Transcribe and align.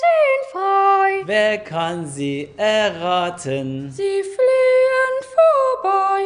sehen 0.00 0.42
frei. 0.52 1.22
Wer 1.26 1.58
kann 1.58 2.06
sie 2.06 2.48
erraten? 2.56 3.90
Sie 3.90 4.22
fliehen 4.34 5.16
vorbei. 5.36 6.20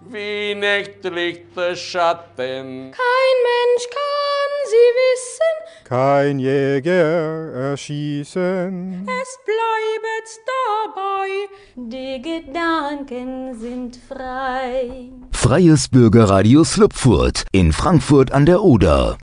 Wie 0.00 0.54
nächtliche 0.54 1.76
Schatten. 1.76 2.92
Kein 2.92 3.36
Mensch 3.50 3.84
kann 3.90 4.52
sie 4.72 4.88
wissen. 5.00 5.54
Kein 5.84 6.38
Jäger 6.38 7.52
erschießen. 7.70 9.06
Es 9.22 9.38
bleibet 9.44 10.28
dabei. 10.54 11.28
Die 11.76 12.22
Gedanken 12.22 13.58
sind 13.58 13.98
frei. 14.08 15.10
Freies 15.32 15.88
Bürgerradio 15.88 16.64
Slupfurt 16.64 17.44
in 17.52 17.72
Frankfurt 17.72 18.32
an 18.32 18.46
der 18.46 18.62
Oder. 18.62 19.18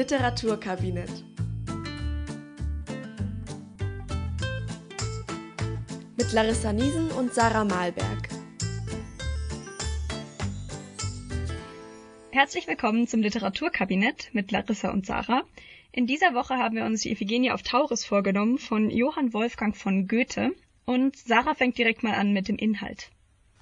Literaturkabinett. 0.00 1.10
Mit 6.16 6.32
Larissa 6.32 6.72
Niesen 6.72 7.10
und 7.10 7.34
Sarah 7.34 7.66
Malberg. 7.66 8.30
Herzlich 12.30 12.66
willkommen 12.66 13.08
zum 13.08 13.20
Literaturkabinett 13.20 14.30
mit 14.32 14.50
Larissa 14.50 14.88
und 14.88 15.04
Sarah. 15.04 15.42
In 15.92 16.06
dieser 16.06 16.32
Woche 16.32 16.56
haben 16.56 16.76
wir 16.76 16.86
uns 16.86 17.02
die 17.02 17.12
Iphigenie 17.12 17.50
auf 17.50 17.60
Tauris 17.60 18.06
vorgenommen 18.06 18.56
von 18.56 18.88
Johann 18.88 19.34
Wolfgang 19.34 19.76
von 19.76 20.08
Goethe. 20.08 20.52
Und 20.86 21.14
Sarah 21.14 21.54
fängt 21.54 21.76
direkt 21.76 22.02
mal 22.02 22.14
an 22.14 22.32
mit 22.32 22.48
dem 22.48 22.56
Inhalt. 22.56 23.10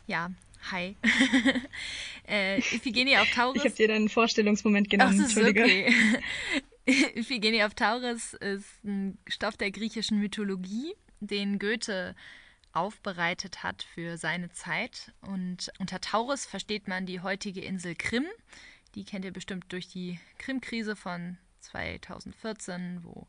Ja, 0.06 0.30
hi. 0.70 0.96
äh, 2.28 2.58
Iphigenie 2.58 3.16
auf 3.18 3.30
Tauris. 3.30 3.62
Ich 3.62 3.64
habe 3.64 3.76
dir 3.76 3.88
deinen 3.88 4.08
Vorstellungsmoment 4.08 4.90
genommen, 4.90 5.18
Ach, 5.18 5.24
Entschuldige. 5.24 5.62
Okay. 5.62 5.92
Iphigenie 7.14 7.64
auf 7.64 7.74
Tauris 7.74 8.34
ist 8.34 8.84
ein 8.84 9.18
Stoff 9.26 9.56
der 9.56 9.70
griechischen 9.70 10.18
Mythologie, 10.18 10.94
den 11.20 11.58
Goethe 11.58 12.14
aufbereitet 12.72 13.62
hat 13.62 13.82
für 13.82 14.16
seine 14.16 14.50
Zeit. 14.50 15.12
Und 15.20 15.70
unter 15.78 16.00
Tauris 16.00 16.46
versteht 16.46 16.88
man 16.88 17.06
die 17.06 17.20
heutige 17.20 17.60
Insel 17.60 17.94
Krim. 17.94 18.24
Die 18.94 19.04
kennt 19.04 19.24
ihr 19.24 19.32
bestimmt 19.32 19.72
durch 19.72 19.88
die 19.88 20.18
Krim-Krise 20.38 20.96
von 20.96 21.38
2014, 21.60 23.00
wo 23.02 23.26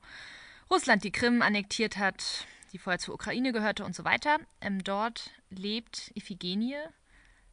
Russland 0.69 1.03
die 1.03 1.11
Krim 1.11 1.41
annektiert 1.41 1.97
hat, 1.97 2.45
die 2.71 2.77
vorher 2.77 2.99
zur 2.99 3.16
Ukraine 3.16 3.52
gehörte 3.52 3.83
und 3.83 3.95
so 3.95 4.05
weiter. 4.05 4.38
Ähm, 4.61 4.83
dort 4.83 5.31
lebt 5.49 6.11
Iphigenie 6.16 6.77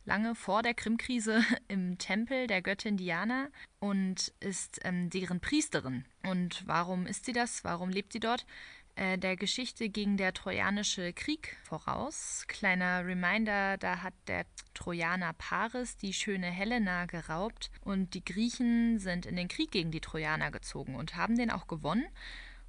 lange 0.07 0.35
vor 0.35 0.62
der 0.62 0.75
Krim-Krise 0.75 1.45
im 1.69 1.99
Tempel 1.99 2.47
der 2.47 2.62
Göttin 2.62 2.97
Diana 2.97 3.49
und 3.81 4.33
ist 4.41 4.81
ähm, 4.85 5.11
deren 5.11 5.41
Priesterin. 5.41 6.05
Und 6.23 6.67
warum 6.67 7.07
ist 7.07 7.27
sie 7.27 7.33
das? 7.33 7.65
Warum 7.65 7.91
lebt 7.91 8.12
sie 8.12 8.21
dort? 8.21 8.47
Äh, 8.95 9.19
der 9.19 9.37
Geschichte 9.37 9.91
ging 9.91 10.17
der 10.17 10.33
Trojanische 10.33 11.12
Krieg 11.12 11.57
voraus. 11.65 12.45
Kleiner 12.49 13.05
Reminder, 13.05 13.77
da 13.77 14.03
hat 14.03 14.15
der 14.27 14.47
Trojaner 14.73 15.34
Paris 15.34 15.97
die 15.97 16.15
schöne 16.15 16.47
Helena 16.47 17.05
geraubt 17.05 17.71
und 17.83 18.15
die 18.15 18.25
Griechen 18.25 18.99
sind 18.99 19.27
in 19.27 19.37
den 19.37 19.49
Krieg 19.49 19.71
gegen 19.71 19.91
die 19.91 20.01
Trojaner 20.01 20.51
gezogen 20.51 20.95
und 20.95 21.17
haben 21.17 21.37
den 21.37 21.51
auch 21.51 21.67
gewonnen. 21.67 22.07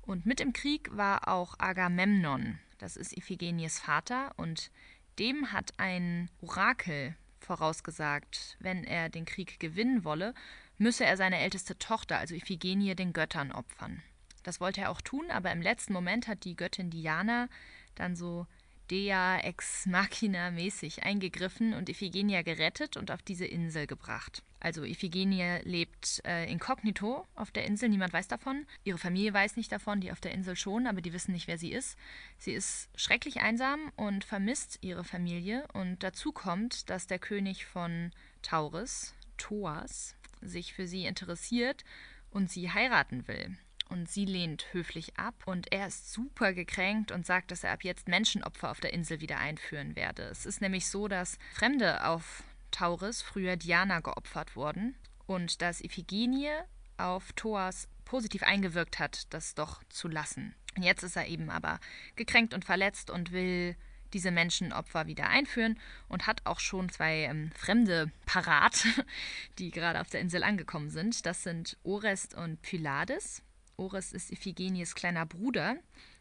Und 0.01 0.25
mit 0.25 0.41
im 0.41 0.53
Krieg 0.53 0.89
war 0.95 1.27
auch 1.27 1.55
Agamemnon, 1.59 2.59
das 2.77 2.97
ist 2.97 3.15
Iphigenies 3.15 3.79
Vater, 3.79 4.31
und 4.37 4.71
dem 5.19 5.51
hat 5.51 5.73
ein 5.77 6.29
Orakel 6.41 7.15
vorausgesagt, 7.47 8.57
wenn 8.59 8.83
er 8.83 9.09
den 9.09 9.25
Krieg 9.25 9.59
gewinnen 9.59 10.03
wolle, 10.03 10.33
müsse 10.77 11.05
er 11.05 11.17
seine 11.17 11.39
älteste 11.39 11.77
Tochter, 11.79 12.19
also 12.19 12.35
Iphigenie, 12.35 12.95
den 12.95 13.13
Göttern 13.13 13.51
opfern. 13.51 14.03
Das 14.43 14.61
wollte 14.61 14.81
er 14.81 14.91
auch 14.91 15.01
tun, 15.01 15.31
aber 15.31 15.51
im 15.51 15.61
letzten 15.61 15.93
Moment 15.93 16.27
hat 16.27 16.43
die 16.45 16.55
Göttin 16.55 16.89
Diana 16.89 17.49
dann 17.95 18.15
so 18.15 18.45
Dea 18.89 19.39
ex 19.39 19.85
machina 19.85 20.51
mäßig 20.51 21.03
eingegriffen 21.03 21.73
und 21.73 21.89
Iphigenia 21.89 22.41
gerettet 22.41 22.97
und 22.97 23.11
auf 23.11 23.21
diese 23.21 23.45
Insel 23.45 23.87
gebracht. 23.87 24.43
Also 24.59 24.83
Iphigenie 24.83 25.59
lebt 25.63 26.21
äh, 26.25 26.49
inkognito 26.51 27.27
auf 27.35 27.51
der 27.51 27.65
Insel, 27.65 27.89
niemand 27.89 28.13
weiß 28.13 28.27
davon. 28.27 28.65
Ihre 28.83 28.97
Familie 28.97 29.33
weiß 29.33 29.55
nicht 29.55 29.71
davon, 29.71 30.01
die 30.01 30.11
auf 30.11 30.19
der 30.19 30.31
Insel 30.31 30.55
schon, 30.55 30.87
aber 30.87 31.01
die 31.01 31.13
wissen 31.13 31.33
nicht, 31.33 31.47
wer 31.47 31.57
sie 31.57 31.71
ist. 31.71 31.97
Sie 32.37 32.53
ist 32.53 32.89
schrecklich 32.95 33.41
einsam 33.41 33.91
und 33.95 34.23
vermisst 34.23 34.79
ihre 34.81 35.03
Familie. 35.03 35.67
Und 35.73 36.01
dazu 36.03 36.31
kommt, 36.31 36.89
dass 36.89 37.07
der 37.07 37.19
König 37.19 37.65
von 37.65 38.11
Tauris, 38.41 39.13
Thoas, 39.37 40.15
sich 40.41 40.73
für 40.73 40.87
sie 40.87 41.05
interessiert 41.05 41.83
und 42.31 42.49
sie 42.49 42.71
heiraten 42.71 43.27
will 43.27 43.57
und 43.89 44.09
sie 44.09 44.25
lehnt 44.25 44.73
höflich 44.73 45.17
ab 45.17 45.35
und 45.45 45.71
er 45.71 45.87
ist 45.87 46.11
super 46.11 46.53
gekränkt 46.53 47.11
und 47.11 47.25
sagt, 47.25 47.51
dass 47.51 47.63
er 47.63 47.71
ab 47.71 47.83
jetzt 47.83 48.07
Menschenopfer 48.07 48.71
auf 48.71 48.79
der 48.79 48.93
Insel 48.93 49.21
wieder 49.21 49.37
einführen 49.37 49.95
werde. 49.95 50.23
Es 50.23 50.45
ist 50.45 50.61
nämlich 50.61 50.87
so, 50.87 51.07
dass 51.07 51.37
Fremde 51.53 52.05
auf 52.05 52.43
Tauris 52.71 53.21
früher 53.21 53.55
Diana 53.55 53.99
geopfert 53.99 54.55
wurden 54.55 54.95
und 55.25 55.61
dass 55.61 55.81
Iphigenie 55.81 56.51
auf 56.97 57.33
Thoas 57.33 57.87
positiv 58.05 58.43
eingewirkt 58.43 58.99
hat, 58.99 59.33
das 59.33 59.55
doch 59.55 59.83
zu 59.89 60.07
lassen. 60.07 60.55
Jetzt 60.79 61.03
ist 61.03 61.15
er 61.15 61.27
eben 61.27 61.49
aber 61.49 61.79
gekränkt 62.15 62.53
und 62.53 62.65
verletzt 62.65 63.09
und 63.09 63.31
will 63.31 63.75
diese 64.13 64.31
Menschenopfer 64.31 65.07
wieder 65.07 65.27
einführen 65.27 65.79
und 66.07 66.27
hat 66.27 66.41
auch 66.45 66.59
schon 66.59 66.89
zwei 66.89 67.23
ähm, 67.23 67.51
Fremde 67.51 68.11
parat, 68.25 68.85
die 69.59 69.71
gerade 69.71 69.99
auf 69.99 70.09
der 70.09 70.21
Insel 70.21 70.43
angekommen 70.43 70.89
sind. 70.89 71.25
Das 71.25 71.43
sind 71.43 71.77
Orest 71.83 72.33
und 72.33 72.61
Pylades. 72.61 73.43
Ores 73.77 74.11
ist 74.11 74.31
Iphigenies 74.31 74.95
kleiner 74.95 75.25
Bruder. 75.25 75.77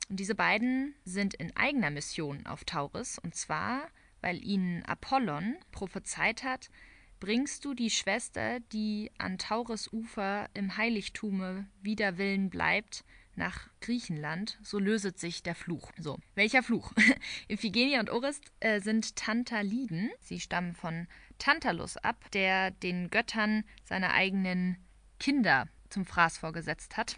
Und 0.09 0.21
diese 0.21 0.34
beiden 0.34 0.94
sind 1.05 1.34
in 1.34 1.56
eigener 1.56 1.91
Mission 1.91 2.47
auf 2.47 2.65
Tauris. 2.65 3.19
Und 3.19 3.34
zwar, 3.34 3.89
weil 4.21 4.43
ihnen 4.44 4.84
Apollon 4.84 5.56
prophezeit 5.72 6.45
hat, 6.45 6.71
bringst 7.19 7.65
du 7.65 7.75
die 7.75 7.91
Schwester, 7.91 8.61
die 8.72 9.11
an 9.19 9.39
Tauris 9.39 9.93
Ufer 9.93 10.49
im 10.55 10.77
Heiligtume 10.77 11.66
wider 11.83 12.19
Willen 12.19 12.50
bleibt, 12.50 13.05
nach 13.37 13.69
Griechenland, 13.81 14.59
so 14.62 14.78
löset 14.78 15.19
sich 15.19 15.43
der 15.43 15.55
Fluch. 15.55 15.93
So, 15.99 16.19
welcher 16.34 16.62
Fluch? 16.62 16.93
Iphigenie 17.49 17.99
und 17.99 18.11
Orist 18.11 18.50
äh, 18.61 18.81
sind 18.81 19.16
Tantaliden. 19.16 20.11
Sie 20.21 20.41
stammen 20.41 20.75
von 20.75 21.06
Tantalus 21.39 21.97
ab, 21.99 22.31
der 22.33 22.71
den 22.71 23.11
Göttern 23.11 23.65
seine 23.84 24.12
eigenen 24.12 24.78
Kinder 25.21 25.69
zum 25.91 26.05
Fraß 26.05 26.39
vorgesetzt 26.39 26.97
hat. 26.97 27.16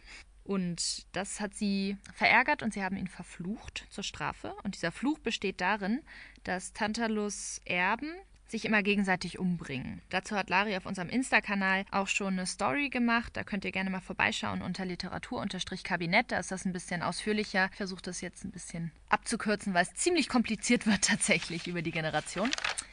Und 0.49 1.07
das 1.13 1.41
hat 1.41 1.53
sie 1.53 1.99
verärgert 2.15 2.63
und 2.63 2.73
sie 2.73 2.83
haben 2.83 2.97
ihn 2.97 3.07
verflucht 3.07 3.87
zur 3.91 4.03
Strafe. 4.03 4.55
Und 4.63 4.77
dieser 4.77 4.91
Fluch 4.91 5.19
besteht 5.19 5.61
darin, 5.61 6.01
dass 6.45 6.73
Tantalus 6.73 7.61
Erben 7.67 8.15
sich 8.51 8.65
immer 8.65 8.83
gegenseitig 8.83 9.39
umbringen. 9.39 10.01
Dazu 10.11 10.37
hat 10.37 10.51
Lari 10.51 10.77
auf 10.77 10.87
unserem 10.87 11.09
Insta-Kanal 11.09 11.85
auch 11.91 12.09
schon 12.09 12.35
eine 12.35 12.47
Story 12.47 12.89
gemacht. 12.89 13.37
Da 13.37 13.45
könnt 13.45 13.65
ihr 13.65 13.73
gerne 13.73 13.91
mal 13.91 14.01
vorbeischauen 14.01 14.63
unter 14.63 14.85
Literatur-Kabinett. 14.85 16.33
Da 16.33 16.39
ist 16.39 16.51
das 16.51 16.65
ein 16.65 16.73
bisschen 16.73 17.03
ausführlicher. 17.03 17.69
Ich 17.71 17.77
versuche 17.77 18.03
das 18.03 18.21
jetzt 18.21 18.45
ein 18.45 18.51
bisschen 18.51 18.93
abzukürzen, 19.09 19.75
weil 19.75 19.83
es 19.83 19.95
ziemlich 19.95 20.29
kompliziert 20.29 20.87
wird 20.87 21.03
tatsächlich 21.09 21.67
über 21.67 21.83
die 21.83 21.93
Generation. 21.93 22.51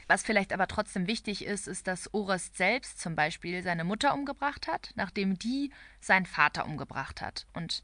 Was 0.07 0.23
vielleicht 0.23 0.53
aber 0.53 0.67
trotzdem 0.67 1.07
wichtig 1.07 1.45
ist, 1.45 1.67
ist, 1.67 1.87
dass 1.87 2.13
Orest 2.13 2.57
selbst 2.57 2.99
zum 2.99 3.16
Beispiel 3.16 3.63
seine 3.63 3.83
Mutter 3.83 4.13
umgebracht 4.13 4.67
hat, 4.67 4.91
nachdem 4.95 5.39
die 5.39 5.72
seinen 5.99 6.28
Vater 6.28 6.66
umgebracht 6.66 7.22
hat. 7.22 7.47
Und 7.53 7.81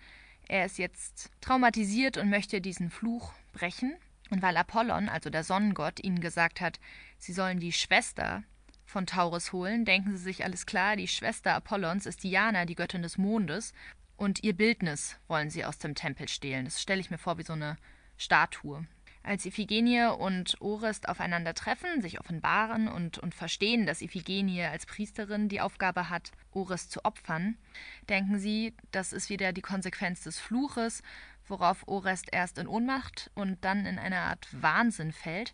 er 0.48 0.66
ist 0.66 0.78
jetzt 0.78 1.32
traumatisiert 1.42 2.18
und 2.18 2.30
möchte 2.30 2.62
diesen 2.62 2.90
Fluch 2.90 3.34
brechen. 3.54 3.96
Und 4.32 4.42
weil 4.42 4.58
Apollon, 4.58 5.10
also 5.10 5.30
der 5.30 5.44
Sonnengott, 5.44 6.04
ihnen 6.04 6.22
gesagt 6.22 6.62
hat, 6.62 6.80
sie 7.20 7.34
sollen 7.34 7.60
die 7.60 7.74
Schwester 7.74 8.44
von 8.86 9.06
Taurus 9.06 9.52
holen, 9.54 9.86
denken 9.86 10.12
sie 10.12 10.24
sich 10.24 10.44
alles 10.44 10.66
klar, 10.66 10.96
die 10.96 11.08
Schwester 11.08 11.54
Apollons 11.54 12.06
ist 12.06 12.24
Diana, 12.24 12.66
die 12.66 12.76
Göttin 12.76 13.04
des 13.04 13.18
Mondes, 13.18 13.74
und 14.16 14.44
ihr 14.44 14.54
Bildnis 14.54 15.18
wollen 15.28 15.50
sie 15.50 15.66
aus 15.66 15.80
dem 15.80 15.96
Tempel 15.96 16.28
stehlen. 16.28 16.66
Das 16.66 16.82
stelle 16.82 17.02
ich 17.02 17.12
mir 17.12 17.18
vor 17.18 17.38
wie 17.38 17.44
so 17.44 17.54
eine 17.54 17.78
Statue. 18.18 18.86
Als 19.24 19.46
Iphigenie 19.46 20.16
und 20.18 20.60
Orest 20.62 21.10
aufeinander 21.10 21.54
treffen, 21.54 22.02
sich 22.02 22.20
offenbaren 22.20 22.88
und, 22.88 23.20
und 23.20 23.36
verstehen, 23.36 23.86
dass 23.86 24.02
Iphigenie 24.02 24.64
als 24.64 24.86
Priesterin 24.86 25.50
die 25.50 25.62
Aufgabe 25.62 26.10
hat, 26.10 26.32
Orest 26.52 26.92
zu 26.92 27.06
opfern, 27.06 27.58
denken 28.10 28.40
sie, 28.40 28.74
das 28.92 29.14
ist 29.14 29.30
wieder 29.30 29.54
die 29.54 29.62
Konsequenz 29.62 30.24
des 30.24 30.40
Fluches, 30.40 31.04
worauf 31.52 31.88
Orest 31.88 32.30
erst 32.32 32.58
in 32.58 32.66
Ohnmacht 32.66 33.30
und 33.36 33.64
dann 33.64 33.86
in 33.86 34.00
eine 34.00 34.22
Art 34.22 34.48
Wahnsinn 34.52 35.12
fällt. 35.12 35.54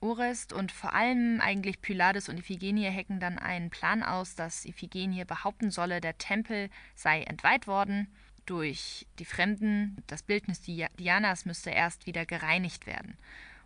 Orest 0.00 0.52
und 0.52 0.70
vor 0.70 0.94
allem 0.94 1.40
eigentlich 1.40 1.82
Pylades 1.82 2.28
und 2.28 2.38
Iphigenie 2.38 2.88
hecken 2.88 3.18
dann 3.18 3.38
einen 3.38 3.70
Plan 3.70 4.02
aus, 4.02 4.34
dass 4.36 4.64
Iphigenie 4.64 5.24
behaupten 5.24 5.70
solle, 5.70 6.00
der 6.00 6.16
Tempel 6.16 6.70
sei 6.94 7.22
entweiht 7.22 7.66
worden 7.66 8.06
durch 8.46 9.06
die 9.18 9.24
Fremden. 9.24 10.02
Das 10.06 10.22
Bildnis 10.22 10.62
Dianas 10.62 11.44
müsste 11.44 11.70
erst 11.70 12.06
wieder 12.06 12.24
gereinigt 12.24 12.86
werden. 12.86 13.16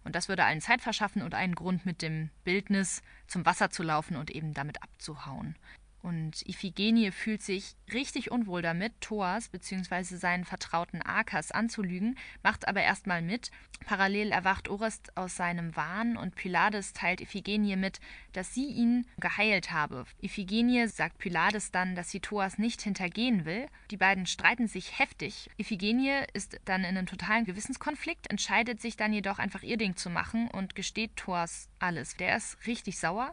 Und 0.03 0.15
das 0.17 0.29
würde 0.29 0.44
allen 0.44 0.61
Zeit 0.61 0.81
verschaffen 0.81 1.23
und 1.23 1.35
einen 1.35 1.55
Grund 1.55 1.87
mit 1.87 2.03
dem 2.03 2.31
Bildnis 2.44 3.03
zum 3.27 3.47
Wasser 3.47 3.70
zu 3.70 3.82
laufen 3.82 4.17
und 4.17 4.31
eben 4.31 4.55
damit 4.55 4.82
abzuhauen. 4.82 5.56
Und 6.05 6.47
Iphigenie 6.47 7.12
fühlt 7.12 7.41
sich 7.41 7.77
richtig 7.91 8.31
unwohl 8.31 8.61
damit, 8.61 8.93
Thoas 9.01 9.49
bzw. 9.49 10.17
seinen 10.17 10.45
vertrauten 10.45 11.01
Akas 11.01 11.51
anzulügen, 11.51 12.19
macht 12.43 12.69
aber 12.69 12.83
erstmal 12.83 13.23
mit. 13.23 13.51
Parallel 13.87 14.31
erwacht 14.31 14.69
Orest 14.69 15.17
aus 15.17 15.35
seinem 15.37 15.75
Wahn 15.77 16.19
und 16.19 16.35
Pylades 16.35 16.93
teilt 16.93 17.23
Iphigenie 17.23 17.77
mit, 17.77 18.01
dass 18.35 18.53
sie 18.53 18.67
ihn 18.67 19.06
geheilt 19.19 19.73
habe. 19.73 20.05
Iphigenie 20.21 20.89
sagt 20.89 21.17
Pylades 21.17 21.71
dann, 21.71 21.95
dass 21.95 22.11
sie 22.11 22.21
Thoas 22.21 22.59
nicht 22.59 22.83
hintergehen 22.83 23.47
will. 23.47 23.67
Die 23.91 23.97
beiden 23.97 24.27
streiten 24.27 24.69
sich 24.69 24.99
heftig. 24.99 25.49
Iphigenie 25.56 26.25
ist 26.35 26.61
dann 26.67 26.83
in 26.83 26.99
einem 26.99 27.06
totalen 27.06 27.47
Gewissenskonflikt, 27.47 28.31
entscheidet 28.31 28.79
sich 28.79 28.99
dann 28.99 29.15
jedoch 29.15 29.39
einfach 29.39 29.62
ihr 29.62 29.79
Ding 29.79 29.97
zu 29.97 30.11
machen 30.11 30.49
und 30.49 30.75
gesteht 30.75 31.17
Thoas 31.17 31.71
alles. 31.79 32.15
Der 32.19 32.37
ist 32.37 32.59
richtig 32.67 32.99
sauer. 32.99 33.33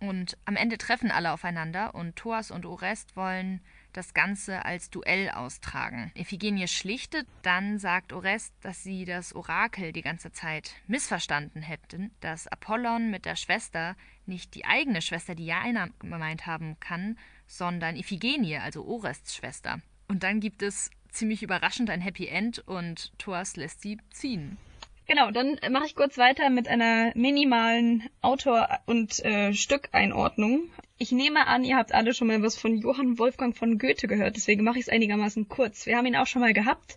Und 0.00 0.36
am 0.44 0.56
Ende 0.56 0.76
treffen 0.78 1.10
alle 1.10 1.32
aufeinander 1.32 1.94
und 1.94 2.16
Thoas 2.16 2.50
und 2.50 2.66
Orest 2.66 3.16
wollen 3.16 3.60
das 3.92 4.12
Ganze 4.12 4.64
als 4.64 4.90
Duell 4.90 5.30
austragen. 5.30 6.10
Iphigenie 6.14 6.68
schlichtet, 6.68 7.26
dann 7.42 7.78
sagt 7.78 8.12
Orest, 8.12 8.52
dass 8.60 8.82
sie 8.82 9.04
das 9.04 9.34
Orakel 9.34 9.92
die 9.92 10.02
ganze 10.02 10.32
Zeit 10.32 10.72
missverstanden 10.86 11.62
hätten, 11.62 12.10
dass 12.20 12.48
Apollon 12.48 13.10
mit 13.10 13.24
der 13.24 13.36
Schwester 13.36 13.96
nicht 14.26 14.54
die 14.54 14.64
eigene 14.64 15.00
Schwester 15.00 15.34
Diana 15.34 15.88
gemeint 16.00 16.46
haben 16.46 16.78
kann, 16.80 17.16
sondern 17.46 17.96
Iphigenie, 17.96 18.58
also 18.58 18.84
Orests 18.84 19.36
Schwester. 19.36 19.80
Und 20.08 20.22
dann 20.22 20.40
gibt 20.40 20.62
es 20.62 20.90
ziemlich 21.10 21.42
überraschend 21.42 21.88
ein 21.88 22.00
Happy 22.00 22.26
End 22.26 22.58
und 22.58 23.12
Thoas 23.18 23.56
lässt 23.56 23.80
sie 23.80 23.98
ziehen. 24.10 24.58
Genau, 25.06 25.30
dann 25.30 25.58
mache 25.70 25.84
ich 25.84 25.94
kurz 25.94 26.16
weiter 26.16 26.48
mit 26.48 26.66
einer 26.66 27.12
minimalen 27.14 28.08
Autor- 28.22 28.68
und 28.86 29.22
äh, 29.24 29.52
Stückeinordnung. 29.52 30.70
Ich 30.96 31.12
nehme 31.12 31.46
an, 31.46 31.62
ihr 31.62 31.76
habt 31.76 31.92
alle 31.92 32.14
schon 32.14 32.28
mal 32.28 32.42
was 32.42 32.56
von 32.56 32.78
Johann 32.78 33.18
Wolfgang 33.18 33.54
von 33.54 33.78
Goethe 33.78 34.06
gehört, 34.06 34.36
deswegen 34.36 34.64
mache 34.64 34.78
ich 34.78 34.86
es 34.86 34.88
einigermaßen 34.88 35.48
kurz. 35.48 35.84
Wir 35.84 35.98
haben 35.98 36.06
ihn 36.06 36.16
auch 36.16 36.26
schon 36.26 36.40
mal 36.40 36.54
gehabt 36.54 36.96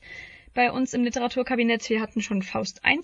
bei 0.53 0.71
uns 0.71 0.93
im 0.93 1.03
Literaturkabinett. 1.03 1.89
Wir 1.89 1.99
hatten 1.99 2.21
schon 2.21 2.43
Faust 2.43 2.81
I. 2.87 3.01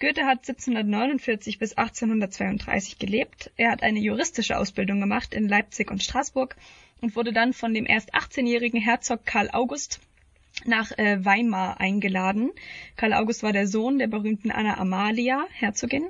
Goethe 0.00 0.26
hat 0.26 0.48
1749 0.48 1.58
bis 1.58 1.76
1832 1.76 2.98
gelebt. 2.98 3.50
Er 3.56 3.70
hat 3.70 3.82
eine 3.82 4.00
juristische 4.00 4.58
Ausbildung 4.58 5.00
gemacht 5.00 5.32
in 5.32 5.48
Leipzig 5.48 5.90
und 5.90 6.02
Straßburg 6.02 6.56
und 7.00 7.16
wurde 7.16 7.32
dann 7.32 7.52
von 7.52 7.72
dem 7.72 7.86
erst 7.86 8.14
18-jährigen 8.14 8.80
Herzog 8.80 9.24
Karl 9.24 9.50
August 9.52 10.00
nach 10.64 10.90
äh, 10.98 11.24
Weimar 11.24 11.80
eingeladen. 11.80 12.50
Karl 12.96 13.12
August 13.12 13.42
war 13.42 13.52
der 13.52 13.66
Sohn 13.66 13.98
der 13.98 14.06
berühmten 14.06 14.50
Anna 14.50 14.78
Amalia, 14.78 15.46
Herzogin. 15.50 16.08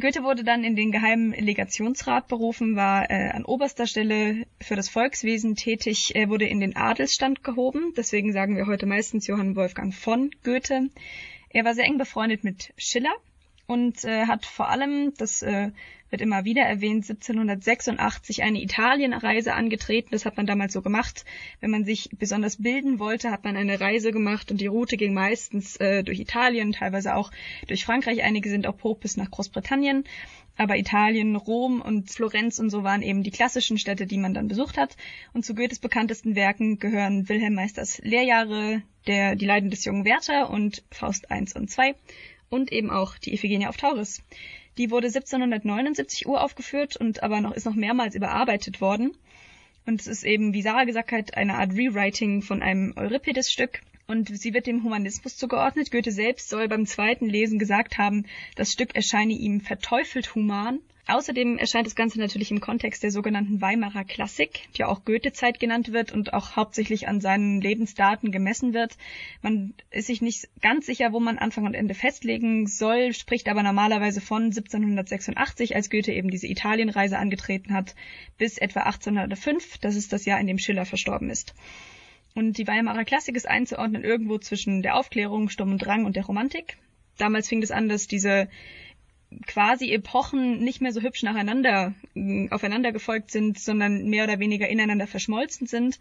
Goethe 0.00 0.24
wurde 0.24 0.42
dann 0.42 0.64
in 0.64 0.74
den 0.74 0.90
geheimen 0.90 1.32
Legationsrat 1.32 2.26
berufen, 2.26 2.74
war 2.74 3.08
äh, 3.10 3.30
an 3.30 3.44
oberster 3.44 3.86
Stelle 3.86 4.44
für 4.60 4.74
das 4.74 4.88
Volkswesen 4.88 5.54
tätig, 5.54 6.12
er 6.16 6.28
wurde 6.28 6.46
in 6.46 6.58
den 6.58 6.74
Adelsstand 6.74 7.44
gehoben, 7.44 7.92
deswegen 7.96 8.32
sagen 8.32 8.56
wir 8.56 8.66
heute 8.66 8.86
meistens 8.86 9.28
Johann 9.28 9.54
Wolfgang 9.54 9.94
von 9.94 10.30
Goethe. 10.42 10.90
Er 11.50 11.64
war 11.64 11.74
sehr 11.74 11.84
eng 11.84 11.98
befreundet 11.98 12.42
mit 12.42 12.72
Schiller 12.76 13.14
und 13.66 14.04
äh, 14.04 14.26
hat 14.26 14.46
vor 14.46 14.68
allem, 14.68 15.14
das 15.16 15.42
äh, 15.42 15.70
wird 16.10 16.20
immer 16.20 16.44
wieder 16.44 16.62
erwähnt, 16.62 17.10
1786 17.10 18.44
eine 18.44 18.62
Italienreise 18.62 19.54
angetreten. 19.54 20.10
Das 20.12 20.24
hat 20.24 20.36
man 20.36 20.46
damals 20.46 20.72
so 20.72 20.80
gemacht. 20.80 21.24
Wenn 21.60 21.72
man 21.72 21.84
sich 21.84 22.10
besonders 22.16 22.62
bilden 22.62 23.00
wollte, 23.00 23.32
hat 23.32 23.42
man 23.42 23.56
eine 23.56 23.80
Reise 23.80 24.12
gemacht 24.12 24.52
und 24.52 24.60
die 24.60 24.68
Route 24.68 24.96
ging 24.96 25.12
meistens 25.12 25.76
äh, 25.76 26.04
durch 26.04 26.20
Italien, 26.20 26.72
teilweise 26.72 27.16
auch 27.16 27.32
durch 27.66 27.84
Frankreich. 27.84 28.22
Einige 28.22 28.48
sind 28.48 28.66
auch 28.68 28.80
hoch 28.84 28.98
bis 28.98 29.16
nach 29.16 29.30
Großbritannien. 29.30 30.04
Aber 30.56 30.76
Italien, 30.76 31.34
Rom 31.34 31.80
und 31.80 32.12
Florenz 32.12 32.60
und 32.60 32.70
so 32.70 32.84
waren 32.84 33.02
eben 33.02 33.24
die 33.24 33.32
klassischen 33.32 33.76
Städte, 33.76 34.06
die 34.06 34.18
man 34.18 34.34
dann 34.34 34.46
besucht 34.46 34.78
hat. 34.78 34.96
Und 35.32 35.44
zu 35.44 35.56
Goethes 35.56 35.80
bekanntesten 35.80 36.36
Werken 36.36 36.78
gehören 36.78 37.28
Wilhelm 37.28 37.54
Meisters 37.54 37.98
Lehrjahre, 38.04 38.82
der, 39.08 39.34
die 39.34 39.46
Leiden 39.46 39.70
des 39.70 39.84
jungen 39.84 40.04
Werther 40.04 40.48
und 40.48 40.84
Faust 40.92 41.26
I 41.28 41.44
und 41.56 41.76
II 41.76 41.96
und 42.48 42.72
eben 42.72 42.90
auch 42.90 43.18
die 43.18 43.34
Iphigenie 43.34 43.66
auf 43.66 43.76
Tauris. 43.76 44.22
Die 44.76 44.90
wurde 44.90 45.06
1779 45.06 46.26
uraufgeführt 46.26 46.96
und 46.96 47.22
aber 47.22 47.40
noch 47.40 47.52
ist 47.52 47.66
noch 47.66 47.74
mehrmals 47.74 48.14
überarbeitet 48.14 48.80
worden. 48.80 49.16
Und 49.86 50.00
es 50.00 50.06
ist 50.06 50.24
eben, 50.24 50.54
wie 50.54 50.62
Sarah 50.62 50.84
gesagt 50.84 51.12
hat, 51.12 51.36
eine 51.36 51.54
Art 51.54 51.72
Rewriting 51.72 52.42
von 52.42 52.62
einem 52.62 52.94
Euripides-Stück. 52.96 53.82
Und 54.06 54.36
sie 54.36 54.52
wird 54.52 54.66
dem 54.66 54.82
Humanismus 54.82 55.36
zugeordnet. 55.36 55.90
Goethe 55.90 56.10
selbst 56.10 56.48
soll 56.48 56.68
beim 56.68 56.86
zweiten 56.86 57.28
Lesen 57.28 57.58
gesagt 57.58 57.98
haben, 57.98 58.26
das 58.56 58.72
Stück 58.72 58.94
erscheine 58.94 59.34
ihm 59.34 59.60
verteufelt 59.60 60.34
human 60.34 60.80
Außerdem 61.06 61.58
erscheint 61.58 61.86
das 61.86 61.96
Ganze 61.96 62.18
natürlich 62.18 62.50
im 62.50 62.60
Kontext 62.60 63.02
der 63.02 63.10
sogenannten 63.10 63.60
Weimarer 63.60 64.04
Klassik, 64.04 64.68
die 64.76 64.84
auch 64.84 65.04
Goethezeit 65.04 65.60
genannt 65.60 65.92
wird 65.92 66.12
und 66.12 66.32
auch 66.32 66.56
hauptsächlich 66.56 67.08
an 67.08 67.20
seinen 67.20 67.60
Lebensdaten 67.60 68.32
gemessen 68.32 68.72
wird. 68.72 68.96
Man 69.42 69.74
ist 69.90 70.06
sich 70.06 70.22
nicht 70.22 70.48
ganz 70.62 70.86
sicher, 70.86 71.12
wo 71.12 71.20
man 71.20 71.36
Anfang 71.36 71.66
und 71.66 71.74
Ende 71.74 71.92
festlegen 71.92 72.66
soll, 72.66 73.12
spricht 73.12 73.48
aber 73.48 73.62
normalerweise 73.62 74.22
von 74.22 74.44
1786, 74.44 75.76
als 75.76 75.90
Goethe 75.90 76.12
eben 76.12 76.30
diese 76.30 76.46
Italienreise 76.46 77.18
angetreten 77.18 77.74
hat, 77.74 77.94
bis 78.38 78.56
etwa 78.56 78.80
1805, 78.80 79.78
das 79.78 79.96
ist 79.96 80.10
das 80.12 80.24
Jahr, 80.24 80.40
in 80.40 80.46
dem 80.46 80.58
Schiller 80.58 80.86
verstorben 80.86 81.28
ist. 81.28 81.54
Und 82.34 82.56
die 82.56 82.66
Weimarer 82.66 83.04
Klassik 83.04 83.36
ist 83.36 83.46
einzuordnen 83.46 84.04
irgendwo 84.04 84.38
zwischen 84.38 84.80
der 84.80 84.96
Aufklärung, 84.96 85.50
Sturm 85.50 85.72
und 85.72 85.84
Drang 85.84 86.06
und 86.06 86.16
der 86.16 86.24
Romantik. 86.24 86.78
Damals 87.18 87.48
fing 87.48 87.62
es 87.62 87.70
an, 87.70 87.88
dass 87.88 88.08
diese 88.08 88.48
quasi 89.46 89.92
Epochen 89.92 90.62
nicht 90.62 90.80
mehr 90.80 90.92
so 90.92 91.00
hübsch 91.00 91.22
nacheinander 91.22 91.94
äh, 92.14 92.48
aufeinander 92.50 92.92
gefolgt 92.92 93.30
sind, 93.30 93.58
sondern 93.58 94.08
mehr 94.08 94.24
oder 94.24 94.38
weniger 94.38 94.68
ineinander 94.68 95.06
verschmolzen 95.06 95.66
sind. 95.66 95.98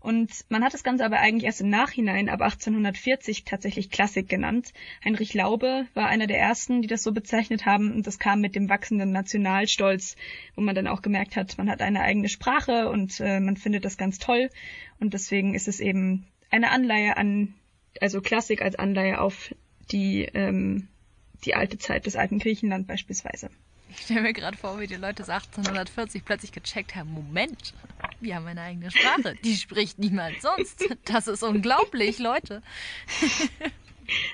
Und 0.00 0.30
man 0.48 0.62
hat 0.62 0.74
das 0.74 0.84
Ganze 0.84 1.04
aber 1.04 1.18
eigentlich 1.18 1.44
erst 1.44 1.60
im 1.60 1.70
Nachhinein 1.70 2.28
ab 2.28 2.40
1840 2.40 3.44
tatsächlich 3.44 3.90
Klassik 3.90 4.28
genannt. 4.28 4.72
Heinrich 5.04 5.34
Laube 5.34 5.86
war 5.94 6.06
einer 6.06 6.28
der 6.28 6.38
ersten, 6.38 6.82
die 6.82 6.88
das 6.88 7.02
so 7.02 7.12
bezeichnet 7.12 7.66
haben 7.66 7.92
und 7.92 8.06
das 8.06 8.18
kam 8.18 8.40
mit 8.40 8.54
dem 8.54 8.68
wachsenden 8.68 9.10
Nationalstolz, 9.10 10.16
wo 10.54 10.60
man 10.60 10.76
dann 10.76 10.86
auch 10.86 11.02
gemerkt 11.02 11.34
hat, 11.34 11.58
man 11.58 11.68
hat 11.68 11.82
eine 11.82 12.02
eigene 12.02 12.28
Sprache 12.28 12.88
und 12.90 13.18
äh, 13.20 13.40
man 13.40 13.56
findet 13.56 13.84
das 13.84 13.96
ganz 13.96 14.18
toll 14.18 14.50
und 15.00 15.14
deswegen 15.14 15.54
ist 15.54 15.66
es 15.66 15.80
eben 15.80 16.26
eine 16.50 16.70
Anleihe 16.70 17.16
an, 17.16 17.54
also 18.00 18.20
Klassik 18.20 18.62
als 18.62 18.76
Anleihe 18.76 19.20
auf 19.20 19.52
die 19.90 20.28
ähm, 20.32 20.88
die 21.44 21.54
alte 21.54 21.78
Zeit 21.78 22.06
des 22.06 22.16
alten 22.16 22.38
Griechenland 22.38 22.86
beispielsweise. 22.86 23.50
Ich 23.90 24.00
stelle 24.02 24.20
mir 24.22 24.32
gerade 24.34 24.56
vor, 24.56 24.78
wie 24.80 24.86
die 24.86 24.96
Leute 24.96 25.22
1840 25.22 26.24
plötzlich 26.24 26.52
gecheckt 26.52 26.94
haben, 26.94 27.10
Moment, 27.10 27.72
wir 28.20 28.34
haben 28.36 28.46
eine 28.46 28.60
eigene 28.60 28.90
Sprache, 28.90 29.34
die 29.44 29.54
spricht 29.56 29.98
niemand 29.98 30.40
sonst. 30.42 30.84
Das 31.06 31.26
ist 31.26 31.42
unglaublich, 31.42 32.18
Leute. 32.18 32.62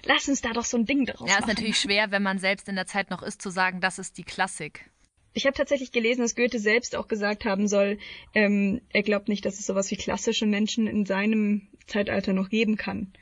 Lass 0.04 0.28
uns 0.28 0.40
da 0.40 0.52
doch 0.52 0.64
so 0.64 0.76
ein 0.76 0.86
Ding 0.86 1.04
draus 1.06 1.20
Ja, 1.28 1.34
machen. 1.36 1.42
ist 1.42 1.48
natürlich 1.48 1.78
schwer, 1.78 2.10
wenn 2.10 2.22
man 2.22 2.38
selbst 2.38 2.68
in 2.68 2.76
der 2.76 2.86
Zeit 2.86 3.10
noch 3.10 3.22
ist, 3.22 3.42
zu 3.42 3.50
sagen, 3.50 3.80
das 3.80 3.98
ist 3.98 4.18
die 4.18 4.24
Klassik. 4.24 4.88
Ich 5.32 5.46
habe 5.46 5.56
tatsächlich 5.56 5.90
gelesen, 5.90 6.20
dass 6.22 6.36
Goethe 6.36 6.60
selbst 6.60 6.94
auch 6.94 7.08
gesagt 7.08 7.44
haben 7.44 7.66
soll, 7.66 7.98
ähm, 8.34 8.80
er 8.92 9.02
glaubt 9.02 9.28
nicht, 9.28 9.44
dass 9.44 9.58
es 9.58 9.66
sowas 9.66 9.90
wie 9.90 9.96
klassische 9.96 10.46
Menschen 10.46 10.86
in 10.86 11.06
seinem 11.06 11.66
Zeitalter 11.88 12.32
noch 12.32 12.50
geben 12.50 12.76
kann. 12.76 13.12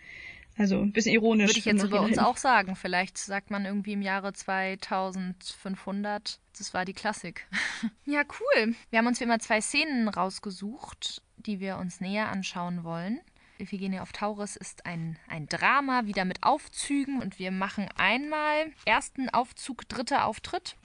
Also 0.63 0.81
ein 0.81 0.93
bisschen 0.93 1.15
ironisch. 1.15 1.49
Würde 1.49 1.59
ich 1.59 1.65
jetzt 1.65 1.83
über 1.83 2.03
uns 2.03 2.19
auch 2.19 2.37
sagen. 2.37 2.77
Vielleicht 2.77 3.19
sagt 3.19 3.51
man 3.51 3.65
irgendwie 3.65 3.95
im 3.95 4.03
Jahre 4.03 4.33
2500, 4.33 6.39
das 6.57 6.73
war 6.73 6.85
die 6.85 6.93
Klassik. 6.93 7.49
ja, 8.07 8.23
cool. 8.39 8.77
Wir 8.91 9.01
haben 9.01 9.09
uns 9.09 9.19
wie 9.19 9.25
immer 9.25 9.41
zwei 9.41 9.61
Szenen 9.61 10.07
rausgesucht, 10.07 11.21
die 11.37 11.59
wir 11.59 11.79
uns 11.79 12.01
näher 12.01 12.29
anschauen 12.29 12.85
wollen. 12.85 13.19
Iphigenie 13.59 13.99
auf 13.99 14.13
Taurus 14.13 14.55
ist 14.55 14.87
ein, 14.87 15.19
ein 15.27 15.49
Drama, 15.49 16.07
wieder 16.07 16.25
mit 16.25 16.45
Aufzügen. 16.45 17.21
Und 17.21 17.41
wir 17.41 17.51
machen 17.51 17.89
einmal 17.97 18.71
ersten 18.85 19.31
Aufzug, 19.31 19.89
dritter 19.89 20.27
Auftritt. 20.27 20.77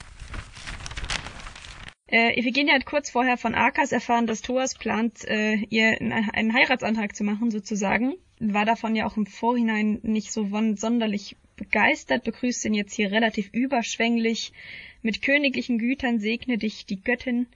Äh, 2.08 2.36
Iphigenie 2.36 2.72
hat 2.72 2.84
kurz 2.84 3.10
vorher 3.10 3.36
von 3.36 3.54
Arkas 3.54 3.92
erfahren, 3.92 4.26
dass 4.26 4.42
Thoas 4.42 4.74
plant, 4.74 5.24
äh, 5.28 5.54
ihr 5.70 6.00
einen 6.00 6.52
Heiratsantrag 6.52 7.14
zu 7.14 7.22
machen, 7.22 7.52
sozusagen. 7.52 8.14
War 8.40 8.64
davon 8.64 8.94
ja 8.94 9.06
auch 9.06 9.16
im 9.16 9.26
Vorhinein 9.26 9.98
nicht 10.02 10.32
so 10.32 10.48
sonderlich 10.76 11.36
begeistert, 11.56 12.24
begrüßt 12.24 12.64
ihn 12.66 12.74
jetzt 12.74 12.94
hier 12.94 13.10
relativ 13.10 13.50
überschwänglich. 13.52 14.52
Mit 15.02 15.22
königlichen 15.22 15.78
Gütern 15.78 16.20
segne 16.20 16.58
dich 16.58 16.86
die 16.86 17.00
Göttin. 17.00 17.46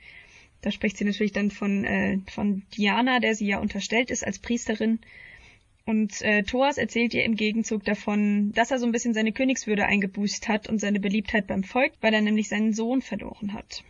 Da 0.60 0.70
spricht 0.70 0.96
sie 0.96 1.04
natürlich 1.04 1.32
dann 1.32 1.50
von, 1.50 1.84
äh, 1.84 2.18
von 2.30 2.62
Diana, 2.76 3.20
der 3.20 3.34
sie 3.34 3.46
ja 3.46 3.58
unterstellt 3.58 4.10
ist 4.10 4.24
als 4.24 4.38
Priesterin. 4.38 5.00
Und 5.84 6.20
äh, 6.22 6.44
Thoas 6.44 6.78
erzählt 6.78 7.14
ihr 7.14 7.24
im 7.24 7.34
Gegenzug 7.34 7.84
davon, 7.84 8.52
dass 8.52 8.70
er 8.70 8.78
so 8.78 8.86
ein 8.86 8.92
bisschen 8.92 9.14
seine 9.14 9.32
Königswürde 9.32 9.86
eingebüßt 9.86 10.48
hat 10.48 10.68
und 10.68 10.78
seine 10.78 11.00
Beliebtheit 11.00 11.48
beim 11.48 11.64
Volk, 11.64 11.92
weil 12.00 12.14
er 12.14 12.20
nämlich 12.20 12.48
seinen 12.48 12.72
Sohn 12.72 13.02
verloren 13.02 13.52
hat 13.52 13.82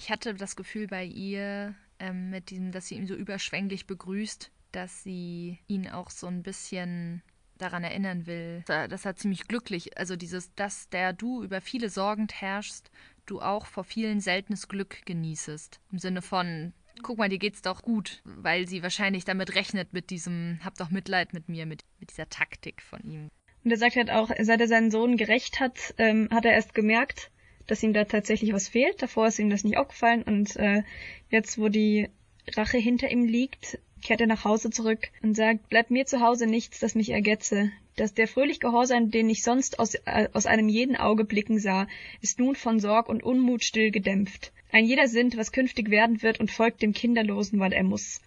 ich 0.00 0.10
hatte 0.10 0.32
das 0.32 0.56
Gefühl 0.56 0.86
bei 0.86 1.04
ihr, 1.04 1.74
ähm, 1.98 2.30
mit 2.30 2.48
diesem, 2.48 2.72
dass 2.72 2.88
sie 2.88 2.94
ihn 2.94 3.06
so 3.06 3.14
überschwänglich 3.14 3.86
begrüßt, 3.86 4.50
dass 4.72 5.02
sie 5.02 5.58
ihn 5.66 5.88
auch 5.88 6.10
so 6.10 6.26
ein 6.26 6.42
bisschen 6.42 7.22
daran 7.58 7.84
erinnern 7.84 8.26
will, 8.26 8.62
dass 8.66 9.04
er 9.04 9.16
ziemlich 9.16 9.46
glücklich, 9.46 9.98
also 9.98 10.16
dieses, 10.16 10.54
dass 10.54 10.88
der 10.88 11.12
du 11.12 11.42
über 11.42 11.60
viele 11.60 11.90
sorgend 11.90 12.40
herrschst, 12.40 12.90
du 13.26 13.40
auch 13.40 13.66
vor 13.66 13.84
vielen 13.84 14.20
seltenes 14.20 14.68
Glück 14.68 15.04
genießest. 15.04 15.80
Im 15.92 15.98
Sinne 15.98 16.22
von, 16.22 16.72
guck 17.02 17.18
mal, 17.18 17.28
dir 17.28 17.38
geht's 17.38 17.62
doch 17.62 17.82
gut, 17.82 18.22
weil 18.24 18.66
sie 18.66 18.82
wahrscheinlich 18.82 19.24
damit 19.24 19.54
rechnet 19.54 19.92
mit 19.92 20.10
diesem, 20.10 20.60
hab 20.64 20.76
doch 20.76 20.90
Mitleid 20.90 21.32
mit 21.32 21.48
mir, 21.48 21.66
mit, 21.66 21.84
mit 21.98 22.10
dieser 22.10 22.28
Taktik 22.28 22.82
von 22.82 23.00
ihm. 23.04 23.30
Und 23.62 23.70
er 23.70 23.76
sagt 23.76 23.96
halt 23.96 24.10
auch, 24.10 24.30
seit 24.40 24.60
er 24.60 24.68
seinen 24.68 24.90
Sohn 24.90 25.16
gerecht 25.16 25.60
hat, 25.60 25.94
ähm, 25.98 26.28
hat 26.30 26.46
er 26.46 26.52
erst 26.52 26.74
gemerkt, 26.74 27.30
dass 27.66 27.82
ihm 27.82 27.92
da 27.92 28.04
tatsächlich 28.04 28.52
was 28.52 28.68
fehlt. 28.68 29.02
Davor 29.02 29.26
ist 29.26 29.38
ihm 29.38 29.50
das 29.50 29.64
nicht 29.64 29.76
aufgefallen 29.76 30.22
und 30.22 30.56
äh, 30.56 30.82
jetzt, 31.28 31.58
wo 31.58 31.68
die 31.68 32.08
Rache 32.56 32.78
hinter 32.78 33.10
ihm 33.10 33.24
liegt, 33.24 33.78
kehrt 34.02 34.20
er 34.20 34.26
nach 34.26 34.44
Hause 34.44 34.70
zurück 34.70 35.08
und 35.22 35.34
sagt, 35.34 35.68
bleibt 35.68 35.90
mir 35.90 36.06
zu 36.06 36.20
Hause 36.20 36.46
nichts, 36.46 36.80
das 36.80 36.94
mich 36.94 37.10
ergetze. 37.10 37.70
Dass 37.96 38.14
der 38.14 38.28
fröhlich 38.28 38.60
Gehorsam, 38.60 39.10
den 39.10 39.28
ich 39.28 39.42
sonst 39.42 39.78
aus, 39.78 39.94
äh, 39.94 40.28
aus 40.32 40.46
einem 40.46 40.68
jeden 40.68 40.96
Auge 40.96 41.24
blicken 41.24 41.58
sah, 41.58 41.86
ist 42.20 42.38
nun 42.38 42.56
von 42.56 42.80
Sorg 42.80 43.08
und 43.08 43.22
Unmut 43.22 43.64
still 43.64 43.90
gedämpft. 43.90 44.52
Ein 44.72 44.84
jeder 44.84 45.08
sinnt, 45.08 45.36
was 45.36 45.52
künftig 45.52 45.90
werden 45.90 46.22
wird 46.22 46.40
und 46.40 46.50
folgt 46.50 46.82
dem 46.82 46.92
Kinderlosen, 46.92 47.58
weil 47.58 47.72
er 47.72 47.82
muss. 47.82 48.20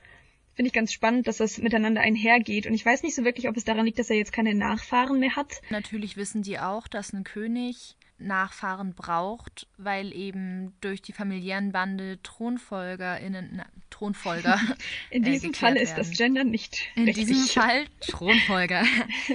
Finde 0.56 0.68
ich 0.68 0.74
ganz 0.74 0.94
spannend, 0.94 1.28
dass 1.28 1.38
das 1.38 1.58
miteinander 1.58 2.02
einhergeht. 2.02 2.68
Und 2.68 2.76
ich 2.76 2.86
weiß 2.86 3.02
nicht 3.02 3.16
so 3.16 3.24
wirklich, 3.24 3.50
ob 3.50 3.58
es 3.58 3.64
daran 3.64 3.86
liegt, 3.86 3.98
dass 3.98 4.10
er 4.10 4.18
jetzt 4.18 4.34
keine 4.34 4.54
Nachfahren 4.54 5.20
mehr 5.20 5.36
hat. 5.36 5.62
Natürlich 5.72 6.16
wissen 6.16 6.44
die 6.44 6.60
auch, 6.60 6.88
dass 6.88 7.14
ein 7.14 7.24
König 7.24 7.96
Nachfahren 8.24 8.94
braucht, 8.94 9.68
weil 9.78 10.14
eben 10.14 10.74
durch 10.82 11.02
die 11.02 11.14
familiären 11.14 11.72
Bande 11.72 12.20
ThronfolgerInnen, 12.24 13.52
na, 13.54 13.66
Thronfolger. 13.90 14.60
In 15.10 15.24
diesem 15.24 15.52
äh, 15.52 15.54
Fall 15.56 15.76
ist 15.78 15.96
werden. 15.96 16.10
das 16.10 16.18
Gender 16.18 16.44
nicht 16.44 16.88
In 16.96 17.06
richtig. 17.06 17.28
diesem 17.28 17.48
Fall 17.48 17.86
Thronfolger. 18.02 18.84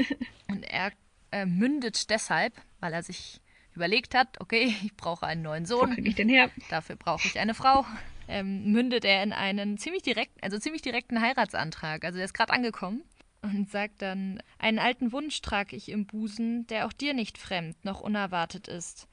Und 0.49 0.63
er 0.65 0.93
äh, 1.31 1.47
mündet 1.47 2.11
deshalb, 2.11 2.55
weil 2.81 2.93
er 2.93 3.03
sich 3.03 3.41
überlegt 3.75 4.15
hat, 4.15 4.41
okay, 4.41 4.75
ich 4.83 4.97
brauche 4.97 5.27
einen 5.27 5.43
neuen 5.43 5.65
Wo 5.65 5.77
Sohn, 5.77 5.95
krieg 5.95 6.07
ich 6.07 6.15
den 6.17 6.29
her? 6.29 6.51
dafür 6.71 6.97
brauche 6.97 7.27
ich 7.29 7.39
eine 7.39 7.55
Frau. 7.55 7.87
Ähm, 8.27 8.73
mündet 8.73 9.05
er 9.05 9.23
in 9.23 9.33
einen 9.33 9.79
ziemlich 9.79 10.03
direkten, 10.03 10.39
also 10.43 10.59
ziemlich 10.59 10.83
direkten 10.83 11.21
Heiratsantrag. 11.21 12.05
Also 12.05 12.19
er 12.19 12.25
ist 12.25 12.35
gerade 12.35 12.53
angekommen 12.53 13.03
und 13.43 13.71
sagt 13.71 14.03
dann, 14.03 14.43
einen 14.59 14.79
alten 14.79 15.13
Wunsch 15.13 15.41
trage 15.41 15.77
ich 15.77 15.91
im 15.91 16.07
Busen, 16.07 16.67
der 16.67 16.87
auch 16.87 16.93
dir 16.93 17.15
nicht 17.15 17.39
fremd 17.39 17.85
noch 17.85 18.01
unerwartet 18.01 18.69
ist. 18.69 19.07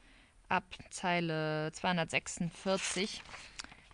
Ab 0.50 0.64
Zeile 0.90 1.72
246. 1.74 3.22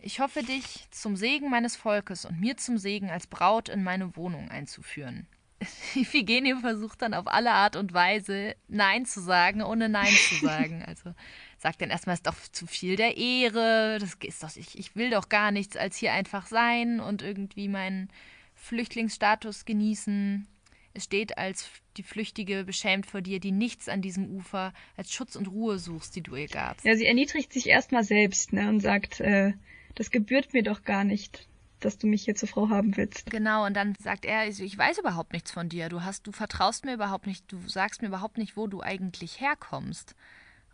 Ich 0.01 0.19
hoffe 0.19 0.43
dich 0.43 0.87
zum 0.91 1.15
Segen 1.15 1.49
meines 1.49 1.75
Volkes 1.75 2.25
und 2.25 2.39
mir 2.39 2.57
zum 2.57 2.77
Segen 2.77 3.09
als 3.09 3.27
Braut 3.27 3.69
in 3.69 3.83
meine 3.83 4.15
Wohnung 4.15 4.49
einzuführen. 4.49 5.27
Iphigenie 5.95 6.55
versucht 6.59 7.01
dann 7.01 7.13
auf 7.13 7.27
alle 7.27 7.51
Art 7.51 7.75
und 7.75 7.93
Weise 7.93 8.55
Nein 8.67 9.05
zu 9.05 9.21
sagen, 9.21 9.61
ohne 9.61 9.89
Nein 9.89 10.13
zu 10.13 10.35
sagen. 10.45 10.83
Also 10.87 11.13
sagt 11.57 11.81
dann 11.81 11.91
erstmal, 11.91 12.15
es 12.15 12.21
ist 12.21 12.27
doch 12.27 12.35
zu 12.51 12.65
viel 12.65 12.95
der 12.95 13.17
Ehre, 13.17 13.99
das 13.99 14.15
ist 14.15 14.43
doch, 14.43 14.55
ich, 14.55 14.77
ich 14.77 14.95
will 14.95 15.11
doch 15.11 15.29
gar 15.29 15.51
nichts 15.51 15.77
als 15.77 15.95
hier 15.95 16.11
einfach 16.11 16.47
sein 16.47 16.99
und 16.99 17.21
irgendwie 17.21 17.67
meinen 17.67 18.09
Flüchtlingsstatus 18.61 19.65
genießen. 19.65 20.47
Es 20.93 21.05
steht 21.05 21.37
als 21.37 21.69
die 21.97 22.03
Flüchtige 22.03 22.63
beschämt 22.63 23.05
vor 23.05 23.21
dir, 23.21 23.39
die 23.39 23.51
nichts 23.51 23.89
an 23.89 24.01
diesem 24.01 24.29
Ufer 24.29 24.73
als 24.95 25.11
Schutz 25.11 25.35
und 25.35 25.47
Ruhe 25.47 25.79
suchst, 25.79 26.15
die 26.15 26.21
du 26.21 26.35
ihr 26.35 26.47
gabst. 26.47 26.85
Ja, 26.85 26.95
sie 26.95 27.05
erniedrigt 27.05 27.51
sich 27.51 27.67
erstmal 27.67 28.03
selbst 28.03 28.53
ne, 28.53 28.69
und 28.69 28.81
sagt, 28.81 29.19
äh, 29.19 29.53
das 29.95 30.11
gebührt 30.11 30.53
mir 30.53 30.63
doch 30.63 30.83
gar 30.83 31.03
nicht, 31.03 31.47
dass 31.79 31.97
du 31.97 32.07
mich 32.07 32.23
hier 32.23 32.35
zur 32.35 32.49
Frau 32.49 32.69
haben 32.69 32.95
willst. 32.97 33.29
Genau, 33.31 33.65
und 33.65 33.73
dann 33.73 33.95
sagt 33.95 34.25
er, 34.25 34.47
ich 34.47 34.61
ich 34.61 34.77
weiß 34.77 34.99
überhaupt 34.99 35.33
nichts 35.33 35.51
von 35.51 35.67
dir. 35.67 35.89
Du 35.89 36.03
hast, 36.03 36.27
du 36.27 36.31
vertraust 36.31 36.85
mir 36.85 36.93
überhaupt 36.93 37.27
nicht, 37.27 37.51
du 37.51 37.57
sagst 37.67 38.01
mir 38.01 38.09
überhaupt 38.09 38.37
nicht, 38.37 38.55
wo 38.55 38.67
du 38.67 38.81
eigentlich 38.81 39.41
herkommst. 39.41 40.15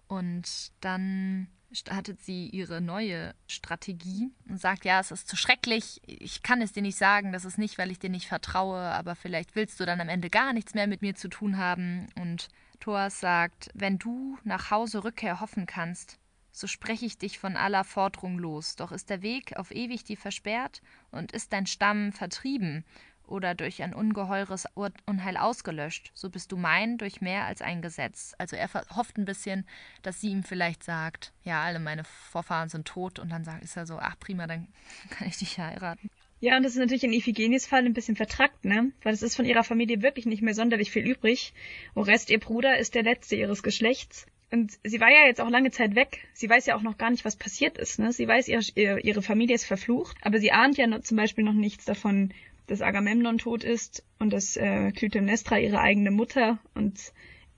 Und 0.08 0.72
dann 0.82 1.48
startet 1.72 2.22
sie 2.22 2.48
ihre 2.50 2.82
neue 2.82 3.34
Strategie 3.48 4.32
und 4.48 4.60
sagt, 4.60 4.86
ja, 4.86 5.00
es 5.00 5.12
ist 5.12 5.28
zu 5.28 5.36
schrecklich, 5.36 6.02
ich 6.06 6.44
kann 6.44 6.62
es 6.62 6.72
dir 6.72 6.82
nicht 6.82 6.98
sagen, 6.98 7.32
das 7.34 7.46
ist 7.46 7.58
nicht, 7.58 7.78
weil 7.78 7.92
ich 7.92 8.00
dir 8.00 8.10
nicht 8.10 8.28
vertraue, 8.28 8.80
aber 8.80 9.16
vielleicht 9.16 9.56
willst 9.56 9.80
du 9.80 9.86
dann 9.86 10.02
am 10.02 10.10
Ende 10.10 10.30
gar 10.30 10.54
nichts 10.54 10.74
mehr 10.74 10.88
mit 10.88 11.02
mir 11.02 11.16
zu 11.16 11.28
tun 11.28 11.58
haben. 11.58 12.08
Und 12.16 12.50
Thoas 12.80 13.20
sagt, 13.20 13.70
wenn 13.74 14.00
du 14.00 14.38
nach 14.44 14.72
Hause 14.72 15.04
Rückkehr 15.04 15.40
hoffen 15.42 15.66
kannst, 15.66 16.20
so 16.52 16.68
spreche 16.68 17.06
ich 17.06 17.18
dich 17.18 17.38
von 17.38 17.56
aller 17.56 17.84
Forderung 17.84 18.40
los. 18.40 18.76
Doch 18.76 18.92
ist 18.92 19.10
der 19.10 19.22
Weg 19.22 19.58
auf 19.58 19.72
ewig 19.72 20.04
dir 20.04 20.18
versperrt 20.18 20.82
und 21.12 21.32
ist 21.32 21.54
dein 21.54 21.68
Stamm 21.68 22.12
vertrieben 22.12 22.84
oder 23.28 23.56
durch 23.56 23.84
ein 23.84 23.94
ungeheures 23.94 24.66
Ur- 24.76 24.92
Unheil 25.06 25.38
ausgelöscht, 25.38 26.12
so 26.14 26.30
bist 26.30 26.52
du 26.52 26.58
mein 26.58 26.98
durch 26.98 27.22
mehr 27.22 27.46
als 27.46 27.62
ein 27.62 27.82
Gesetz. 27.82 28.34
Also 28.38 28.56
er 28.56 28.70
hofft 28.96 29.18
ein 29.18 29.26
bisschen, 29.26 29.66
dass 30.02 30.22
sie 30.22 30.30
ihm 30.30 30.44
vielleicht 30.44 30.84
sagt, 30.84 31.34
ja, 31.44 31.62
alle 31.64 31.80
meine 31.80 32.04
Vorfahren 32.04 32.70
sind 32.70 32.88
tot 32.88 33.20
und 33.20 33.30
dann 33.30 33.44
sagt, 33.44 33.64
ist 33.64 33.78
er 33.78 33.86
so, 33.86 34.00
ach 34.00 34.18
prima, 34.20 34.48
dann 34.48 34.68
kann 35.10 35.28
ich 35.28 35.38
dich 35.38 35.58
heiraten. 35.60 36.10
Ja, 36.40 36.56
und 36.56 36.64
das 36.64 36.74
ist 36.74 36.80
natürlich 36.80 37.04
in 37.04 37.14
Iphigenies 37.14 37.66
Fall 37.66 37.84
ein 37.84 37.94
bisschen 37.94 38.16
vertrackt, 38.16 38.64
ne? 38.64 38.92
Weil 39.02 39.14
es 39.14 39.24
ist 39.24 39.36
von 39.36 39.46
ihrer 39.46 39.64
Familie 39.64 40.04
wirklich 40.04 40.28
nicht 40.28 40.44
mehr 40.44 40.54
sonderlich 40.54 40.92
viel 40.92 41.04
übrig. 41.04 41.54
Orest, 41.96 42.30
ihr 42.30 42.40
Bruder, 42.40 42.78
ist 42.78 42.94
der 42.94 43.02
letzte 43.02 43.36
ihres 43.36 43.64
Geschlechts. 43.64 44.28
Und 44.52 44.74
sie 44.84 45.02
war 45.02 45.10
ja 45.10 45.26
jetzt 45.26 45.42
auch 45.42 45.50
lange 45.50 45.72
Zeit 45.72 45.96
weg. 45.96 46.28
Sie 46.34 46.48
weiß 46.50 46.68
ja 46.68 46.76
auch 46.76 46.82
noch 46.84 46.98
gar 46.98 47.10
nicht, 47.10 47.26
was 47.26 47.36
passiert 47.36 47.78
ist. 47.78 48.00
Ne? 48.00 48.14
Sie 48.14 48.28
weiß, 48.28 48.48
ihre, 48.48 49.00
ihre 49.02 49.22
Familie 49.22 49.56
ist 49.56 49.66
verflucht, 49.66 50.16
aber 50.22 50.38
sie 50.40 50.52
ahnt 50.52 50.78
ja 50.78 51.02
zum 51.02 51.18
Beispiel 51.18 51.44
noch 51.44 51.54
nichts 51.54 51.86
davon, 51.86 52.32
dass 52.68 52.82
Agamemnon 52.82 53.38
tot 53.38 53.64
ist 53.64 54.04
und 54.20 54.32
dass 54.32 54.58
äh, 54.58 54.92
Clytemnestra 54.92 55.58
ihre 55.58 55.80
eigene 55.80 56.12
Mutter 56.12 56.60
und 56.74 57.14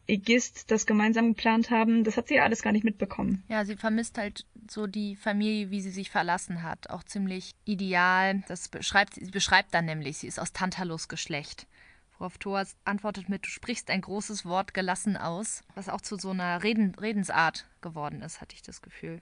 Ägist 0.08 0.72
das 0.72 0.86
gemeinsam 0.86 1.30
geplant 1.30 1.70
haben. 1.70 2.04
Das 2.04 2.18
hat 2.18 2.28
sie 2.28 2.36
ja 2.36 2.44
alles 2.44 2.62
gar 2.62 2.72
nicht 2.72 2.84
mitbekommen. 2.84 3.44
Ja, 3.48 3.64
sie 3.64 3.76
vermisst 3.76 4.18
halt 4.18 4.46
so 4.70 4.88
die 4.88 5.16
Familie, 5.16 5.70
wie 5.70 5.82
sie 5.82 5.92
sich 5.92 6.10
verlassen 6.10 6.64
hat. 6.64 6.90
Auch 6.90 7.04
ziemlich 7.04 7.54
ideal. 7.66 8.44
Das 8.48 8.70
beschreibt 8.70 9.16
sie 9.16 9.30
beschreibt 9.30 9.74
dann 9.74 9.86
nämlich, 9.86 10.18
sie 10.18 10.28
ist 10.28 10.40
aus 10.40 10.54
Tantalus 10.54 11.08
Geschlecht. 11.08 11.68
Worauf 12.18 12.38
Thoas 12.38 12.76
antwortet 12.84 13.30
mit, 13.30 13.46
du 13.46 13.50
sprichst 13.50 13.90
ein 13.90 14.02
großes 14.02 14.46
Wort 14.46 14.74
gelassen 14.74 15.16
aus, 15.16 15.64
was 15.76 15.88
auch 15.88 16.02
zu 16.02 16.18
so 16.18 16.32
einer 16.32 16.64
Reden, 16.64 16.94
Redensart 16.96 17.66
geworden 17.82 18.22
ist, 18.22 18.42
hatte 18.42 18.56
ich 18.56 18.62
das 18.62 18.82
Gefühl. 18.82 19.22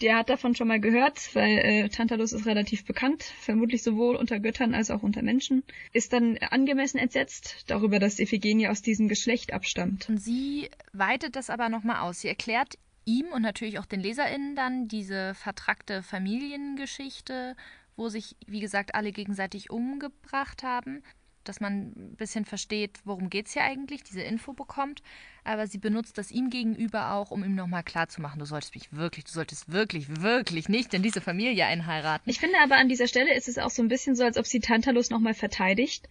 Der 0.00 0.16
hat 0.16 0.30
davon 0.30 0.54
schon 0.54 0.68
mal 0.68 0.80
gehört, 0.80 1.34
weil 1.34 1.58
äh, 1.58 1.88
Tantalus 1.88 2.32
ist 2.32 2.46
relativ 2.46 2.84
bekannt, 2.84 3.22
vermutlich 3.40 3.82
sowohl 3.82 4.14
unter 4.14 4.38
Göttern 4.38 4.74
als 4.74 4.90
auch 4.90 5.02
unter 5.02 5.22
Menschen. 5.22 5.64
Ist 5.92 6.12
dann 6.12 6.38
angemessen 6.38 6.98
entsetzt 6.98 7.64
darüber, 7.66 7.98
dass 7.98 8.20
Iphigenie 8.20 8.68
aus 8.68 8.80
diesem 8.80 9.08
Geschlecht 9.08 9.52
abstammt. 9.52 10.08
Und 10.08 10.18
sie 10.18 10.70
weitet 10.92 11.34
das 11.34 11.50
aber 11.50 11.68
nochmal 11.68 12.00
aus. 12.00 12.20
Sie 12.20 12.28
erklärt 12.28 12.78
ihm 13.04 13.26
und 13.32 13.42
natürlich 13.42 13.78
auch 13.78 13.86
den 13.86 14.00
LeserInnen 14.00 14.54
dann 14.54 14.86
diese 14.86 15.34
vertrackte 15.34 16.02
Familiengeschichte, 16.02 17.56
wo 17.96 18.08
sich, 18.08 18.36
wie 18.46 18.60
gesagt, 18.60 18.94
alle 18.94 19.10
gegenseitig 19.10 19.70
umgebracht 19.70 20.62
haben. 20.62 21.02
Dass 21.48 21.60
man 21.60 21.92
ein 21.96 22.16
bisschen 22.16 22.44
versteht, 22.44 22.98
worum 23.04 23.30
geht 23.30 23.46
es 23.46 23.54
hier 23.54 23.62
eigentlich, 23.62 24.02
diese 24.02 24.20
Info 24.20 24.52
bekommt. 24.52 25.02
Aber 25.44 25.66
sie 25.66 25.78
benutzt 25.78 26.18
das 26.18 26.30
ihm 26.30 26.50
gegenüber 26.50 27.12
auch, 27.12 27.30
um 27.30 27.42
ihm 27.42 27.54
nochmal 27.54 27.82
klarzumachen, 27.82 28.38
du 28.38 28.44
solltest 28.44 28.74
mich 28.74 28.92
wirklich, 28.92 29.24
du 29.24 29.32
solltest 29.32 29.72
wirklich, 29.72 30.20
wirklich 30.20 30.68
nicht 30.68 30.92
in 30.92 31.02
diese 31.02 31.22
Familie 31.22 31.64
einheiraten. 31.64 32.28
Ich 32.30 32.38
finde 32.38 32.58
aber 32.62 32.76
an 32.76 32.90
dieser 32.90 33.08
Stelle 33.08 33.34
ist 33.34 33.48
es 33.48 33.56
auch 33.56 33.70
so 33.70 33.82
ein 33.82 33.88
bisschen 33.88 34.14
so, 34.14 34.24
als 34.24 34.36
ob 34.36 34.46
sie 34.46 34.60
Tantalus 34.60 35.08
nochmal 35.08 35.32
verteidigt. 35.32 36.06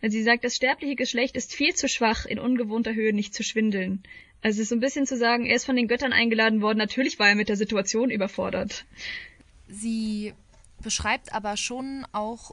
Weil 0.00 0.10
sie 0.10 0.24
sagt, 0.24 0.42
das 0.42 0.56
sterbliche 0.56 0.96
Geschlecht 0.96 1.36
ist 1.36 1.54
viel 1.54 1.74
zu 1.74 1.88
schwach, 1.88 2.26
in 2.26 2.40
ungewohnter 2.40 2.92
Höhe 2.92 3.12
nicht 3.12 3.34
zu 3.34 3.44
schwindeln. 3.44 4.02
Also 4.42 4.56
es 4.56 4.64
ist 4.64 4.68
so 4.70 4.74
ein 4.74 4.80
bisschen 4.80 5.06
zu 5.06 5.16
sagen, 5.16 5.46
er 5.46 5.54
ist 5.54 5.64
von 5.64 5.76
den 5.76 5.86
Göttern 5.86 6.12
eingeladen 6.12 6.60
worden, 6.60 6.78
natürlich 6.78 7.20
war 7.20 7.28
er 7.28 7.36
mit 7.36 7.48
der 7.48 7.56
Situation 7.56 8.10
überfordert. 8.10 8.84
Sie 9.68 10.34
beschreibt 10.82 11.32
aber 11.32 11.56
schon 11.56 12.04
auch 12.10 12.50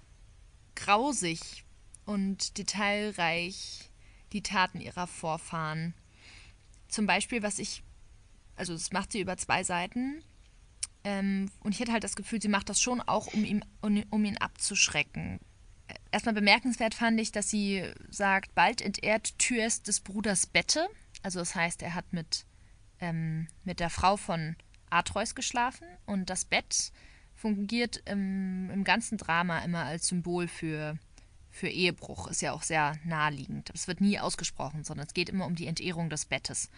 grausig 0.75 1.65
und 2.09 2.57
detailreich 2.57 3.91
die 4.33 4.41
Taten 4.41 4.81
ihrer 4.81 5.05
Vorfahren. 5.05 5.93
Zum 6.87 7.05
Beispiel, 7.05 7.43
was 7.43 7.59
ich, 7.59 7.83
also 8.55 8.73
das 8.73 8.91
macht 8.91 9.11
sie 9.11 9.19
über 9.21 9.37
zwei 9.37 9.63
Seiten. 9.63 10.23
Ähm, 11.03 11.51
und 11.59 11.75
ich 11.75 11.79
hätte 11.79 11.91
halt 11.91 12.03
das 12.03 12.15
Gefühl, 12.15 12.41
sie 12.41 12.47
macht 12.47 12.67
das 12.67 12.81
schon 12.81 12.99
auch, 12.99 13.27
um, 13.27 13.45
ihm, 13.45 13.63
um, 13.81 14.03
um 14.09 14.25
ihn 14.25 14.37
abzuschrecken. 14.37 15.39
Erstmal 16.11 16.33
bemerkenswert 16.33 16.95
fand 16.95 17.19
ich, 17.19 17.31
dass 17.31 17.51
sie 17.51 17.87
sagt, 18.09 18.55
bald 18.55 18.81
entehrt 18.81 19.37
Thyes 19.37 19.83
des 19.83 19.99
Bruders 19.99 20.47
Bette. 20.47 20.87
Also 21.21 21.37
das 21.37 21.53
heißt, 21.53 21.83
er 21.83 21.93
hat 21.93 22.11
mit, 22.11 22.47
ähm, 22.99 23.47
mit 23.63 23.79
der 23.79 23.91
Frau 23.91 24.17
von 24.17 24.55
Atreus 24.89 25.35
geschlafen 25.35 25.85
und 26.07 26.31
das 26.31 26.43
Bett 26.43 26.91
fungiert 27.35 28.01
im, 28.05 28.71
im 28.71 28.83
ganzen 28.83 29.19
Drama 29.19 29.59
immer 29.59 29.83
als 29.83 30.07
Symbol 30.07 30.47
für, 30.47 30.97
für 31.59 31.67
Ehebruch. 31.67 32.27
Ist 32.27 32.41
ja 32.41 32.53
auch 32.53 32.63
sehr 32.63 32.97
naheliegend. 33.03 33.69
Es 33.73 33.87
wird 33.87 34.01
nie 34.01 34.17
ausgesprochen, 34.17 34.83
sondern 34.83 35.05
es 35.05 35.13
geht 35.13 35.29
immer 35.29 35.45
um 35.45 35.55
die 35.55 35.67
Entehrung 35.67 36.09
des 36.09 36.25
Bettes. 36.25 36.69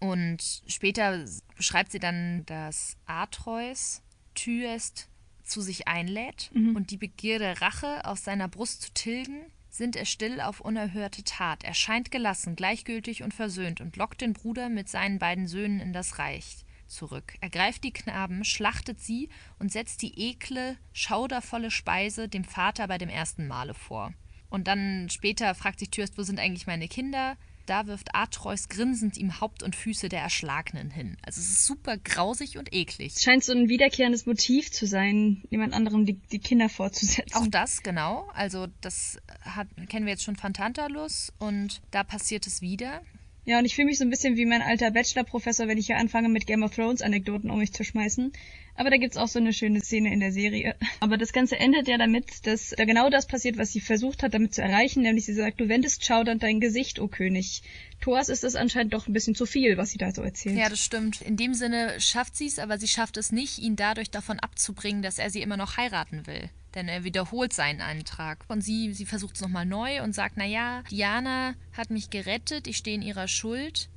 Und 0.00 0.62
später 0.66 1.24
beschreibt 1.56 1.92
sie 1.92 1.98
dann, 1.98 2.44
dass 2.46 2.96
Atreus 3.06 4.02
Thyest 4.34 5.08
zu 5.44 5.60
sich 5.60 5.86
einlädt 5.86 6.50
Mhm. 6.54 6.74
und 6.74 6.90
die 6.90 6.96
Begierde 6.96 7.60
Rache 7.60 8.04
aus 8.04 8.24
seiner 8.24 8.48
Brust 8.48 8.82
zu 8.82 8.92
tilgen, 8.94 9.42
sinnt 9.68 9.94
er 9.94 10.06
still 10.06 10.40
auf 10.40 10.60
unerhörte 10.60 11.22
Tat. 11.22 11.62
Er 11.64 11.74
scheint 11.74 12.10
gelassen, 12.10 12.56
gleichgültig 12.56 13.22
und 13.22 13.34
versöhnt 13.34 13.80
und 13.80 13.96
lockt 13.96 14.22
den 14.22 14.32
Bruder 14.32 14.68
mit 14.68 14.88
seinen 14.88 15.18
beiden 15.18 15.46
Söhnen 15.46 15.80
in 15.80 15.92
das 15.92 16.18
Reich 16.18 16.63
zurück. 16.86 17.34
Er 17.40 17.50
greift 17.50 17.84
die 17.84 17.92
Knaben, 17.92 18.44
schlachtet 18.44 19.00
sie 19.00 19.28
und 19.58 19.72
setzt 19.72 20.02
die 20.02 20.18
ekle, 20.18 20.76
schaudervolle 20.92 21.70
Speise 21.70 22.28
dem 22.28 22.44
Vater 22.44 22.88
bei 22.88 22.98
dem 22.98 23.08
ersten 23.08 23.46
Male 23.46 23.74
vor. 23.74 24.12
Und 24.50 24.68
dann 24.68 25.08
später 25.10 25.54
fragt 25.54 25.80
sich 25.80 25.90
Thürst, 25.90 26.16
wo 26.16 26.22
sind 26.22 26.38
eigentlich 26.38 26.66
meine 26.66 26.86
Kinder? 26.86 27.36
Da 27.66 27.86
wirft 27.86 28.14
Atreus 28.14 28.68
grinsend 28.68 29.16
ihm 29.16 29.40
Haupt 29.40 29.62
und 29.62 29.74
Füße 29.74 30.08
der 30.08 30.20
Erschlagenen 30.20 30.90
hin. 30.90 31.16
Also 31.22 31.40
es 31.40 31.48
ist 31.48 31.66
super 31.66 31.96
grausig 31.96 32.58
und 32.58 32.74
eklig. 32.74 33.14
Es 33.16 33.22
scheint 33.22 33.42
so 33.42 33.52
ein 33.52 33.68
wiederkehrendes 33.68 34.26
Motiv 34.26 34.70
zu 34.70 34.86
sein, 34.86 35.42
jemand 35.50 35.72
anderem 35.72 36.04
die, 36.04 36.14
die 36.14 36.40
Kinder 36.40 36.68
vorzusetzen. 36.68 37.34
Auch 37.34 37.46
das, 37.48 37.82
genau. 37.82 38.28
Also 38.34 38.66
das 38.80 39.18
hat, 39.40 39.68
kennen 39.88 40.04
wir 40.04 40.12
jetzt 40.12 40.24
schon 40.24 40.36
von 40.36 40.52
Tantalus 40.52 41.32
und 41.38 41.80
da 41.90 42.04
passiert 42.04 42.46
es 42.46 42.60
wieder. 42.60 43.02
Ja, 43.46 43.58
und 43.58 43.66
ich 43.66 43.74
fühle 43.74 43.86
mich 43.86 43.98
so 43.98 44.04
ein 44.04 44.10
bisschen 44.10 44.36
wie 44.36 44.46
mein 44.46 44.62
alter 44.62 44.90
Bachelor-Professor, 44.90 45.68
wenn 45.68 45.76
ich 45.76 45.86
hier 45.86 45.98
anfange 45.98 46.30
mit 46.30 46.46
Game 46.46 46.62
of 46.62 46.74
Thrones-Anekdoten 46.74 47.50
um 47.50 47.58
mich 47.58 47.72
zu 47.72 47.84
schmeißen. 47.84 48.32
Aber 48.76 48.90
da 48.90 48.96
gibt's 48.96 49.18
auch 49.18 49.28
so 49.28 49.38
eine 49.38 49.52
schöne 49.52 49.80
Szene 49.80 50.12
in 50.12 50.20
der 50.20 50.32
Serie. 50.32 50.74
Aber 51.00 51.18
das 51.18 51.32
Ganze 51.32 51.58
endet 51.58 51.86
ja 51.86 51.98
damit, 51.98 52.46
dass 52.46 52.70
da 52.70 52.84
genau 52.84 53.10
das 53.10 53.26
passiert, 53.26 53.58
was 53.58 53.72
sie 53.72 53.80
versucht 53.80 54.22
hat, 54.22 54.34
damit 54.34 54.54
zu 54.54 54.62
erreichen, 54.62 55.02
nämlich 55.02 55.26
sie 55.26 55.34
sagt, 55.34 55.60
du 55.60 55.68
wendest 55.68 56.04
schaudernd 56.04 56.42
dein 56.42 56.58
Gesicht, 56.58 56.98
o 56.98 57.06
König. 57.06 57.62
Thoas 58.00 58.30
ist 58.30 58.44
es 58.44 58.56
anscheinend 58.56 58.94
doch 58.94 59.06
ein 59.06 59.12
bisschen 59.12 59.34
zu 59.34 59.46
viel, 59.46 59.76
was 59.76 59.90
sie 59.90 59.98
da 59.98 60.10
so 60.12 60.22
erzählt. 60.22 60.56
Ja, 60.56 60.68
das 60.68 60.80
stimmt. 60.80 61.20
In 61.20 61.36
dem 61.36 61.54
Sinne 61.54 62.00
schafft 62.00 62.36
sie 62.36 62.46
es, 62.46 62.58
aber 62.58 62.78
sie 62.78 62.88
schafft 62.88 63.16
es 63.16 63.30
nicht, 63.30 63.58
ihn 63.58 63.76
dadurch 63.76 64.10
davon 64.10 64.40
abzubringen, 64.40 65.02
dass 65.02 65.18
er 65.18 65.30
sie 65.30 65.42
immer 65.42 65.56
noch 65.56 65.76
heiraten 65.76 66.26
will 66.26 66.50
denn 66.74 66.88
er 66.88 67.04
wiederholt 67.04 67.52
seinen 67.52 67.80
Antrag. 67.80 68.44
Und 68.48 68.62
sie, 68.62 68.92
sie 68.92 69.06
versucht 69.06 69.36
es 69.36 69.40
nochmal 69.40 69.66
neu 69.66 70.02
und 70.02 70.14
sagt, 70.14 70.36
naja, 70.36 70.82
Diana 70.90 71.54
hat 71.72 71.90
mich 71.90 72.10
gerettet, 72.10 72.66
ich 72.66 72.76
stehe 72.76 72.96
in 72.96 73.02
ihrer 73.02 73.28
Schuld. 73.28 73.88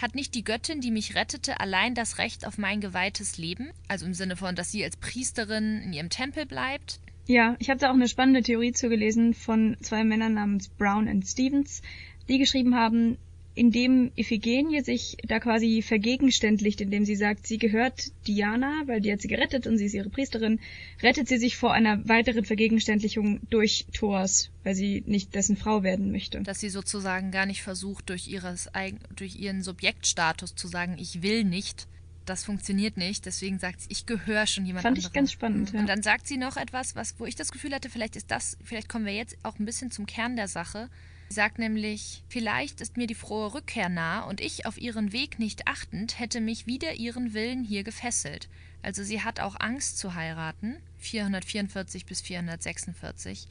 Hat 0.00 0.14
nicht 0.14 0.34
die 0.34 0.44
Göttin, 0.44 0.80
die 0.80 0.92
mich 0.92 1.16
rettete, 1.16 1.58
allein 1.60 1.94
das 1.94 2.18
Recht 2.18 2.46
auf 2.46 2.56
mein 2.56 2.80
geweihtes 2.80 3.36
Leben? 3.36 3.70
Also 3.88 4.06
im 4.06 4.14
Sinne 4.14 4.36
von, 4.36 4.54
dass 4.54 4.70
sie 4.70 4.84
als 4.84 4.96
Priesterin 4.96 5.82
in 5.82 5.92
ihrem 5.92 6.10
Tempel 6.10 6.46
bleibt? 6.46 7.00
Ja, 7.26 7.56
ich 7.58 7.68
habe 7.68 7.80
da 7.80 7.90
auch 7.90 7.94
eine 7.94 8.08
spannende 8.08 8.42
Theorie 8.42 8.72
zugelesen 8.72 9.34
von 9.34 9.76
zwei 9.80 10.04
Männern 10.04 10.34
namens 10.34 10.68
Brown 10.68 11.08
und 11.08 11.26
Stevens, 11.26 11.82
die 12.28 12.38
geschrieben 12.38 12.74
haben, 12.74 13.18
indem 13.58 14.12
Iphigenie 14.14 14.82
sich 14.82 15.16
da 15.26 15.40
quasi 15.40 15.82
vergegenständlicht, 15.82 16.80
indem 16.80 17.04
sie 17.04 17.16
sagt, 17.16 17.46
sie 17.46 17.58
gehört 17.58 18.12
Diana, 18.28 18.82
weil 18.86 19.00
die 19.00 19.12
hat 19.12 19.20
sie 19.20 19.26
gerettet 19.26 19.66
und 19.66 19.78
sie 19.78 19.86
ist 19.86 19.94
ihre 19.94 20.10
Priesterin, 20.10 20.60
rettet 21.02 21.26
sie 21.26 21.38
sich 21.38 21.56
vor 21.56 21.72
einer 21.72 22.08
weiteren 22.08 22.44
Vergegenständlichung 22.44 23.40
durch 23.50 23.86
Thors, 23.92 24.50
weil 24.62 24.76
sie 24.76 25.02
nicht 25.06 25.34
dessen 25.34 25.56
Frau 25.56 25.82
werden 25.82 26.12
möchte. 26.12 26.40
Dass 26.40 26.60
sie 26.60 26.70
sozusagen 26.70 27.32
gar 27.32 27.46
nicht 27.46 27.62
versucht, 27.62 28.08
durch, 28.10 28.28
ihres, 28.28 28.70
durch 29.16 29.34
ihren 29.34 29.62
Subjektstatus 29.62 30.54
zu 30.54 30.68
sagen, 30.68 30.96
ich 30.96 31.22
will 31.22 31.42
nicht, 31.42 31.88
das 32.26 32.44
funktioniert 32.44 32.96
nicht, 32.96 33.26
deswegen 33.26 33.58
sagt 33.58 33.80
sie, 33.80 33.88
ich 33.90 34.06
gehöre 34.06 34.46
schon 34.46 34.66
jemand 34.66 34.84
Fand 34.84 34.98
anderem. 34.98 35.10
ich 35.10 35.12
ganz 35.12 35.32
spannend. 35.32 35.72
Ja. 35.72 35.80
Und 35.80 35.88
dann 35.88 36.04
sagt 36.04 36.28
sie 36.28 36.36
noch 36.36 36.56
etwas, 36.56 36.94
was, 36.94 37.18
wo 37.18 37.26
ich 37.26 37.34
das 37.34 37.50
Gefühl 37.50 37.74
hatte, 37.74 37.90
vielleicht 37.90 38.14
ist 38.14 38.30
das, 38.30 38.56
vielleicht 38.62 38.88
kommen 38.88 39.04
wir 39.04 39.14
jetzt 39.14 39.36
auch 39.42 39.58
ein 39.58 39.64
bisschen 39.64 39.90
zum 39.90 40.06
Kern 40.06 40.36
der 40.36 40.46
Sache. 40.46 40.88
Sie 41.28 41.34
sagt 41.34 41.58
nämlich, 41.58 42.22
vielleicht 42.28 42.80
ist 42.80 42.96
mir 42.96 43.06
die 43.06 43.14
frohe 43.14 43.52
Rückkehr 43.52 43.88
nah 43.88 44.22
und 44.22 44.40
ich 44.40 44.64
auf 44.64 44.78
ihren 44.78 45.12
Weg 45.12 45.38
nicht 45.38 45.66
achtend 45.66 46.18
hätte 46.18 46.40
mich 46.40 46.66
wider 46.66 46.94
ihren 46.94 47.34
Willen 47.34 47.64
hier 47.64 47.84
gefesselt. 47.84 48.48
Also 48.82 49.02
sie 49.02 49.22
hat 49.22 49.40
auch 49.40 49.56
Angst 49.58 49.98
zu 49.98 50.14
heiraten, 50.14 50.76
444 50.98 52.06
bis 52.06 52.20
446. 52.22 53.46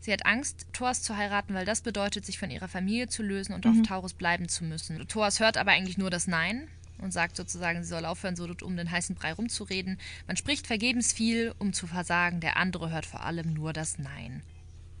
Sie 0.00 0.12
hat 0.12 0.26
Angst, 0.26 0.66
Thors 0.72 1.02
zu 1.02 1.16
heiraten, 1.16 1.54
weil 1.54 1.64
das 1.64 1.80
bedeutet, 1.80 2.26
sich 2.26 2.38
von 2.38 2.50
ihrer 2.50 2.68
Familie 2.68 3.08
zu 3.08 3.22
lösen 3.22 3.54
und 3.54 3.64
mhm. 3.64 3.80
auf 3.80 3.86
Taurus 3.86 4.12
bleiben 4.12 4.48
zu 4.48 4.64
müssen. 4.64 5.06
Thors 5.08 5.40
hört 5.40 5.56
aber 5.56 5.72
eigentlich 5.72 5.98
nur 5.98 6.10
das 6.10 6.26
Nein 6.26 6.68
und 6.98 7.12
sagt 7.12 7.36
sozusagen, 7.36 7.82
sie 7.82 7.88
soll 7.88 8.04
aufhören, 8.04 8.36
so 8.36 8.48
um 8.62 8.76
den 8.76 8.90
heißen 8.90 9.16
Brei 9.16 9.32
rumzureden. 9.32 9.98
Man 10.26 10.36
spricht 10.36 10.66
vergebens 10.66 11.12
viel, 11.12 11.54
um 11.58 11.72
zu 11.72 11.86
versagen, 11.86 12.40
der 12.40 12.56
andere 12.56 12.90
hört 12.90 13.06
vor 13.06 13.24
allem 13.24 13.54
nur 13.54 13.72
das 13.72 13.98
Nein. 13.98 14.42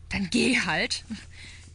Dann 0.08 0.30
geh 0.30 0.60
halt 0.60 1.04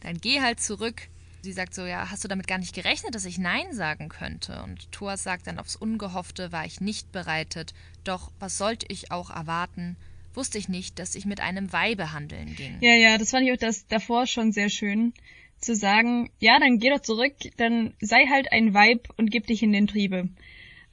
dann 0.02 0.18
geh 0.18 0.40
halt 0.40 0.60
zurück. 0.60 1.08
Sie 1.42 1.52
sagt 1.52 1.74
so, 1.74 1.84
ja, 1.84 2.10
hast 2.10 2.22
du 2.22 2.28
damit 2.28 2.46
gar 2.46 2.58
nicht 2.58 2.74
gerechnet, 2.74 3.14
dass 3.14 3.24
ich 3.24 3.38
Nein 3.38 3.72
sagen 3.72 4.08
könnte? 4.08 4.62
Und 4.62 4.92
Thor 4.92 5.16
sagt 5.16 5.46
dann, 5.46 5.58
aufs 5.58 5.74
Ungehoffte 5.74 6.52
war 6.52 6.64
ich 6.64 6.80
nicht 6.80 7.10
bereitet, 7.10 7.74
doch 8.04 8.30
was 8.38 8.58
sollte 8.58 8.86
ich 8.88 9.10
auch 9.10 9.30
erwarten? 9.30 9.96
Wusste 10.34 10.58
ich 10.58 10.68
nicht, 10.68 10.98
dass 10.98 11.14
ich 11.14 11.26
mit 11.26 11.40
einem 11.40 11.72
Weibe 11.72 12.12
handeln 12.12 12.54
ging. 12.54 12.78
Ja, 12.80 12.94
ja, 12.94 13.18
das 13.18 13.30
fand 13.30 13.46
ich 13.46 13.52
auch 13.52 13.58
das 13.58 13.86
davor 13.88 14.26
schon 14.26 14.52
sehr 14.52 14.70
schön, 14.70 15.12
zu 15.58 15.74
sagen, 15.74 16.30
ja, 16.38 16.58
dann 16.58 16.78
geh 16.78 16.90
doch 16.90 17.00
zurück, 17.00 17.34
dann 17.56 17.94
sei 18.00 18.26
halt 18.26 18.52
ein 18.52 18.74
Weib 18.74 19.08
und 19.16 19.30
gib 19.30 19.46
dich 19.46 19.62
in 19.62 19.72
den 19.72 19.86
Triebe. 19.86 20.28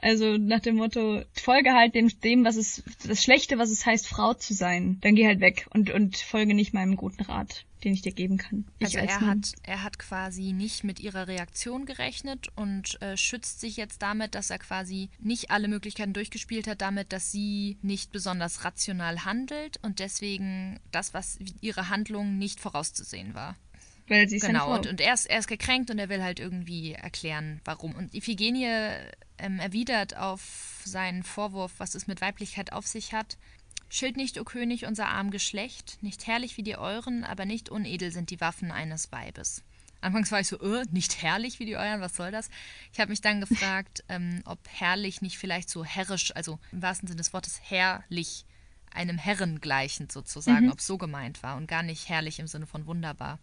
Also 0.02 0.38
nach 0.38 0.62
dem 0.62 0.78
Motto, 0.78 1.24
folge 1.34 1.74
halt 1.74 1.94
dem, 1.94 2.08
dem, 2.22 2.46
was 2.46 2.56
es, 2.56 2.84
das 3.06 3.22
Schlechte, 3.22 3.58
was 3.58 3.70
es 3.70 3.86
heißt, 3.86 4.08
Frau 4.08 4.34
zu 4.34 4.54
sein. 4.54 4.98
Dann 5.02 5.16
geh 5.16 5.28
halt 5.28 5.42
weg 5.42 5.68
und, 5.72 5.90
und 5.90 6.18
folge 6.18 6.54
nicht 6.54 6.74
meinem 6.74 6.96
guten 6.96 7.24
Rat, 7.24 7.66
den 7.84 7.94
ich 7.94 8.02
dir 8.02 8.12
geben 8.12 8.38
kann. 8.38 8.66
Ich 8.80 8.98
also 8.98 9.00
er 9.00 9.22
hat, 9.22 9.54
er 9.64 9.84
hat 9.84 10.00
quasi 10.00 10.54
nicht 10.54 10.84
mit 10.84 11.00
ihrer 11.00 11.28
Reaktion 11.28 11.86
gerechnet 11.86 12.48
und 12.56 13.02
äh, 13.02 13.16
schützt 13.16 13.60
sich 13.62 13.78
jetzt 13.78 14.02
damit, 14.02 14.36
dass 14.36 14.50
er 14.50 14.60
quasi 14.60 15.10
nicht 15.20 15.52
alle 15.52 15.68
Möglichkeiten 15.68 16.14
durchgespielt 16.14 16.68
hat, 16.68 16.82
damit, 16.82 17.14
dass 17.14 17.32
sie 17.32 17.78
nicht 17.82 18.12
besonders 18.12 18.66
rational 18.66 19.26
handelt 19.26 19.78
und 19.82 20.00
deswegen 20.00 20.80
das, 20.92 21.14
was 21.14 21.40
ihre 21.62 21.90
Handlung 21.90 22.38
nicht 22.38 22.60
vorauszusehen 22.60 23.34
war. 23.34 23.56
Weil 24.10 24.28
sie 24.28 24.38
ist 24.38 24.46
genau, 24.46 24.74
und, 24.74 24.88
und 24.88 25.02
er, 25.02 25.14
ist, 25.14 25.28
er 25.28 25.40
ist 25.40 25.48
gekränkt 25.48 25.92
und 25.92 26.00
er 26.00 26.10
will 26.10 26.24
halt 26.24 26.40
irgendwie 26.40 26.94
erklären, 26.94 27.62
warum. 27.64 27.94
Und 27.94 28.14
Iphigenie 28.14 28.66
ähm, 29.38 29.60
erwidert 29.60 30.18
auf 30.18 30.82
seinen 30.84 31.22
Vorwurf, 31.24 31.74
was 31.78 31.94
es 31.94 32.08
mit 32.08 32.20
Weiblichkeit 32.20 32.74
auf 32.74 32.88
sich 32.88 33.14
hat. 33.14 33.38
Schild 33.90 34.18
nicht, 34.18 34.40
o 34.40 34.44
König, 34.44 34.86
unser 34.86 35.08
arm 35.08 35.32
Geschlecht, 35.32 35.98
nicht 36.02 36.28
herrlich 36.28 36.58
wie 36.58 36.64
die 36.64 36.78
euren, 36.78 37.24
aber 37.24 37.46
nicht 37.46 37.70
unedel 37.70 38.12
sind 38.12 38.30
die 38.30 38.40
Waffen 38.40 38.72
eines 38.72 39.12
Weibes. 39.12 39.64
Anfangs 40.02 40.32
war 40.32 40.40
ich 40.40 40.48
so, 40.48 40.60
äh, 40.60 40.86
nicht 40.92 41.22
herrlich 41.22 41.60
wie 41.60 41.66
die 41.66 41.76
euren, 41.76 42.00
was 42.00 42.16
soll 42.16 42.32
das? 42.32 42.50
Ich 42.94 43.00
habe 43.00 43.10
mich 43.10 43.22
dann 43.22 43.42
gefragt, 43.46 44.04
ähm, 44.08 44.42
ob 44.46 44.60
herrlich 44.68 45.22
nicht 45.22 45.38
vielleicht 45.38 45.70
so 45.70 45.84
herrisch, 45.84 46.36
also 46.36 46.60
im 46.72 46.82
wahrsten 46.82 47.08
Sinne 47.08 47.18
des 47.18 47.34
Wortes 47.34 47.60
herrlich, 47.64 48.46
einem 48.92 49.18
Herren 49.18 49.60
gleichend 49.60 50.12
sozusagen, 50.12 50.68
mhm. 50.68 50.72
ob 50.72 50.80
es 50.80 50.88
so 50.88 50.98
gemeint 50.98 51.44
war 51.44 51.58
und 51.58 51.68
gar 51.68 51.84
nicht 51.84 52.10
herrlich 52.10 52.40
im 52.40 52.48
Sinne 52.48 52.66
von 52.66 52.86
wunderbar. 52.86 53.40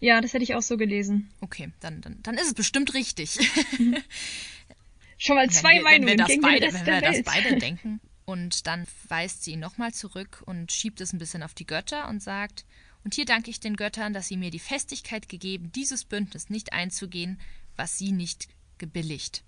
Ja, 0.00 0.20
das 0.20 0.34
hätte 0.34 0.44
ich 0.44 0.54
auch 0.54 0.62
so 0.62 0.76
gelesen. 0.76 1.30
Okay, 1.40 1.70
dann, 1.80 2.00
dann, 2.00 2.18
dann 2.22 2.34
ist 2.34 2.48
es 2.48 2.54
bestimmt 2.54 2.94
richtig. 2.94 3.38
Mhm. 3.78 3.96
Schon 5.18 5.36
mal 5.36 5.48
zwei 5.48 5.68
wenn 5.68 5.76
wir, 5.76 5.82
Meinungen 5.82 6.08
wenn 6.08 6.18
wir, 6.18 6.26
das 6.26 6.40
beide, 6.40 6.74
wenn 6.74 6.86
wir 6.86 7.00
das 7.00 7.22
beide 7.22 7.56
denken. 7.56 8.00
Und 8.24 8.66
dann 8.66 8.86
weist 9.08 9.44
sie 9.44 9.52
ihn 9.52 9.60
nochmal 9.60 9.92
zurück 9.92 10.42
und 10.46 10.72
schiebt 10.72 11.00
es 11.00 11.12
ein 11.12 11.18
bisschen 11.18 11.42
auf 11.42 11.54
die 11.54 11.66
Götter 11.66 12.08
und 12.08 12.22
sagt, 12.22 12.64
und 13.04 13.14
hier 13.14 13.26
danke 13.26 13.50
ich 13.50 13.60
den 13.60 13.76
Göttern, 13.76 14.14
dass 14.14 14.28
sie 14.28 14.38
mir 14.38 14.50
die 14.50 14.58
Festigkeit 14.58 15.28
gegeben, 15.28 15.70
dieses 15.72 16.04
Bündnis 16.04 16.48
nicht 16.48 16.72
einzugehen, 16.72 17.38
was 17.76 17.98
sie 17.98 18.12
nicht 18.12 18.48
gebilligt. 18.78 19.44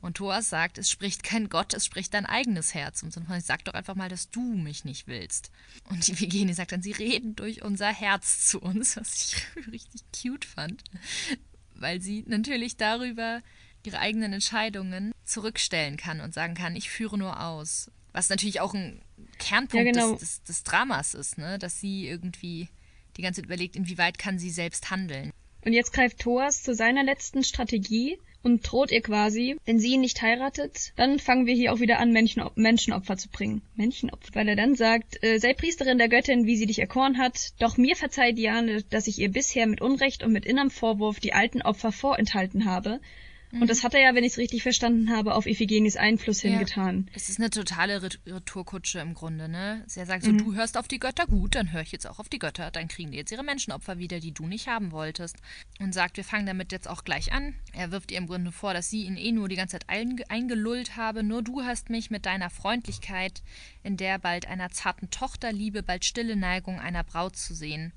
Und 0.00 0.16
Thor 0.16 0.42
sagt, 0.42 0.78
es 0.78 0.90
spricht 0.90 1.22
kein 1.22 1.48
Gott, 1.48 1.74
es 1.74 1.86
spricht 1.86 2.14
dein 2.14 2.26
eigenes 2.26 2.74
Herz. 2.74 3.04
Und 3.04 3.12
so 3.12 3.20
sag 3.38 3.64
doch 3.64 3.74
einfach 3.74 3.94
mal, 3.94 4.08
dass 4.08 4.30
du 4.30 4.40
mich 4.40 4.84
nicht 4.84 5.06
willst. 5.06 5.52
Und 5.88 6.06
die 6.06 6.18
Vigeni 6.18 6.52
sagt 6.54 6.72
dann, 6.72 6.82
sie 6.82 6.90
reden 6.90 7.36
durch 7.36 7.62
unser 7.62 7.92
Herz 7.92 8.46
zu 8.46 8.60
uns, 8.60 8.96
was 8.96 9.14
ich 9.14 9.66
richtig 9.72 10.02
cute 10.12 10.44
fand. 10.44 10.82
Weil 11.74 12.00
sie 12.00 12.24
natürlich 12.26 12.76
darüber 12.76 13.42
ihre 13.84 14.00
eigenen 14.00 14.32
Entscheidungen 14.32 15.12
zurückstellen 15.24 15.96
kann 15.96 16.20
und 16.20 16.34
sagen 16.34 16.54
kann, 16.54 16.74
ich 16.74 16.90
führe 16.90 17.16
nur 17.16 17.40
aus. 17.40 17.90
Was 18.12 18.28
natürlich 18.28 18.60
auch 18.60 18.74
ein 18.74 19.00
Kernpunkt 19.38 19.86
ja, 19.86 19.92
genau. 19.92 20.12
des, 20.12 20.20
des, 20.20 20.42
des, 20.44 20.62
Dramas 20.64 21.14
ist, 21.14 21.38
ne? 21.38 21.58
dass 21.58 21.80
sie 21.80 22.06
irgendwie 22.06 22.68
die 23.16 23.22
ganze 23.22 23.40
Zeit 23.40 23.46
überlegt, 23.46 23.76
inwieweit 23.76 24.18
kann 24.18 24.38
sie 24.38 24.50
selbst 24.50 24.90
handeln. 24.90 25.32
Und 25.64 25.72
jetzt 25.72 25.92
greift 25.92 26.18
Thoas 26.18 26.62
zu 26.62 26.74
seiner 26.74 27.04
letzten 27.04 27.44
Strategie 27.44 28.18
und 28.42 28.62
droht 28.62 28.90
ihr 28.90 29.02
quasi, 29.02 29.56
wenn 29.64 29.78
sie 29.78 29.92
ihn 29.92 30.00
nicht 30.00 30.20
heiratet, 30.20 30.92
dann 30.96 31.20
fangen 31.20 31.46
wir 31.46 31.54
hier 31.54 31.72
auch 31.72 31.78
wieder 31.78 32.00
an, 32.00 32.12
Menschenop 32.12 32.56
Menschenopfer 32.56 33.16
zu 33.16 33.28
bringen. 33.28 33.62
Menschenopfer. 33.76 34.34
Weil 34.34 34.48
er 34.48 34.56
dann 34.56 34.74
sagt, 34.74 35.22
äh, 35.22 35.38
sei 35.38 35.54
Priesterin 35.54 35.98
der 35.98 36.08
Göttin, 36.08 36.46
wie 36.46 36.56
sie 36.56 36.66
dich 36.66 36.80
erkoren 36.80 37.18
hat, 37.18 37.52
doch 37.60 37.76
mir 37.76 37.94
verzeiht 37.94 38.38
Diane, 38.38 38.82
dass 38.82 39.06
ich 39.06 39.18
ihr 39.18 39.30
bisher 39.30 39.66
mit 39.68 39.80
Unrecht 39.80 40.24
und 40.24 40.32
mit 40.32 40.44
innerem 40.44 40.70
Vorwurf 40.70 41.20
die 41.20 41.32
alten 41.32 41.62
Opfer 41.62 41.92
vorenthalten 41.92 42.64
habe 42.64 43.00
und 43.60 43.68
das 43.68 43.84
hat 43.84 43.92
er 43.94 44.00
ja, 44.00 44.14
wenn 44.14 44.24
ich 44.24 44.32
es 44.32 44.38
richtig 44.38 44.62
verstanden 44.62 45.10
habe, 45.10 45.34
auf 45.34 45.46
Iphigenis 45.46 45.96
Einfluss 45.96 46.42
ja. 46.42 46.50
hingetan. 46.50 47.10
Es 47.14 47.28
ist 47.28 47.38
eine 47.38 47.50
totale 47.50 48.02
Retourkutsche 48.02 49.00
im 49.00 49.12
Grunde, 49.12 49.48
ne? 49.48 49.84
Er 49.94 50.06
sagt 50.06 50.24
so, 50.24 50.32
mhm. 50.32 50.38
du 50.38 50.54
hörst 50.54 50.78
auf 50.78 50.88
die 50.88 50.98
Götter, 50.98 51.26
gut, 51.26 51.54
dann 51.54 51.70
höre 51.70 51.82
ich 51.82 51.92
jetzt 51.92 52.06
auch 52.06 52.18
auf 52.18 52.30
die 52.30 52.38
Götter. 52.38 52.70
Dann 52.70 52.88
kriegen 52.88 53.10
die 53.10 53.18
jetzt 53.18 53.30
ihre 53.30 53.44
Menschenopfer 53.44 53.98
wieder, 53.98 54.20
die 54.20 54.32
du 54.32 54.46
nicht 54.46 54.68
haben 54.68 54.90
wolltest. 54.90 55.36
Und 55.80 55.92
sagt, 55.92 56.16
wir 56.16 56.24
fangen 56.24 56.46
damit 56.46 56.72
jetzt 56.72 56.88
auch 56.88 57.04
gleich 57.04 57.32
an. 57.32 57.54
Er 57.72 57.90
wirft 57.90 58.10
ihr 58.10 58.18
im 58.18 58.26
Grunde 58.26 58.52
vor, 58.52 58.72
dass 58.72 58.88
sie 58.88 59.04
ihn 59.04 59.16
eh 59.16 59.32
nur 59.32 59.48
die 59.48 59.56
ganze 59.56 59.78
Zeit 59.78 59.88
eingelullt 59.88 60.96
habe. 60.96 61.22
Nur 61.22 61.42
du 61.42 61.62
hast 61.62 61.90
mich 61.90 62.10
mit 62.10 62.24
deiner 62.24 62.48
Freundlichkeit, 62.48 63.42
in 63.82 63.98
der 63.98 64.18
bald 64.18 64.48
einer 64.48 64.70
zarten 64.70 65.10
Tochterliebe, 65.10 65.82
bald 65.82 66.04
stille 66.04 66.36
Neigung 66.36 66.80
einer 66.80 67.04
Braut 67.04 67.36
zu 67.36 67.54
sehen 67.54 67.92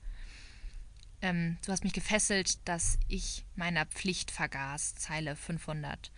ähm, 1.21 1.58
du 1.65 1.71
hast 1.71 1.84
mich 1.84 1.93
gefesselt, 1.93 2.67
dass 2.67 2.97
ich 3.08 3.45
meiner 3.56 3.86
Pflicht 3.86 4.32
vergaß. 4.32 4.95
Zeile 4.95 5.36
511 5.36 6.10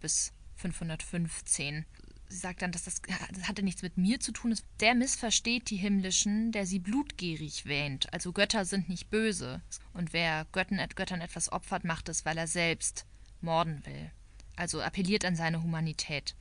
bis 0.00 0.32
515. 0.56 1.84
Sie 2.30 2.36
sagt 2.36 2.60
dann, 2.60 2.72
dass 2.72 2.84
das, 2.84 3.00
das 3.32 3.48
hatte 3.48 3.62
nichts 3.62 3.80
mit 3.82 3.96
mir 3.96 4.20
zu 4.20 4.32
tun. 4.32 4.54
Der 4.80 4.94
missversteht 4.94 5.70
die 5.70 5.76
Himmlischen, 5.76 6.52
der 6.52 6.66
sie 6.66 6.78
blutgierig 6.78 7.64
wähnt. 7.64 8.12
Also 8.12 8.32
Götter 8.32 8.64
sind 8.66 8.88
nicht 8.88 9.08
böse. 9.08 9.62
Und 9.94 10.12
wer 10.12 10.46
Göttern, 10.52 10.86
Göttern 10.94 11.22
etwas 11.22 11.50
opfert, 11.50 11.84
macht 11.84 12.08
es, 12.10 12.26
weil 12.26 12.36
er 12.36 12.46
selbst 12.46 13.06
morden 13.40 13.84
will. 13.86 14.10
Also 14.56 14.82
appelliert 14.82 15.24
an 15.24 15.36
seine 15.36 15.62
Humanität. 15.62 16.34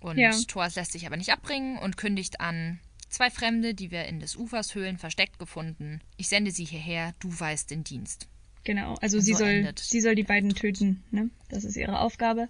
Und 0.00 0.16
Ja. 0.16 0.30
Thoas 0.48 0.76
lässt 0.76 0.92
sich 0.92 1.06
aber 1.06 1.16
nicht 1.16 1.32
abbringen 1.32 1.78
und 1.78 1.96
kündigt 1.96 2.40
an, 2.40 2.80
zwei 3.14 3.30
Fremde, 3.30 3.74
die 3.74 3.90
wir 3.90 4.04
in 4.06 4.20
des 4.20 4.36
Ufers 4.36 4.74
Höhlen 4.74 4.98
versteckt 4.98 5.38
gefunden. 5.38 6.00
Ich 6.16 6.28
sende 6.28 6.50
sie 6.50 6.64
hierher, 6.64 7.14
du 7.20 7.28
weißt 7.28 7.70
den 7.70 7.84
Dienst. 7.84 8.28
Genau, 8.64 8.96
also 9.00 9.18
Und 9.18 9.22
sie 9.22 9.32
so 9.32 9.38
soll, 9.38 9.72
sie 9.76 10.00
soll 10.00 10.14
die 10.14 10.22
beiden 10.24 10.54
töten, 10.54 11.04
ne? 11.10 11.30
Das 11.48 11.64
ist 11.64 11.76
ihre 11.76 12.00
Aufgabe. 12.00 12.48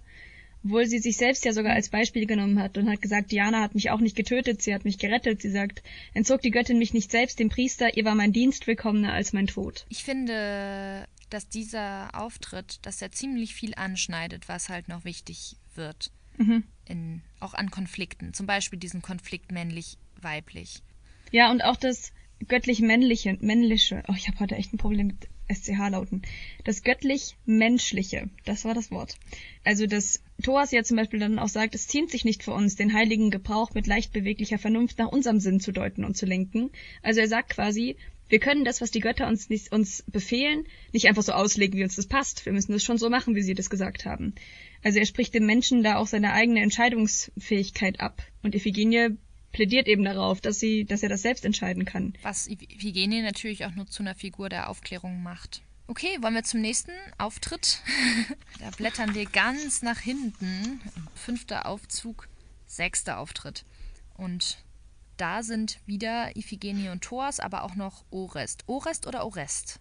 Obwohl 0.63 0.87
sie 0.87 0.97
sich 0.97 1.17
selbst 1.17 1.45
ja 1.45 1.53
sogar 1.53 1.73
als 1.73 1.89
Beispiel 1.89 2.25
genommen 2.25 2.59
hat 2.59 2.77
und 2.77 2.89
hat 2.89 3.01
gesagt, 3.01 3.31
Diana 3.31 3.61
hat 3.61 3.75
mich 3.75 3.91
auch 3.91 3.99
nicht 3.99 4.15
getötet, 4.15 4.63
sie 4.63 4.73
hat 4.73 4.85
mich 4.85 4.97
gerettet. 4.97 5.43
Sie 5.43 5.51
sagt, 5.51 5.83
entzog 6.15 6.41
die 6.41 6.49
Göttin 6.49 6.79
mich 6.79 6.93
nicht 6.93 7.11
selbst 7.11 7.37
dem 7.37 7.49
Priester, 7.49 7.95
ihr 7.95 8.05
war 8.05 8.15
mein 8.15 8.33
Dienst 8.33 8.65
willkommener 8.65 9.13
als 9.13 9.33
mein 9.33 9.45
Tod. 9.45 9.85
Ich 9.89 10.03
finde, 10.03 11.07
dass 11.29 11.47
dieser 11.47 12.09
Auftritt, 12.19 12.79
dass 12.81 13.01
er 13.01 13.11
ziemlich 13.11 13.53
viel 13.53 13.75
anschneidet, 13.75 14.49
was 14.49 14.69
halt 14.69 14.87
noch 14.87 15.05
wichtig 15.05 15.57
wird. 15.75 16.11
Mhm. 16.37 16.63
In, 16.87 17.21
auch 17.39 17.53
an 17.53 17.69
Konflikten. 17.69 18.33
Zum 18.33 18.47
Beispiel 18.47 18.79
diesen 18.79 19.01
Konflikt 19.03 19.51
männlich-weiblich. 20.15 20.81
Ja, 21.31 21.51
und 21.51 21.63
auch 21.63 21.77
das 21.77 22.11
göttlich-männliche, 22.47 23.37
männliche, 23.41 24.03
oh, 24.07 24.13
ich 24.15 24.27
habe 24.27 24.39
heute 24.39 24.55
echt 24.55 24.73
ein 24.73 24.77
Problem 24.77 25.07
mit 25.07 25.27
SCH-Lauten. 25.47 26.23
Das 26.63 26.83
göttlich-menschliche, 26.83 28.29
das 28.45 28.65
war 28.65 28.73
das 28.73 28.91
Wort. 28.91 29.15
Also, 29.63 29.85
dass 29.85 30.21
Thoas 30.43 30.71
ja 30.71 30.83
zum 30.83 30.97
Beispiel 30.97 31.19
dann 31.19 31.39
auch 31.39 31.47
sagt, 31.47 31.75
es 31.75 31.87
ziemt 31.87 32.11
sich 32.11 32.25
nicht 32.25 32.43
für 32.43 32.51
uns, 32.51 32.75
den 32.75 32.93
heiligen 32.93 33.31
Gebrauch 33.31 33.73
mit 33.73 33.87
leicht 33.87 34.11
beweglicher 34.11 34.57
Vernunft 34.57 34.97
nach 34.97 35.11
unserem 35.11 35.39
Sinn 35.39 35.59
zu 35.59 35.71
deuten 35.71 36.03
und 36.03 36.17
zu 36.17 36.25
lenken. 36.25 36.71
Also 37.01 37.21
er 37.21 37.27
sagt 37.27 37.51
quasi, 37.51 37.95
wir 38.27 38.39
können 38.39 38.65
das, 38.65 38.81
was 38.81 38.89
die 38.89 39.01
Götter 39.01 39.27
uns, 39.27 39.49
nicht, 39.49 39.71
uns 39.71 40.03
befehlen, 40.07 40.65
nicht 40.91 41.07
einfach 41.07 41.21
so 41.21 41.33
auslegen, 41.33 41.77
wie 41.77 41.83
uns 41.83 41.95
das 41.95 42.07
passt. 42.07 42.45
Wir 42.45 42.53
müssen 42.53 42.71
das 42.71 42.83
schon 42.83 42.97
so 42.97 43.09
machen, 43.09 43.35
wie 43.35 43.43
sie 43.43 43.53
das 43.53 43.69
gesagt 43.69 44.05
haben. 44.05 44.33
Also 44.83 44.97
er 44.99 45.05
spricht 45.05 45.35
dem 45.35 45.45
Menschen 45.45 45.83
da 45.83 45.97
auch 45.97 46.07
seine 46.07 46.33
eigene 46.33 46.61
Entscheidungsfähigkeit 46.61 47.99
ab. 47.99 48.23
Und 48.41 48.55
Iphigenie 48.55 49.17
plädiert 49.55 49.87
eben 49.87 50.03
darauf, 50.03 50.41
dass 50.41 50.59
sie, 50.59 50.83
dass 50.83 51.01
er 51.01 51.07
das 51.07 51.21
selbst 51.21 51.45
entscheiden 51.45 51.85
kann. 51.85 52.13
Was 52.23 52.47
Iphigenie 52.47 53.21
natürlich 53.21 53.65
auch 53.65 53.71
nur 53.71 53.87
zu 53.87 54.03
einer 54.03 54.13
Figur 54.13 54.49
der 54.49 54.69
Aufklärung 54.69 55.23
macht. 55.23 55.61
Okay, 55.87 56.17
wollen 56.19 56.33
wir 56.33 56.43
zum 56.43 56.59
nächsten 56.59 56.91
Auftritt? 57.17 57.79
da 58.59 58.69
blättern 58.71 59.15
wir 59.15 59.25
ganz 59.25 59.81
nach 59.81 59.99
hinten. 59.99 60.81
Fünfter 61.15 61.67
Aufzug, 61.67 62.27
sechster 62.67 63.17
Auftritt. 63.17 63.63
Und 64.17 64.57
da 65.15 65.41
sind 65.41 65.79
wieder 65.85 66.35
Iphigenie 66.35 66.89
und 66.89 67.01
Thoas, 67.01 67.39
aber 67.39 67.63
auch 67.63 67.75
noch 67.75 68.03
Orest. 68.11 68.65
Orest 68.67 69.07
oder 69.07 69.23
Orest? 69.23 69.79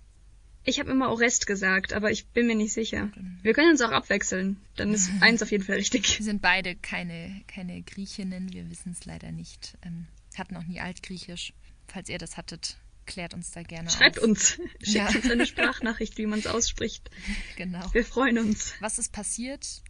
Ich 0.64 0.81
habe 0.81 0.90
immer 0.90 1.11
Orest 1.11 1.46
gesagt, 1.46 1.92
aber 1.92 2.11
ich 2.11 2.27
bin 2.29 2.46
mir 2.46 2.55
nicht 2.57 2.72
sicher. 2.72 3.11
Wir 3.42 3.53
können 3.53 3.70
uns 3.72 3.83
auch 3.83 3.90
abwechseln. 3.92 4.57
Dann 4.77 4.94
ist 4.94 5.11
eins 5.20 5.42
auf 5.42 5.50
jeden 5.50 5.64
Fall 5.64 5.77
richtig. 5.77 6.18
Wir 6.18 6.24
sind 6.24 6.40
beide 6.42 6.74
keine, 6.74 7.42
keine 7.46 7.83
Griechinnen, 7.83 8.53
wir 8.53 8.70
wissen 8.70 8.92
es 8.92 9.05
leider 9.05 9.31
nicht. 9.31 9.77
Ähm, 9.83 10.07
hatten 10.37 10.57
auch 10.57 10.64
nie 10.64 10.81
Altgriechisch. 10.81 11.53
Falls 11.87 12.09
ihr 12.09 12.16
das 12.18 12.37
hattet, 12.38 12.79
klärt 13.07 13.35
uns 13.35 13.50
da 13.50 13.62
gerne 13.62 13.90
Schreibt 13.90 14.18
auf. 14.18 14.24
uns. 14.24 14.53
Schickt 14.83 14.94
Ja. 14.94 15.07
uns 15.09 15.31
eine 15.31 15.46
Sprachnachricht, 15.46 16.16
wie 16.18 16.27
man 16.27 16.38
es 16.38 16.46
ausspricht. 16.46 17.11
Genau. 17.57 17.85
Wir 17.92 18.05
freuen 18.05 18.38
uns. 18.38 18.72
Was 18.81 18.98
ist 18.98 19.12
passiert? 19.12 19.83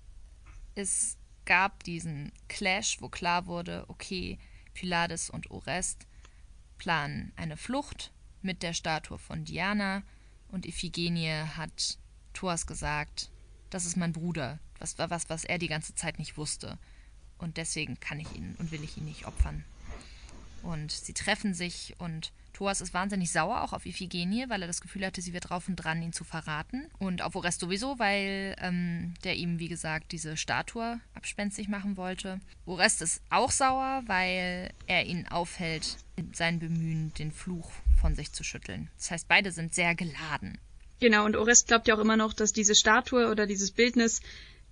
Es 0.74 1.16
gab 1.46 1.84
diesen 1.84 2.32
Clash, 2.48 2.98
wo 3.00 3.08
klar 3.08 3.46
wurde, 3.46 3.84
okay, 3.88 4.38
Pylades 4.74 5.30
und 5.30 5.50
Orest 5.52 6.06
planen 6.78 7.32
eine 7.37 7.56
Flucht 7.56 8.12
mit 8.42 8.62
der 8.64 8.72
Statue 8.74 9.18
von 9.18 9.44
Diana 9.44 10.02
und 10.54 10.66
Iphigenie 10.66 11.42
hat 11.56 11.98
Thoas 12.32 12.66
gesagt, 12.66 13.28
das 13.70 13.84
ist 13.84 13.96
mein 13.96 14.12
Bruder, 14.12 14.60
was, 14.78 14.96
was, 14.98 15.28
was 15.28 15.44
er 15.44 15.58
die 15.58 15.68
ganze 15.68 15.96
Zeit 15.96 16.20
nicht 16.20 16.36
wusste. 16.36 16.78
Und 17.38 17.56
deswegen 17.56 17.98
kann 17.98 18.20
ich 18.20 18.32
ihn 18.34 18.54
und 18.58 18.70
will 18.70 18.84
ich 18.84 18.96
ihn 18.96 19.04
nicht 19.04 19.26
opfern. 19.26 19.64
Und 20.62 20.92
sie 20.92 21.12
treffen 21.12 21.54
sich 21.54 21.96
und 21.98 22.32
Thoas 22.52 22.80
ist 22.80 22.94
wahnsinnig 22.94 23.32
sauer 23.32 23.62
auch 23.62 23.72
auf 23.72 23.84
Iphigenie, 23.84 24.48
weil 24.48 24.62
er 24.62 24.68
das 24.68 24.80
Gefühl 24.80 25.04
hatte, 25.04 25.20
sie 25.20 25.32
wird 25.32 25.50
drauf 25.50 25.66
und 25.66 25.74
dran, 25.74 26.00
ihn 26.00 26.12
zu 26.12 26.22
verraten. 26.22 26.86
Und 26.98 27.20
auf 27.20 27.34
Orest 27.34 27.58
sowieso, 27.58 27.98
weil 27.98 28.54
ähm, 28.60 29.14
der 29.24 29.34
ihm, 29.34 29.58
wie 29.58 29.66
gesagt, 29.66 30.12
diese 30.12 30.36
Statue 30.36 31.00
abspenstig 31.14 31.66
machen 31.66 31.96
wollte. 31.96 32.40
Orest 32.64 33.02
ist 33.02 33.22
auch 33.28 33.50
sauer, 33.50 34.04
weil 34.06 34.72
er 34.86 35.04
ihn 35.04 35.26
aufhält, 35.26 35.96
in 36.14 36.32
seinem 36.32 36.60
Bemühen, 36.60 37.12
den 37.14 37.32
Fluch 37.32 37.72
von 38.04 38.14
sich 38.14 38.32
zu 38.32 38.44
schütteln. 38.44 38.90
Das 38.98 39.10
heißt, 39.12 39.28
beide 39.28 39.50
sind 39.50 39.74
sehr 39.74 39.94
geladen. 39.94 40.58
Genau, 41.00 41.24
und 41.24 41.36
Orest 41.36 41.68
glaubt 41.68 41.88
ja 41.88 41.94
auch 41.94 42.00
immer 42.00 42.18
noch, 42.18 42.34
dass 42.34 42.52
diese 42.52 42.74
Statue 42.74 43.30
oder 43.30 43.46
dieses 43.46 43.70
Bildnis 43.70 44.20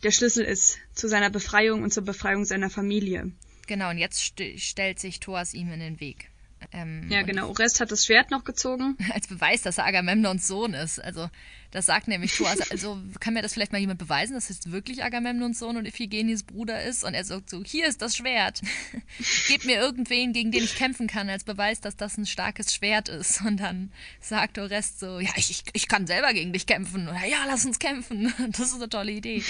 der 0.03 0.11
Schlüssel 0.11 0.45
ist 0.45 0.77
zu 0.93 1.09
seiner 1.09 1.31
Befreiung 1.31 1.83
und 1.83 1.95
zur 1.95 2.05
Befreiung 2.05 2.45
seiner 2.45 2.69
Familie. 2.69 3.33
Genau, 3.67 3.89
und 3.89 3.97
jetzt 3.97 4.19
st 4.19 4.43
stellt 4.59 4.99
sich 4.99 5.19
Thoas 5.19 5.55
ihm 5.55 5.73
in 5.73 5.81
den 5.81 5.99
Weg. 5.99 6.29
Ähm, 6.73 7.11
Ja, 7.11 7.23
genau. 7.23 7.49
Orest 7.49 7.81
hat 7.81 7.91
das 7.91 8.05
Schwert 8.05 8.31
noch 8.31 8.45
gezogen. 8.45 8.99
als 9.15 9.29
Beweis, 9.29 9.63
dass 9.63 9.79
er 9.79 9.87
Agamemnons 9.87 10.47
Sohn 10.47 10.75
ist. 10.75 11.03
Also, 11.03 11.31
das 11.73 11.87
sagt 11.87 12.07
nämlich 12.07 12.37
Thoas. 12.37 12.71
Also, 12.71 13.01
kann 13.19 13.33
mir 13.33 13.41
das 13.41 13.55
vielleicht 13.55 13.73
mal 13.73 13.79
jemand 13.79 13.99
beweisen, 13.99 14.35
dass 14.35 14.51
es 14.51 14.71
wirklich 14.71 15.03
Agamemnons 15.03 15.59
Sohn 15.59 15.79
und 15.79 15.87
Iphigenies 15.87 16.43
Bruder 16.43 16.83
ist? 16.83 17.03
Und 17.03 17.15
er 17.15 17.25
sagt 17.25 17.49
so: 17.49 17.65
Hier 17.65 17.87
ist 17.87 18.03
das 18.03 18.15
Schwert. 18.15 18.61
Gebt 19.49 19.65
mir 19.65 19.81
irgendwen, 19.81 20.35
gegen 20.35 20.53
den 20.53 20.63
ich 20.63 20.77
kämpfen 20.77 21.07
kann, 21.07 21.31
als 21.31 21.45
Beweis, 21.45 21.81
dass 21.81 21.97
das 21.97 22.19
ein 22.19 22.27
starkes 22.27 22.75
Schwert 22.75 23.09
ist. 23.09 23.41
Und 23.41 23.59
dann 23.59 23.91
sagt 24.21 24.59
Orest 24.59 25.01
so: 25.01 25.19
Ja, 25.19 25.31
ich, 25.37 25.51
ich, 25.51 25.65
ich 25.73 25.89
kann 25.89 26.07
selber 26.07 26.35
gegen 26.35 26.53
dich 26.53 26.67
kämpfen. 26.67 27.09
Oder 27.09 27.25
ja, 27.25 27.39
lass 27.47 27.65
uns 27.65 27.79
kämpfen. 27.79 28.33
Das 28.53 28.69
ist 28.69 28.75
eine 28.75 28.89
tolle 28.89 29.13
Idee. 29.13 29.43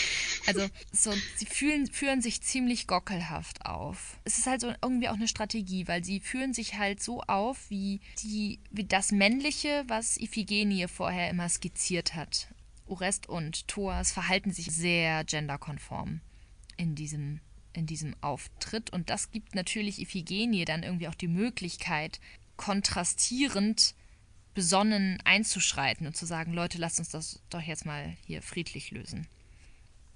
Also, 0.46 0.66
so, 0.92 1.12
sie 1.36 1.46
fühlen, 1.46 1.88
führen 1.88 2.22
sich 2.22 2.40
ziemlich 2.40 2.86
gockelhaft 2.86 3.66
auf. 3.66 4.16
Es 4.24 4.38
ist 4.38 4.46
halt 4.46 4.60
so 4.60 4.72
irgendwie 4.80 5.08
auch 5.08 5.14
eine 5.14 5.26
Strategie, 5.26 5.88
weil 5.88 6.04
sie 6.04 6.20
führen 6.20 6.54
sich 6.54 6.78
halt 6.78 7.02
so 7.02 7.20
auf, 7.22 7.68
wie, 7.68 8.00
die, 8.22 8.60
wie 8.70 8.84
das 8.84 9.10
Männliche, 9.10 9.84
was 9.88 10.16
Iphigenie 10.18 10.86
vorher 10.86 11.30
immer 11.30 11.48
skizziert 11.48 12.11
hat. 12.14 12.48
Orest 12.86 13.28
und 13.28 13.68
Thoas 13.68 14.12
verhalten 14.12 14.52
sich 14.52 14.66
sehr 14.66 15.24
genderkonform 15.24 16.20
in 16.76 16.94
diesem, 16.94 17.40
in 17.72 17.86
diesem 17.86 18.14
Auftritt. 18.20 18.90
Und 18.90 19.10
das 19.10 19.30
gibt 19.30 19.54
natürlich 19.54 20.00
Iphigenie 20.00 20.64
dann 20.64 20.82
irgendwie 20.82 21.08
auch 21.08 21.14
die 21.14 21.28
Möglichkeit, 21.28 22.20
kontrastierend 22.56 23.94
besonnen 24.54 25.18
einzuschreiten 25.24 26.06
und 26.06 26.16
zu 26.16 26.26
sagen, 26.26 26.52
Leute, 26.52 26.78
lasst 26.78 26.98
uns 26.98 27.08
das 27.08 27.40
doch 27.48 27.62
jetzt 27.62 27.86
mal 27.86 28.16
hier 28.26 28.42
friedlich 28.42 28.90
lösen. 28.90 29.26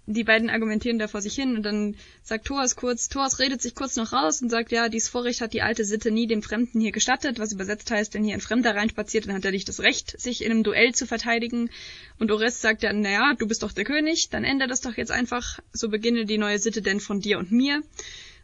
Die 0.08 0.22
beiden 0.22 0.50
argumentieren 0.50 1.00
da 1.00 1.08
vor 1.08 1.20
sich 1.20 1.34
hin 1.34 1.56
und 1.56 1.64
dann 1.64 1.96
sagt 2.22 2.46
Thoas 2.46 2.76
kurz, 2.76 3.08
Thoas 3.08 3.40
redet 3.40 3.60
sich 3.60 3.74
kurz 3.74 3.96
noch 3.96 4.12
raus 4.12 4.40
und 4.40 4.50
sagt, 4.50 4.70
ja, 4.70 4.88
dies 4.88 5.08
Vorrecht 5.08 5.40
hat 5.40 5.52
die 5.52 5.62
alte 5.62 5.84
Sitte 5.84 6.12
nie 6.12 6.28
dem 6.28 6.42
Fremden 6.42 6.80
hier 6.80 6.92
gestattet, 6.92 7.40
was 7.40 7.52
übersetzt 7.52 7.90
heißt, 7.90 8.14
wenn 8.14 8.22
hier 8.22 8.34
ein 8.34 8.40
Fremder 8.40 8.76
reinspaziert, 8.76 9.26
dann 9.26 9.34
hat 9.34 9.44
er 9.44 9.50
nicht 9.50 9.68
das 9.68 9.80
Recht, 9.80 10.20
sich 10.20 10.44
in 10.44 10.52
einem 10.52 10.62
Duell 10.62 10.94
zu 10.94 11.08
verteidigen. 11.08 11.70
Und 12.20 12.30
Orest 12.30 12.60
sagt 12.60 12.84
dann, 12.84 13.00
naja, 13.00 13.34
du 13.36 13.48
bist 13.48 13.64
doch 13.64 13.72
der 13.72 13.84
König, 13.84 14.28
dann 14.30 14.44
ändere 14.44 14.68
das 14.68 14.80
doch 14.80 14.96
jetzt 14.96 15.10
einfach, 15.10 15.58
so 15.72 15.88
beginne 15.88 16.24
die 16.24 16.38
neue 16.38 16.60
Sitte 16.60 16.82
denn 16.82 17.00
von 17.00 17.20
dir 17.20 17.38
und 17.38 17.50
mir. 17.50 17.82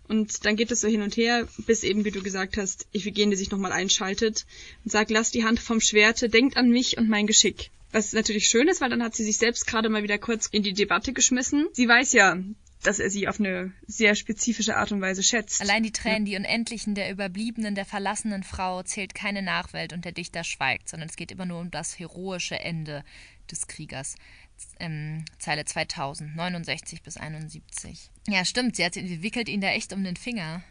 Und 0.08 0.44
dann 0.44 0.56
geht 0.56 0.72
es 0.72 0.80
so 0.80 0.88
hin 0.88 1.02
und 1.02 1.16
her, 1.16 1.46
bis 1.58 1.84
eben, 1.84 2.04
wie 2.04 2.10
du 2.10 2.24
gesagt 2.24 2.56
hast, 2.56 2.88
Iphigenie 2.92 3.36
sich 3.36 3.52
nochmal 3.52 3.70
einschaltet 3.70 4.46
und 4.84 4.90
sagt, 4.90 5.12
lass 5.12 5.30
die 5.30 5.44
Hand 5.44 5.60
vom 5.60 5.80
Schwerte, 5.80 6.28
denkt 6.28 6.56
an 6.56 6.70
mich 6.70 6.98
und 6.98 7.08
mein 7.08 7.28
Geschick. 7.28 7.70
Was 7.92 8.12
natürlich 8.12 8.46
schön 8.46 8.68
ist, 8.68 8.80
weil 8.80 8.90
dann 8.90 9.02
hat 9.02 9.14
sie 9.14 9.24
sich 9.24 9.38
selbst 9.38 9.66
gerade 9.66 9.88
mal 9.88 10.02
wieder 10.02 10.18
kurz 10.18 10.46
in 10.46 10.62
die 10.62 10.72
Debatte 10.72 11.12
geschmissen. 11.12 11.68
Sie 11.72 11.86
weiß 11.86 12.14
ja, 12.14 12.38
dass 12.82 12.98
er 12.98 13.10
sie 13.10 13.28
auf 13.28 13.38
eine 13.38 13.72
sehr 13.86 14.14
spezifische 14.14 14.76
Art 14.76 14.92
und 14.92 15.00
Weise 15.00 15.22
schätzt. 15.22 15.60
Allein 15.60 15.82
die 15.82 15.92
Tränen, 15.92 16.24
die 16.24 16.36
Unendlichen 16.36 16.94
der 16.94 17.10
Überbliebenen, 17.10 17.74
der 17.74 17.84
verlassenen 17.84 18.42
Frau 18.42 18.82
zählt 18.82 19.14
keine 19.14 19.42
Nachwelt 19.42 19.92
und 19.92 20.04
der 20.04 20.12
Dichter 20.12 20.42
schweigt, 20.42 20.88
sondern 20.88 21.08
es 21.08 21.16
geht 21.16 21.30
immer 21.30 21.46
nur 21.46 21.60
um 21.60 21.70
das 21.70 21.98
heroische 21.98 22.58
Ende 22.58 23.04
des 23.50 23.66
Kriegers. 23.66 24.16
Ähm, 24.78 25.24
Zeile 25.38 25.64
2000, 25.64 26.34
69 26.36 27.02
bis 27.02 27.16
71. 27.16 28.10
Ja, 28.28 28.44
stimmt, 28.44 28.76
sie, 28.76 28.84
hat, 28.84 28.94
sie 28.94 29.22
wickelt 29.22 29.48
ihn 29.48 29.60
da 29.60 29.68
echt 29.68 29.92
um 29.92 30.02
den 30.02 30.16
Finger. 30.16 30.62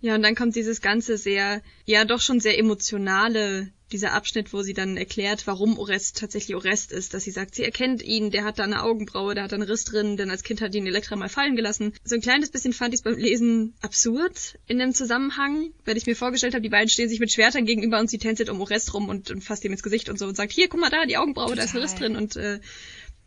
Ja, 0.00 0.14
und 0.14 0.22
dann 0.22 0.36
kommt 0.36 0.54
dieses 0.54 0.80
ganze 0.80 1.18
sehr, 1.18 1.60
ja 1.84 2.04
doch 2.04 2.20
schon 2.20 2.40
sehr 2.40 2.58
emotionale, 2.58 3.72
dieser 3.90 4.12
Abschnitt, 4.12 4.52
wo 4.52 4.62
sie 4.62 4.74
dann 4.74 4.96
erklärt, 4.96 5.46
warum 5.46 5.78
Orest 5.78 6.18
tatsächlich 6.18 6.54
Orest 6.54 6.92
ist, 6.92 7.14
dass 7.14 7.24
sie 7.24 7.30
sagt, 7.30 7.54
sie 7.54 7.64
erkennt 7.64 8.02
ihn, 8.02 8.30
der 8.30 8.44
hat 8.44 8.58
da 8.58 8.64
eine 8.64 8.82
Augenbraue, 8.82 9.34
der 9.34 9.44
hat 9.44 9.52
da 9.52 9.56
einen 9.56 9.68
Riss 9.68 9.84
drin, 9.84 10.16
denn 10.16 10.30
als 10.30 10.42
Kind 10.42 10.60
hat 10.60 10.74
ihn 10.74 10.86
Elektra 10.86 11.16
mal 11.16 11.28
fallen 11.28 11.56
gelassen. 11.56 11.94
So 12.04 12.14
ein 12.14 12.20
kleines 12.20 12.50
bisschen 12.50 12.72
fand 12.72 12.92
ich 12.92 13.00
es 13.00 13.02
beim 13.02 13.16
Lesen 13.16 13.74
absurd 13.80 14.58
in 14.66 14.78
dem 14.78 14.92
Zusammenhang, 14.92 15.72
wenn 15.84 15.96
ich 15.96 16.06
mir 16.06 16.16
vorgestellt 16.16 16.54
habe, 16.54 16.62
die 16.62 16.68
beiden 16.68 16.88
stehen 16.88 17.08
sich 17.08 17.18
mit 17.18 17.32
Schwertern 17.32 17.64
gegenüber 17.64 17.98
und 17.98 18.10
sie 18.10 18.18
tänzelt 18.18 18.50
um 18.50 18.60
Orest 18.60 18.92
rum 18.94 19.08
und, 19.08 19.30
und 19.30 19.42
fasst 19.42 19.64
ihm 19.64 19.72
ins 19.72 19.82
Gesicht 19.82 20.10
und 20.10 20.18
so 20.18 20.26
und 20.26 20.36
sagt, 20.36 20.52
hier, 20.52 20.68
guck 20.68 20.80
mal 20.80 20.90
da, 20.90 21.06
die 21.06 21.16
Augenbraue, 21.16 21.56
da 21.56 21.64
ist 21.64 21.74
ein 21.74 21.80
Riss 21.80 21.94
drin 21.94 22.14
und 22.14 22.36
äh, 22.36 22.60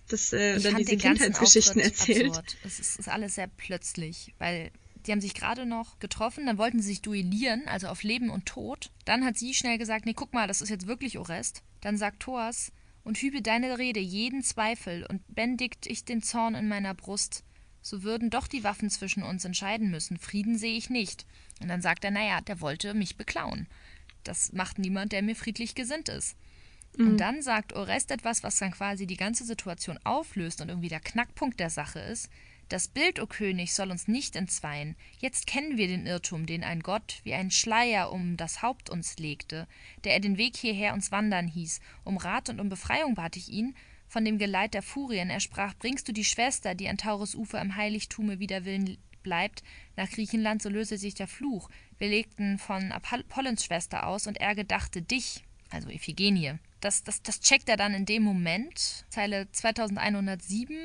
das 0.10 0.32
äh, 0.32 0.56
und 0.56 0.66
dann 0.66 0.76
diese 0.76 0.98
Kindheitsgeschichten 0.98 1.82
erzählt. 1.82 2.40
Es 2.64 2.80
ist, 2.80 3.00
ist 3.00 3.10
alles 3.10 3.36
sehr 3.36 3.48
plötzlich, 3.48 4.34
weil 4.38 4.72
die 5.08 5.12
haben 5.12 5.22
sich 5.22 5.34
gerade 5.34 5.66
noch 5.66 6.00
getroffen, 6.00 6.46
dann 6.46 6.58
wollten 6.58 6.82
sie 6.82 6.90
sich 6.90 7.02
duellieren, 7.02 7.68
also 7.68 7.88
auf 7.88 8.04
Leben 8.04 8.30
und 8.30 8.46
Tod. 8.46 8.92
Dann 9.06 9.26
hat 9.26 9.38
sie 9.38 9.54
schnell 9.54 9.78
gesagt, 9.78 10.06
nee, 10.06 10.14
guck 10.14 10.34
mal, 10.34 10.48
das 10.48 10.62
ist 10.62 10.70
jetzt 10.70 10.88
wirklich 10.88 11.18
Orest. 11.18 11.64
Dann 11.82 11.98
sagt 11.98 12.22
Thors, 12.22 12.72
und 13.04 13.18
hübe 13.18 13.42
deine 13.42 13.78
Rede 13.78 14.00
jeden 14.00 14.44
Zweifel 14.44 15.06
und 15.06 15.22
bändigt 15.34 15.88
ich 15.88 16.06
den 16.06 16.22
Zorn 16.22 16.56
in 16.56 16.68
meiner 16.68 16.94
Brust. 16.94 17.44
So 17.82 18.04
würden 18.04 18.30
doch 18.30 18.48
die 18.48 18.64
Waffen 18.64 18.90
zwischen 18.90 19.24
uns 19.24 19.44
entscheiden 19.44 19.90
müssen. 19.90 20.18
Frieden 20.18 20.58
sehe 20.58 20.78
ich 20.78 20.90
nicht. 20.90 21.26
Und 21.62 21.68
dann 21.68 21.82
sagt 21.82 22.04
er, 22.06 22.12
naja, 22.12 22.42
der 22.42 22.62
wollte 22.62 22.94
mich 22.94 23.18
beklauen. 23.18 23.68
Das 24.24 24.54
macht 24.54 24.78
niemand, 24.78 25.14
der 25.14 25.24
mir 25.24 25.36
friedlich 25.36 25.74
gesinnt 25.74 26.10
ist. 26.10 26.38
Mhm. 26.96 27.08
Und 27.08 27.18
dann 27.18 27.42
sagt 27.42 27.74
Orest 27.74 28.12
etwas, 28.12 28.44
was 28.44 28.60
dann 28.60 28.72
quasi 28.72 29.08
die 29.08 29.18
ganze 29.18 29.46
Situation 29.46 29.98
auflöst 30.04 30.62
und 30.62 30.70
irgendwie 30.70 30.90
der 30.90 31.00
Knackpunkt 31.00 31.60
der 31.60 31.72
Sache 31.72 32.00
ist. 32.00 32.30
Das 32.72 32.88
Bild, 32.88 33.20
o 33.20 33.28
König, 33.28 33.74
soll 33.74 33.92
uns 33.92 34.08
nicht 34.08 34.38
entzweien. 34.38 34.96
Jetzt 35.20 35.46
kennen 35.46 35.76
wir 35.76 35.90
den 35.90 36.06
Irrtum, 36.06 36.46
den 36.46 36.64
ein 36.64 36.80
Gott 36.80 37.20
wie 37.26 37.34
ein 37.34 37.52
Schleier 37.52 38.14
um 38.14 38.38
das 38.38 38.62
Haupt 38.62 38.90
uns 38.90 39.18
legte, 39.18 39.68
der 40.06 40.14
er 40.14 40.22
den 40.22 40.38
Weg 40.38 40.56
hierher 40.56 40.94
uns 40.94 41.12
wandern 41.12 41.50
hieß. 41.50 41.82
Um 42.06 42.16
Rat 42.16 42.48
und 42.48 42.62
um 42.62 42.70
Befreiung 42.70 43.14
bat 43.14 43.36
ich 43.36 43.50
ihn, 43.50 43.76
von 44.08 44.24
dem 44.24 44.38
Geleit 44.38 44.74
der 44.74 44.84
Furien. 44.84 45.30
Er 45.30 45.42
sprach, 45.42 45.74
bringst 45.76 46.08
du 46.08 46.14
die 46.14 46.24
Schwester, 46.24 46.74
die 46.74 46.88
an 46.88 46.96
Taurus 46.96 47.36
Ufer 47.36 47.60
im 47.60 47.76
Heiligtume 47.76 48.40
wider 48.40 48.64
Willen 48.64 48.98
bleibt, 49.22 49.64
nach 49.98 50.10
Griechenland, 50.10 50.62
so 50.62 50.70
löse 50.70 50.98
sich 50.98 51.14
der 51.14 51.28
Fluch. 51.28 51.70
Wir 51.98 52.08
legten 52.08 52.58
von 52.58 52.94
Apollons 52.94 53.66
Schwester 53.66 54.08
aus, 54.08 54.28
und 54.28 54.38
er 54.38 54.56
gedachte 54.56 55.02
dich, 55.02 55.44
also 55.72 55.90
Iphigenie. 55.90 56.54
Das, 56.80 57.04
das, 57.04 57.22
das 57.22 57.42
checkt 57.42 57.68
er 57.68 57.76
dann 57.76 57.94
in 57.94 58.06
dem 58.06 58.24
Moment, 58.24 59.04
Zeile 59.10 59.52
2107, 59.52 60.78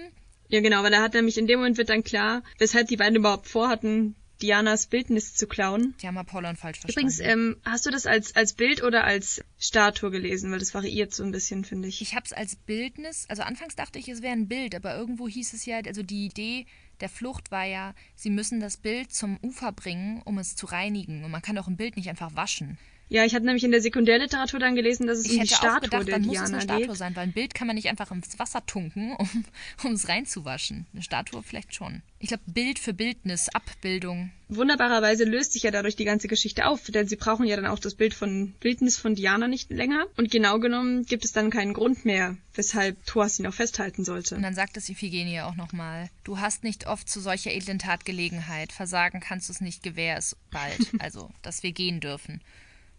ja, 0.48 0.60
genau, 0.60 0.82
weil 0.82 0.90
da 0.90 1.02
hat 1.02 1.14
nämlich 1.14 1.38
in 1.38 1.46
dem 1.46 1.58
Moment 1.58 1.78
wird 1.78 1.88
dann 1.88 2.04
klar, 2.04 2.42
weshalb 2.58 2.88
die 2.88 2.96
beiden 2.96 3.16
überhaupt 3.16 3.48
vorhatten, 3.48 4.14
Dianas 4.42 4.86
Bildnis 4.86 5.34
zu 5.34 5.46
klauen. 5.46 5.94
Die 6.02 6.06
haben 6.06 6.18
Apollon 6.18 6.56
falsch 6.56 6.80
verstanden. 6.80 7.08
Übrigens, 7.08 7.20
ähm, 7.20 7.56
hast 7.64 7.86
du 7.86 7.90
das 7.90 8.06
als, 8.06 8.36
als 8.36 8.52
Bild 8.52 8.82
oder 8.82 9.04
als 9.04 9.42
Statue 9.58 10.10
gelesen? 10.10 10.50
Weil 10.50 10.58
das 10.58 10.74
variiert 10.74 11.14
so 11.14 11.24
ein 11.24 11.32
bisschen, 11.32 11.64
finde 11.64 11.88
ich. 11.88 12.02
Ich 12.02 12.14
habe 12.14 12.26
es 12.26 12.32
als 12.32 12.56
Bildnis, 12.56 13.24
also 13.28 13.42
anfangs 13.42 13.76
dachte 13.76 13.98
ich, 13.98 14.08
es 14.08 14.22
wäre 14.22 14.34
ein 14.34 14.48
Bild, 14.48 14.74
aber 14.74 14.94
irgendwo 14.94 15.26
hieß 15.26 15.54
es 15.54 15.64
ja, 15.64 15.78
also 15.78 16.02
die 16.02 16.26
Idee 16.26 16.66
der 17.00 17.08
Flucht 17.08 17.50
war 17.50 17.64
ja, 17.64 17.94
sie 18.14 18.30
müssen 18.30 18.60
das 18.60 18.76
Bild 18.76 19.12
zum 19.12 19.38
Ufer 19.42 19.72
bringen, 19.72 20.22
um 20.24 20.38
es 20.38 20.56
zu 20.56 20.66
reinigen. 20.66 21.24
Und 21.24 21.30
man 21.30 21.42
kann 21.42 21.56
auch 21.58 21.68
ein 21.68 21.76
Bild 21.76 21.96
nicht 21.96 22.08
einfach 22.08 22.34
waschen. 22.34 22.78
Ja, 23.08 23.24
ich 23.24 23.34
hatte 23.34 23.44
nämlich 23.44 23.62
in 23.62 23.70
der 23.70 23.80
Sekundärliteratur 23.80 24.58
dann 24.58 24.74
gelesen, 24.74 25.06
dass 25.06 25.18
es 25.18 25.26
ich 25.26 25.34
um 25.34 25.40
die 25.42 25.48
Statue 25.48 25.80
gedacht, 25.80 26.08
der 26.08 26.14
dann 26.14 26.22
Diana 26.22 26.40
muss 26.40 26.48
es 26.48 26.54
eine 26.54 26.62
Statue 26.62 26.86
geht. 26.88 26.96
sein, 26.96 27.14
weil 27.14 27.22
ein 27.24 27.32
Bild 27.32 27.54
kann 27.54 27.68
man 27.68 27.76
nicht 27.76 27.88
einfach 27.88 28.10
ins 28.10 28.36
Wasser 28.38 28.66
tunken, 28.66 29.14
um, 29.14 29.92
es 29.92 30.08
reinzuwaschen. 30.08 30.86
Eine 30.92 31.02
Statue 31.02 31.42
vielleicht 31.42 31.74
schon. 31.74 32.02
Ich 32.18 32.28
glaube, 32.28 32.42
Bild 32.46 32.80
für 32.80 32.94
Bildnis, 32.94 33.48
Abbildung. 33.50 34.30
Wunderbarerweise 34.48 35.24
löst 35.24 35.52
sich 35.52 35.64
ja 35.64 35.70
dadurch 35.70 35.94
die 35.94 36.04
ganze 36.04 36.26
Geschichte 36.26 36.66
auf, 36.66 36.82
denn 36.90 37.06
sie 37.06 37.16
brauchen 37.16 37.46
ja 37.46 37.54
dann 37.56 37.66
auch 37.66 37.78
das 37.78 37.94
Bild 37.94 38.14
von 38.14 38.52
Bildnis 38.58 38.96
von 38.96 39.14
Diana 39.14 39.46
nicht 39.46 39.70
länger. 39.70 40.06
Und 40.16 40.30
genau 40.30 40.58
genommen 40.58 41.04
gibt 41.04 41.24
es 41.24 41.32
dann 41.32 41.50
keinen 41.50 41.74
Grund 41.74 42.04
mehr, 42.04 42.36
weshalb 42.54 43.04
Thor 43.06 43.28
sie 43.28 43.42
noch 43.42 43.54
festhalten 43.54 44.04
sollte. 44.04 44.34
Und 44.34 44.42
dann 44.42 44.54
sagt 44.54 44.76
es 44.76 44.88
Iphigenie 44.88 45.42
auch 45.42 45.54
nochmal, 45.54 46.10
du 46.24 46.40
hast 46.40 46.64
nicht 46.64 46.86
oft 46.86 47.08
zu 47.08 47.20
solcher 47.20 47.52
edlen 47.52 47.78
Tat 47.78 48.04
Gelegenheit, 48.04 48.72
versagen 48.72 49.20
kannst 49.20 49.48
du 49.48 49.52
es 49.52 49.60
nicht, 49.60 49.82
gewähr 49.82 50.16
es 50.16 50.36
bald, 50.50 50.90
also, 50.98 51.30
dass 51.42 51.62
wir 51.62 51.72
gehen 51.72 52.00
dürfen. 52.00 52.40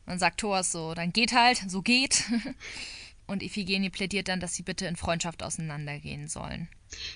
Dann 0.07 0.19
sagt 0.19 0.39
Thor 0.39 0.63
so, 0.63 0.93
dann 0.93 1.13
geht 1.13 1.33
halt, 1.33 1.61
so 1.67 1.81
geht. 1.81 2.23
Und 3.27 3.43
Iphigenie 3.43 3.89
plädiert 3.89 4.29
dann, 4.29 4.39
dass 4.39 4.55
sie 4.55 4.63
bitte 4.63 4.87
in 4.87 4.95
Freundschaft 4.95 5.43
auseinandergehen 5.43 6.29
sollen. 6.29 6.69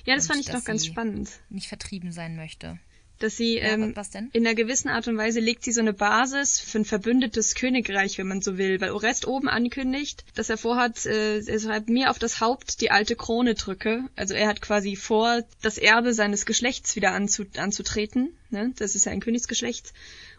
Ja, 0.05 0.15
das 0.15 0.25
Und 0.25 0.27
fand 0.27 0.39
ich 0.41 0.47
dass 0.47 0.55
noch 0.55 0.65
ganz 0.65 0.85
spannend. 0.85 1.29
Nicht 1.49 1.69
vertrieben 1.69 2.11
sein 2.11 2.35
möchte. 2.35 2.77
Dass 3.19 3.37
sie 3.37 3.57
Ja, 3.59 3.73
ähm, 3.73 3.95
was 3.95 4.09
denn? 4.09 4.29
in 4.33 4.45
einer 4.45 4.55
gewissen 4.55 4.89
Art 4.89 5.07
und 5.07 5.15
Weise 5.15 5.39
legt 5.39 5.63
sie 5.63 5.71
so 5.71 5.79
eine 5.79 5.93
Basis 5.93 6.59
für 6.59 6.79
ein 6.79 6.85
verbündetes 6.85 7.55
Königreich, 7.55 8.17
wenn 8.17 8.27
man 8.27 8.41
so 8.41 8.57
will, 8.57 8.81
weil 8.81 8.91
Orest 8.91 9.25
oben 9.25 9.47
ankündigt, 9.47 10.25
dass 10.33 10.49
er 10.49 10.57
vorhat, 10.57 11.05
äh, 11.05 11.39
er 11.39 11.59
schreibt 11.59 11.87
mir 11.87 12.09
auf 12.09 12.19
das 12.19 12.41
Haupt 12.41 12.81
die 12.81 12.91
alte 12.91 13.15
Krone 13.15 13.53
drücke. 13.53 14.03
Also 14.17 14.33
er 14.33 14.47
hat 14.49 14.61
quasi 14.61 14.97
vor, 14.97 15.43
das 15.61 15.77
Erbe 15.77 16.13
seines 16.13 16.45
Geschlechts 16.45 16.95
wieder 16.97 17.13
anzu, 17.13 17.45
anzutreten. 17.55 18.33
Ne? 18.49 18.73
Das 18.75 18.95
ist 18.95 19.05
ja 19.05 19.13
ein 19.13 19.21
Königsgeschlecht. 19.21 19.93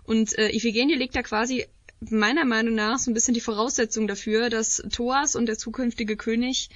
Und 0.04 0.36
äh, 0.36 0.50
Iphigenie 0.54 0.96
legt 0.96 1.14
da 1.14 1.22
quasi 1.22 1.66
meiner 2.10 2.44
Meinung 2.44 2.74
nach 2.74 2.98
so 2.98 3.10
ein 3.10 3.14
bisschen 3.14 3.34
die 3.34 3.40
Voraussetzung 3.40 4.06
dafür, 4.06 4.50
dass 4.50 4.82
Thoas 4.90 5.36
und 5.36 5.46
der 5.46 5.58
zukünftige 5.58 6.16
König 6.16 6.70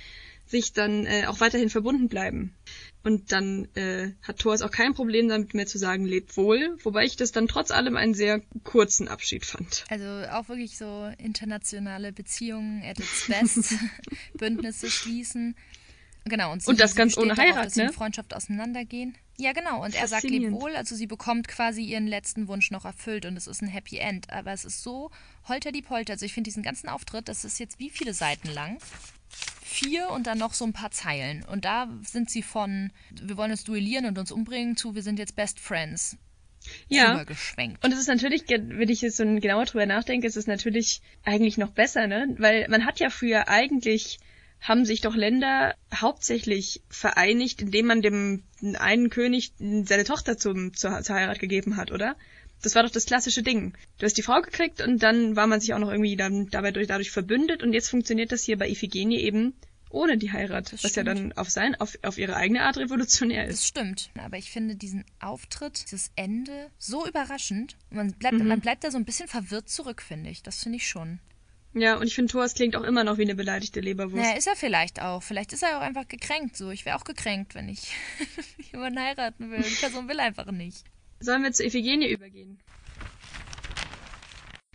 sich 0.47 0.73
dann 0.73 1.07
äh, 1.07 1.27
auch 1.27 1.41
weiterhin 1.41 1.71
verbunden 1.71 2.09
bleiben. 2.09 2.55
Und 3.03 3.33
dann 3.33 3.69
äh, 3.75 4.13
hat 4.23 4.39
Thoas 4.39 4.63
auch 4.63 4.71
kein 4.71 4.95
Problem 4.95 5.29
damit 5.29 5.55
mehr 5.55 5.67
zu 5.67 5.79
sagen, 5.79 6.05
lebt 6.05 6.37
wohl, 6.37 6.77
wobei 6.83 7.05
ich 7.05 7.17
das 7.17 7.33
dann 7.33 7.49
trotz 7.49 7.71
allem 7.71 7.97
einen 7.97 8.15
sehr 8.15 8.41
kurzen 8.65 9.09
Abschied 9.09 9.45
fand. 9.45 9.85
Also 9.89 10.05
auch 10.31 10.49
wirklich 10.49 10.77
so 10.77 11.11
internationale 11.19 12.13
Beziehungen 12.13 12.83
at 12.85 12.99
its 12.99 13.27
best, 13.29 13.75
Bündnisse 14.35 14.91
schließen. 14.91 15.57
Genau, 16.25 16.53
und, 16.53 16.63
sie, 16.63 16.71
Und 16.71 16.81
das 16.81 16.97
ganz 16.97 17.17
ohne 17.17 17.37
Heirat, 17.37 17.67
dass 17.67 17.75
sie 17.75 17.83
in 17.83 17.87
ne? 17.89 17.93
Freundschaft 17.93 18.35
auseinandergehen. 18.35 19.17
Ja, 19.39 19.53
genau. 19.53 19.85
Und 19.85 19.95
er 19.95 20.09
sagt, 20.09 20.25
leb 20.25 20.51
wohl. 20.53 20.75
Also 20.77 20.95
sie 20.95 21.07
bekommt 21.07 21.49
quasi 21.49 21.83
ihren 21.83 22.07
letzten 22.07 22.49
Wunsch 22.49 22.71
noch 22.71 22.85
erfüllt 22.85 23.27
und 23.27 23.37
es 23.37 23.47
ist 23.47 23.63
ein 23.63 23.69
Happy 23.69 23.99
End. 23.99 24.31
Aber 24.31 24.53
es 24.53 24.65
ist 24.65 24.83
so 24.83 25.11
holter 25.47 25.73
die 25.73 25.83
Polter. 25.83 26.15
Also 26.15 26.25
ich 26.25 26.33
finde 26.33 26.49
diesen 26.49 26.63
ganzen 26.63 26.89
Auftritt, 26.89 27.29
das 27.29 27.45
ist 27.45 27.59
jetzt 27.59 27.79
wie 27.79 27.91
viele 27.91 28.15
Seiten 28.15 28.49
lang? 28.49 28.79
Vier 29.63 30.09
und 30.11 30.27
dann 30.27 30.39
noch 30.39 30.55
so 30.55 30.65
ein 30.65 30.73
paar 30.73 30.91
Zeilen. 30.91 31.45
Und 31.45 31.65
da 31.65 31.89
sind 32.03 32.31
sie 32.31 32.43
von, 32.43 32.93
wir 33.11 33.37
wollen 33.37 33.51
uns 33.51 33.65
duellieren 33.65 34.07
und 34.07 34.19
uns 34.19 34.33
umbringen, 34.33 34.77
zu, 34.77 34.95
wir 34.95 35.03
sind 35.03 35.19
jetzt 35.19 35.37
Best 35.37 35.61
Friends. 35.61 36.17
Ja. 36.89 37.25
Und 37.83 37.93
es 37.93 37.99
ist 37.99 38.09
natürlich, 38.09 38.45
wenn 38.49 38.89
ich 38.89 39.03
jetzt 39.03 39.17
so 39.17 39.25
genauer 39.25 39.67
drüber 39.67 39.87
nachdenke, 39.87 40.27
ist 40.27 40.37
es 40.37 40.47
natürlich 40.47 41.01
eigentlich 41.25 41.59
noch 41.59 41.71
besser, 41.71 42.07
ne? 42.07 42.35
Weil 42.39 42.67
man 42.69 42.85
hat 42.85 42.99
ja 42.99 43.11
früher 43.11 43.49
eigentlich 43.49 44.19
haben 44.61 44.85
sich 44.85 45.01
doch 45.01 45.15
Länder 45.15 45.75
hauptsächlich 45.95 46.83
vereinigt, 46.89 47.63
indem 47.63 47.87
man 47.87 48.03
dem 48.03 48.43
einen 48.79 49.11
König 49.11 49.53
seine 49.59 50.05
Tochter 50.05 50.39
zum, 50.39 50.75
zur, 50.75 51.03
zur 51.03 51.15
Heirat 51.17 51.39
gegeben 51.39 51.77
hat, 51.77 51.93
oder? 51.93 52.17
Das 52.63 52.75
war 52.75 52.83
doch 52.83 52.91
das 52.91 53.05
klassische 53.07 53.43
Ding. 53.43 53.75
Du 53.99 54.07
hast 54.07 54.15
die 54.17 54.23
Frau 54.23 54.41
gekriegt 54.41 54.81
und 54.81 55.03
dann 55.03 55.37
war 55.37 55.47
man 55.47 55.61
sich 55.61 55.75
auch 55.75 55.79
noch 55.79 55.91
irgendwie 55.91 56.17
dann 56.17 56.47
dabei 56.49 56.73
durch, 56.73 56.87
dadurch 56.87 57.11
verbündet 57.11 57.63
und 57.63 57.75
jetzt 57.75 57.91
funktioniert 57.91 58.33
das 58.33 58.45
hier 58.45 58.57
bei 58.57 58.69
Iphigenie 58.69 59.19
eben 59.21 59.55
ohne 59.91 60.19
die 60.19 60.33
Heirat, 60.33 60.73
Das 60.73 60.83
was 60.83 60.97
ja 60.97 61.03
stimmt. 61.03 61.09
dann 61.09 61.33
auf 61.35 61.49
sein, 61.49 61.75
auf, 61.77 61.97
auf 62.03 62.19
ihre 62.19 62.35
eigene 62.35 62.63
Art 62.63 62.77
revolutionär 62.77 63.47
ist. 63.47 63.61
Das 63.61 63.69
stimmt. 63.69 64.11
Aber 64.19 64.37
ich 64.37 64.51
finde 64.51 64.75
diesen 64.75 65.05
Auftritt, 65.21 65.85
dieses 65.85 66.11
Ende 66.17 66.71
so 66.77 67.07
überraschend. 67.07 67.77
Man 67.91 68.13
bleibt, 68.15 68.39
Mhm. 68.39 68.49
man 68.49 68.61
bleibt 68.61 68.83
da 68.85 68.91
so 68.91 68.99
ein 68.99 69.05
bisschen 69.05 69.29
verwirrt 69.29 69.69
zurück, 69.69 70.03
finde 70.03 70.31
ich. 70.31 70.43
Das 70.43 70.63
finde 70.63 70.77
ich 70.79 70.89
schon. 70.89 71.21
Ja, 71.79 71.97
und 71.99 72.07
ich 72.07 72.15
finde, 72.15 72.33
Thoas 72.33 72.55
klingt 72.55 72.75
auch 72.75 72.83
immer 72.85 73.05
noch 73.05 73.19
wie 73.19 73.23
eine 73.23 73.35
beleidigte 73.35 73.81
Leberwurst. 73.81 74.17
Naja, 74.25 74.37
ist 74.39 74.47
er 74.47 74.57
vielleicht 74.57 75.03
auch. 75.03 75.23
Vielleicht 75.23 75.53
ist 75.53 75.63
er 75.63 75.77
auch 75.77 75.83
einfach 75.83 76.09
gekränkt 76.09 76.57
so. 76.57 76.71
Ich 76.71 76.87
wäre 76.87 76.97
auch 76.97 77.05
gekränkt, 77.05 77.55
wenn 77.55 77.69
ich 77.69 77.93
jemanden 78.73 78.99
heiraten 78.99 79.51
will. 79.51 79.63
Die 79.63 79.75
Person 79.75 80.09
will 80.09 80.19
einfach 80.19 80.51
nicht. 80.51 80.85
Sollen 81.21 81.43
wir 81.43 81.53
zu 81.53 81.65
Iphigenie 81.67 82.09
übergehen? 82.09 82.59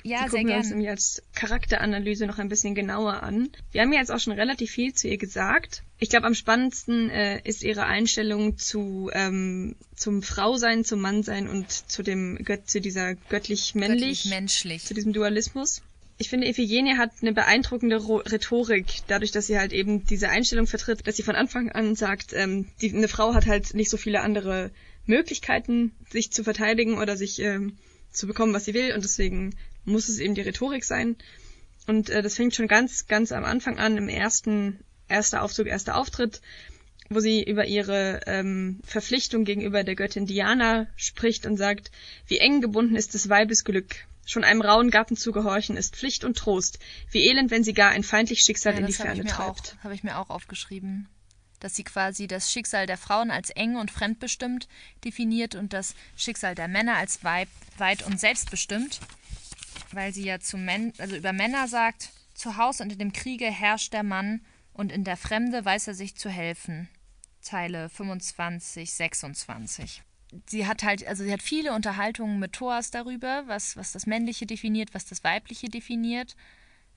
Ja, 0.03 0.25
Die 0.25 0.29
sehr 0.31 0.39
gucken 0.39 0.47
wir 0.47 0.55
uns 0.57 0.67
gern. 0.67 0.77
nämlich 0.77 0.89
als 0.89 1.21
Charakteranalyse 1.35 2.25
noch 2.25 2.39
ein 2.39 2.49
bisschen 2.49 2.73
genauer 2.73 3.21
an. 3.21 3.49
Wir 3.71 3.81
haben 3.81 3.93
ja 3.93 3.99
jetzt 3.99 4.11
auch 4.11 4.19
schon 4.19 4.33
relativ 4.33 4.71
viel 4.71 4.93
zu 4.93 5.07
ihr 5.07 5.17
gesagt. 5.17 5.83
Ich 5.99 6.09
glaube, 6.09 6.25
am 6.25 6.33
spannendsten 6.33 7.09
äh, 7.11 7.39
ist 7.43 7.61
ihre 7.63 7.85
Einstellung 7.85 8.57
zu 8.57 9.11
ähm, 9.13 9.75
zum 9.95 10.23
Frausein, 10.23 10.83
zum 10.83 11.01
Mannsein 11.01 11.47
und 11.47 11.71
zu 11.71 12.01
dem 12.01 12.37
Gött, 12.43 12.67
zu 12.69 12.81
dieser 12.81 13.13
göttlich-männlich, 13.15 14.23
Göttlich-menschlich. 14.23 14.85
zu 14.85 14.93
diesem 14.95 15.13
Dualismus. 15.13 15.83
Ich 16.21 16.29
finde, 16.29 16.47
Iphigenie 16.47 16.97
hat 16.97 17.13
eine 17.23 17.33
beeindruckende 17.33 17.97
Rhetorik, 17.97 19.01
dadurch, 19.07 19.31
dass 19.31 19.47
sie 19.47 19.57
halt 19.57 19.73
eben 19.73 20.05
diese 20.05 20.29
Einstellung 20.29 20.67
vertritt, 20.67 21.07
dass 21.07 21.15
sie 21.15 21.23
von 21.23 21.33
Anfang 21.35 21.71
an 21.71 21.95
sagt, 21.95 22.33
ähm, 22.33 22.67
die, 22.79 22.93
eine 22.93 23.07
Frau 23.07 23.33
hat 23.33 23.47
halt 23.47 23.73
nicht 23.73 23.89
so 23.89 23.97
viele 23.97 24.21
andere 24.21 24.69
Möglichkeiten, 25.07 25.93
sich 26.11 26.31
zu 26.31 26.43
verteidigen 26.43 26.99
oder 26.99 27.17
sich 27.17 27.39
ähm, 27.39 27.75
zu 28.11 28.27
bekommen, 28.27 28.53
was 28.53 28.65
sie 28.65 28.75
will, 28.75 28.93
und 28.93 29.03
deswegen 29.03 29.55
muss 29.83 30.09
es 30.09 30.19
eben 30.19 30.35
die 30.35 30.41
Rhetorik 30.41 30.83
sein. 30.83 31.15
Und 31.87 32.11
äh, 32.11 32.21
das 32.21 32.35
fängt 32.35 32.53
schon 32.53 32.67
ganz, 32.67 33.07
ganz 33.07 33.31
am 33.31 33.43
Anfang 33.43 33.79
an, 33.79 33.97
im 33.97 34.07
ersten, 34.07 34.79
erster 35.07 35.41
Aufzug, 35.41 35.65
erster 35.65 35.97
Auftritt, 35.97 36.39
wo 37.09 37.19
sie 37.19 37.41
über 37.41 37.65
ihre 37.65 38.19
ähm, 38.27 38.79
Verpflichtung 38.83 39.43
gegenüber 39.43 39.83
der 39.83 39.95
Göttin 39.95 40.27
Diana 40.27 40.85
spricht 40.95 41.47
und 41.47 41.57
sagt, 41.57 41.89
wie 42.27 42.37
eng 42.37 42.61
gebunden 42.61 42.95
ist 42.95 43.15
des 43.15 43.27
Weibes 43.27 43.63
Glück. 43.63 44.05
Schon 44.25 44.43
einem 44.43 44.61
rauen 44.61 44.91
Gatten 44.91 45.17
zu 45.17 45.31
gehorchen 45.31 45.75
ist 45.77 45.95
Pflicht 45.95 46.23
und 46.23 46.37
Trost. 46.37 46.79
Wie 47.09 47.27
elend, 47.27 47.51
wenn 47.51 47.63
sie 47.63 47.73
gar 47.73 47.89
ein 47.91 48.03
feindliches 48.03 48.45
Schicksal 48.45 48.73
Ja, 48.73 48.79
in 48.79 48.85
die 48.85 48.93
das 48.93 49.01
Ferne 49.01 49.25
treibt. 49.25 49.75
auch- 49.79 49.83
habe 49.83 49.93
ich 49.95 50.03
mir 50.03 50.17
auch 50.17 50.29
aufgeschrieben. 50.29 51.09
Dass 51.59 51.75
sie 51.75 51.83
quasi 51.83 52.27
das 52.27 52.51
Schicksal 52.51 52.87
der 52.87 52.97
Frauen 52.97 53.29
als 53.31 53.49
eng 53.51 53.75
und 53.75 53.91
fremdbestimmt 53.91 54.67
definiert 55.03 55.55
und 55.55 55.73
das 55.73 55.93
Schicksal 56.15 56.55
der 56.55 56.67
Männer 56.67 56.95
als 56.97 57.23
weib, 57.23 57.49
weit 57.77 58.03
und 58.03 58.19
selbstbestimmt. 58.19 58.99
Weil 59.91 60.13
sie 60.13 60.23
ja 60.23 60.39
zu 60.39 60.57
Män 60.57 60.93
also 60.97 61.15
über 61.15 61.33
Männer 61.33 61.67
sagt, 61.67 62.09
zu 62.33 62.57
Hause 62.57 62.83
und 62.83 62.93
in 62.93 62.99
dem 62.99 63.13
Kriege 63.13 63.45
herrscht 63.51 63.93
der 63.93 64.03
Mann 64.03 64.41
und 64.73 64.91
in 64.91 65.03
der 65.03 65.17
Fremde 65.17 65.63
weiß 65.65 65.87
er 65.87 65.93
sich 65.93 66.15
zu 66.15 66.29
helfen. 66.29 66.87
Zeile 67.41 67.89
25, 67.89 68.93
26. 68.93 70.01
Sie 70.47 70.65
hat 70.65 70.83
halt, 70.83 71.05
also 71.05 71.23
sie 71.23 71.31
hat 71.31 71.41
viele 71.41 71.73
Unterhaltungen 71.73 72.39
mit 72.39 72.53
Thoas 72.53 72.91
darüber, 72.91 73.43
was, 73.47 73.75
was 73.75 73.91
das 73.91 74.05
Männliche 74.05 74.45
definiert, 74.45 74.93
was 74.93 75.05
das 75.05 75.23
Weibliche 75.23 75.67
definiert. 75.67 76.35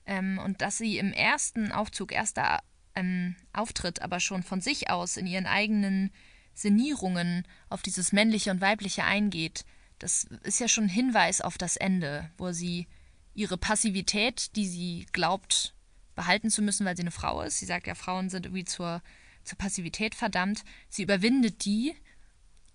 Ähm, 0.05 0.39
und 0.43 0.61
dass 0.61 0.77
sie 0.77 0.97
im 0.97 1.11
ersten 1.11 1.71
Aufzug, 1.71 2.11
erster 2.11 2.61
ähm, 2.95 3.35
Auftritt, 3.53 4.01
aber 4.01 4.19
schon 4.19 4.43
von 4.43 4.61
sich 4.61 4.89
aus 4.89 5.17
in 5.17 5.27
ihren 5.27 5.47
eigenen 5.47 6.11
Senierungen 6.53 7.45
auf 7.69 7.81
dieses 7.81 8.13
Männliche 8.13 8.51
und 8.51 8.61
Weibliche 8.61 9.03
eingeht, 9.03 9.65
das 9.99 10.25
ist 10.43 10.59
ja 10.59 10.67
schon 10.67 10.85
ein 10.85 10.89
Hinweis 10.89 11.41
auf 11.41 11.57
das 11.57 11.75
Ende, 11.75 12.29
wo 12.37 12.51
sie 12.51 12.87
ihre 13.33 13.57
Passivität, 13.57 14.55
die 14.55 14.65
sie 14.65 15.05
glaubt 15.11 15.73
behalten 16.15 16.49
zu 16.49 16.61
müssen, 16.61 16.85
weil 16.85 16.95
sie 16.95 17.03
eine 17.03 17.11
Frau 17.11 17.41
ist, 17.41 17.59
sie 17.59 17.65
sagt 17.65 17.87
ja, 17.87 17.95
Frauen 17.95 18.29
sind 18.29 18.45
irgendwie 18.45 18.65
zur, 18.65 19.01
zur 19.43 19.57
Passivität 19.57 20.15
verdammt, 20.15 20.63
sie 20.89 21.03
überwindet 21.03 21.65
die 21.65 21.93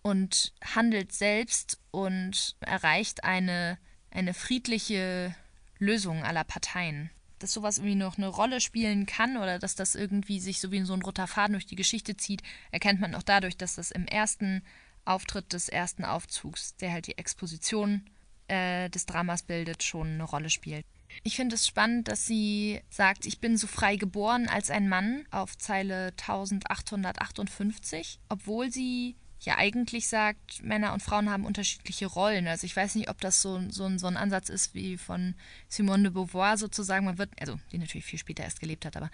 und 0.03 0.53
handelt 0.63 1.13
selbst 1.13 1.79
und 1.91 2.57
erreicht 2.61 3.25
eine, 3.25 3.79
eine 4.11 4.35
friedliche 4.35 5.35
Lösung 5.79 6.25
aller 6.25 6.45
Parteien. 6.45 7.11
Dass 7.39 7.53
sowas 7.53 7.79
irgendwie 7.79 7.97
noch 7.97 8.19
eine 8.19 8.29
Rolle 8.29 8.61
spielen 8.61 9.07
kann 9.07 9.37
oder 9.37 9.59
dass 9.59 9.75
das 9.75 9.95
irgendwie 9.95 10.41
sich 10.41 10.61
so 10.61 10.71
wie 10.71 10.83
so 10.83 10.93
ein 10.93 11.03
roter 11.03 11.27
Faden 11.27 11.55
durch 11.55 11.67
die 11.67 11.77
Geschichte 11.77 12.17
zieht, 12.17 12.43
erkennt 12.71 13.01
man 13.01 13.15
auch 13.15 13.23
dadurch, 13.23 13.57
dass 13.57 13.77
das 13.77 13.91
im 13.91 14.07
ersten 14.07 14.63
Auftritt 15.05 15.53
des 15.53 15.69
ersten 15.69 16.05
Aufzugs, 16.05 16.77
der 16.77 16.93
halt 16.93 17.07
die 17.07 17.17
Exposition 17.17 18.05
äh, 18.49 18.91
des 18.91 19.07
Dramas 19.07 19.43
bildet, 19.43 19.83
schon 19.83 20.09
eine 20.09 20.25
Rolle 20.25 20.51
spielt. 20.51 20.85
Ich 21.23 21.37
finde 21.37 21.57
es 21.57 21.67
spannend, 21.67 22.09
dass 22.09 22.27
sie 22.27 22.81
sagt, 22.89 23.27
ich 23.27 23.41
bin 23.41 23.57
so 23.57 23.67
frei 23.67 23.97
geboren 23.97 24.49
als 24.49 24.71
ein 24.71 24.89
Mann 24.89 25.27
auf 25.31 25.59
Zeile 25.59 26.13
1858, 26.19 28.21
obwohl 28.29 28.71
sie 28.71 29.17
ja 29.45 29.57
eigentlich 29.57 30.09
sagt, 30.09 30.63
Männer 30.63 30.93
und 30.93 31.03
Frauen 31.03 31.31
haben 31.31 31.47
unterschiedliche 31.47 32.07
Rollen. 32.07 32.47
Also 32.47 32.67
ich 32.67 32.77
weiß 32.77 32.95
nicht, 32.95 33.09
ob 33.09 33.21
das 33.21 33.41
so, 33.41 33.61
so, 33.71 33.85
ein, 33.85 33.99
so 33.99 34.07
ein 34.07 34.17
Ansatz 34.17 34.49
ist 34.49 34.75
wie 34.75 34.97
von 34.97 35.35
Simone 35.69 36.05
de 36.05 36.13
Beauvoir 36.13 36.57
sozusagen. 36.59 37.07
Man 37.07 37.19
wird, 37.19 37.31
also 37.41 37.59
die 37.73 37.79
natürlich 37.79 38.05
viel 38.05 38.19
später 38.19 38.45
erst 38.45 38.61
gelebt 38.61 38.85
hat, 38.85 38.97
aber 38.97 39.11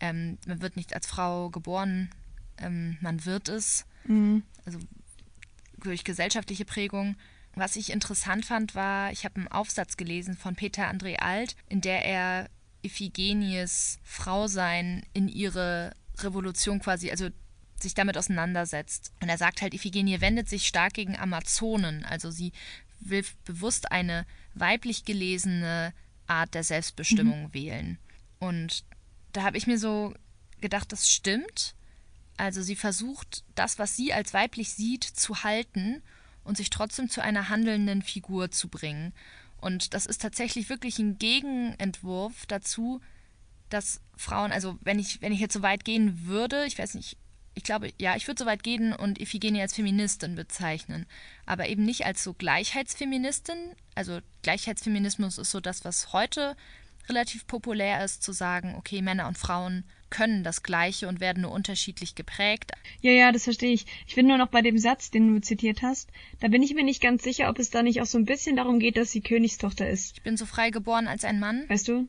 ähm, 0.00 0.38
man 0.46 0.60
wird 0.60 0.76
nicht 0.76 0.94
als 0.94 1.06
Frau 1.06 1.50
geboren, 1.50 2.10
ähm, 2.58 2.98
man 3.00 3.24
wird 3.24 3.48
es. 3.48 3.86
Also 4.64 4.78
durch 5.78 6.04
gesellschaftliche 6.04 6.64
Prägung. 6.64 7.16
Was 7.54 7.76
ich 7.76 7.90
interessant 7.90 8.44
fand, 8.44 8.74
war, 8.74 9.10
ich 9.12 9.24
habe 9.24 9.36
einen 9.36 9.48
Aufsatz 9.48 9.96
gelesen 9.96 10.36
von 10.36 10.54
Peter 10.54 10.90
André 10.90 11.16
Alt, 11.16 11.56
in 11.68 11.80
der 11.80 12.04
er 12.04 12.48
Iphigenies 12.82 13.98
Frausein 14.04 15.04
in 15.12 15.28
ihre 15.28 15.92
Revolution 16.18 16.78
quasi, 16.80 17.10
also 17.10 17.28
sich 17.82 17.94
damit 17.94 18.16
auseinandersetzt. 18.16 19.12
Und 19.20 19.28
er 19.28 19.38
sagt 19.38 19.62
halt, 19.62 19.74
Iphigenie 19.74 20.20
wendet 20.20 20.48
sich 20.48 20.66
stark 20.66 20.94
gegen 20.94 21.16
Amazonen. 21.16 22.04
Also 22.04 22.30
sie 22.30 22.52
will 23.00 23.24
bewusst 23.44 23.92
eine 23.92 24.26
weiblich 24.54 25.04
gelesene 25.04 25.92
Art 26.26 26.54
der 26.54 26.64
Selbstbestimmung 26.64 27.52
wählen. 27.54 27.98
Und 28.38 28.84
da 29.32 29.42
habe 29.42 29.56
ich 29.56 29.66
mir 29.66 29.78
so 29.78 30.14
gedacht, 30.60 30.92
das 30.92 31.10
stimmt. 31.10 31.74
Also 32.36 32.62
sie 32.62 32.76
versucht, 32.76 33.44
das, 33.54 33.78
was 33.78 33.96
sie 33.96 34.12
als 34.12 34.34
weiblich 34.34 34.70
sieht, 34.70 35.04
zu 35.04 35.42
halten 35.42 36.02
und 36.44 36.56
sich 36.56 36.70
trotzdem 36.70 37.10
zu 37.10 37.22
einer 37.22 37.48
handelnden 37.48 38.02
Figur 38.02 38.50
zu 38.50 38.68
bringen. 38.68 39.12
Und 39.60 39.92
das 39.94 40.06
ist 40.06 40.22
tatsächlich 40.22 40.68
wirklich 40.68 40.98
ein 40.98 41.18
Gegenentwurf 41.18 42.46
dazu, 42.46 43.00
dass 43.68 44.00
Frauen, 44.16 44.52
also 44.52 44.78
wenn 44.80 44.98
ich, 44.98 45.20
wenn 45.20 45.32
ich 45.32 45.40
jetzt 45.40 45.52
so 45.52 45.62
weit 45.62 45.84
gehen 45.84 46.26
würde, 46.26 46.64
ich 46.64 46.78
weiß 46.78 46.94
nicht, 46.94 47.16
ich 47.58 47.64
glaube, 47.64 47.92
ja, 47.98 48.14
ich 48.14 48.28
würde 48.28 48.38
so 48.38 48.46
weit 48.46 48.62
gehen 48.62 48.92
und 48.92 49.20
Iphigenie 49.20 49.60
als 49.60 49.74
Feministin 49.74 50.36
bezeichnen, 50.36 51.06
aber 51.44 51.68
eben 51.68 51.84
nicht 51.84 52.06
als 52.06 52.22
so 52.22 52.32
Gleichheitsfeministin. 52.32 53.56
Also 53.96 54.20
Gleichheitsfeminismus 54.42 55.38
ist 55.38 55.50
so 55.50 55.58
das, 55.58 55.84
was 55.84 56.12
heute 56.12 56.56
relativ 57.08 57.48
populär 57.48 58.04
ist, 58.04 58.22
zu 58.22 58.30
sagen, 58.30 58.76
okay, 58.76 59.02
Männer 59.02 59.26
und 59.26 59.36
Frauen 59.36 59.84
können 60.08 60.44
das 60.44 60.62
Gleiche 60.62 61.08
und 61.08 61.18
werden 61.18 61.42
nur 61.42 61.50
unterschiedlich 61.50 62.14
geprägt. 62.14 62.70
Ja, 63.00 63.10
ja, 63.10 63.32
das 63.32 63.44
verstehe 63.44 63.72
ich. 63.72 63.86
Ich 64.06 64.14
bin 64.14 64.28
nur 64.28 64.38
noch 64.38 64.48
bei 64.48 64.62
dem 64.62 64.78
Satz, 64.78 65.10
den 65.10 65.34
du 65.34 65.40
zitiert 65.40 65.82
hast. 65.82 66.10
Da 66.38 66.46
bin 66.46 66.62
ich 66.62 66.74
mir 66.74 66.84
nicht 66.84 67.02
ganz 67.02 67.24
sicher, 67.24 67.50
ob 67.50 67.58
es 67.58 67.70
da 67.70 67.82
nicht 67.82 68.00
auch 68.00 68.06
so 68.06 68.18
ein 68.18 68.24
bisschen 68.24 68.54
darum 68.54 68.78
geht, 68.78 68.96
dass 68.96 69.10
sie 69.10 69.20
Königstochter 69.20 69.90
ist. 69.90 70.12
Ich 70.16 70.22
bin 70.22 70.36
so 70.36 70.46
frei 70.46 70.70
geboren 70.70 71.08
als 71.08 71.24
ein 71.24 71.40
Mann. 71.40 71.68
Weißt 71.68 71.88
du? 71.88 72.08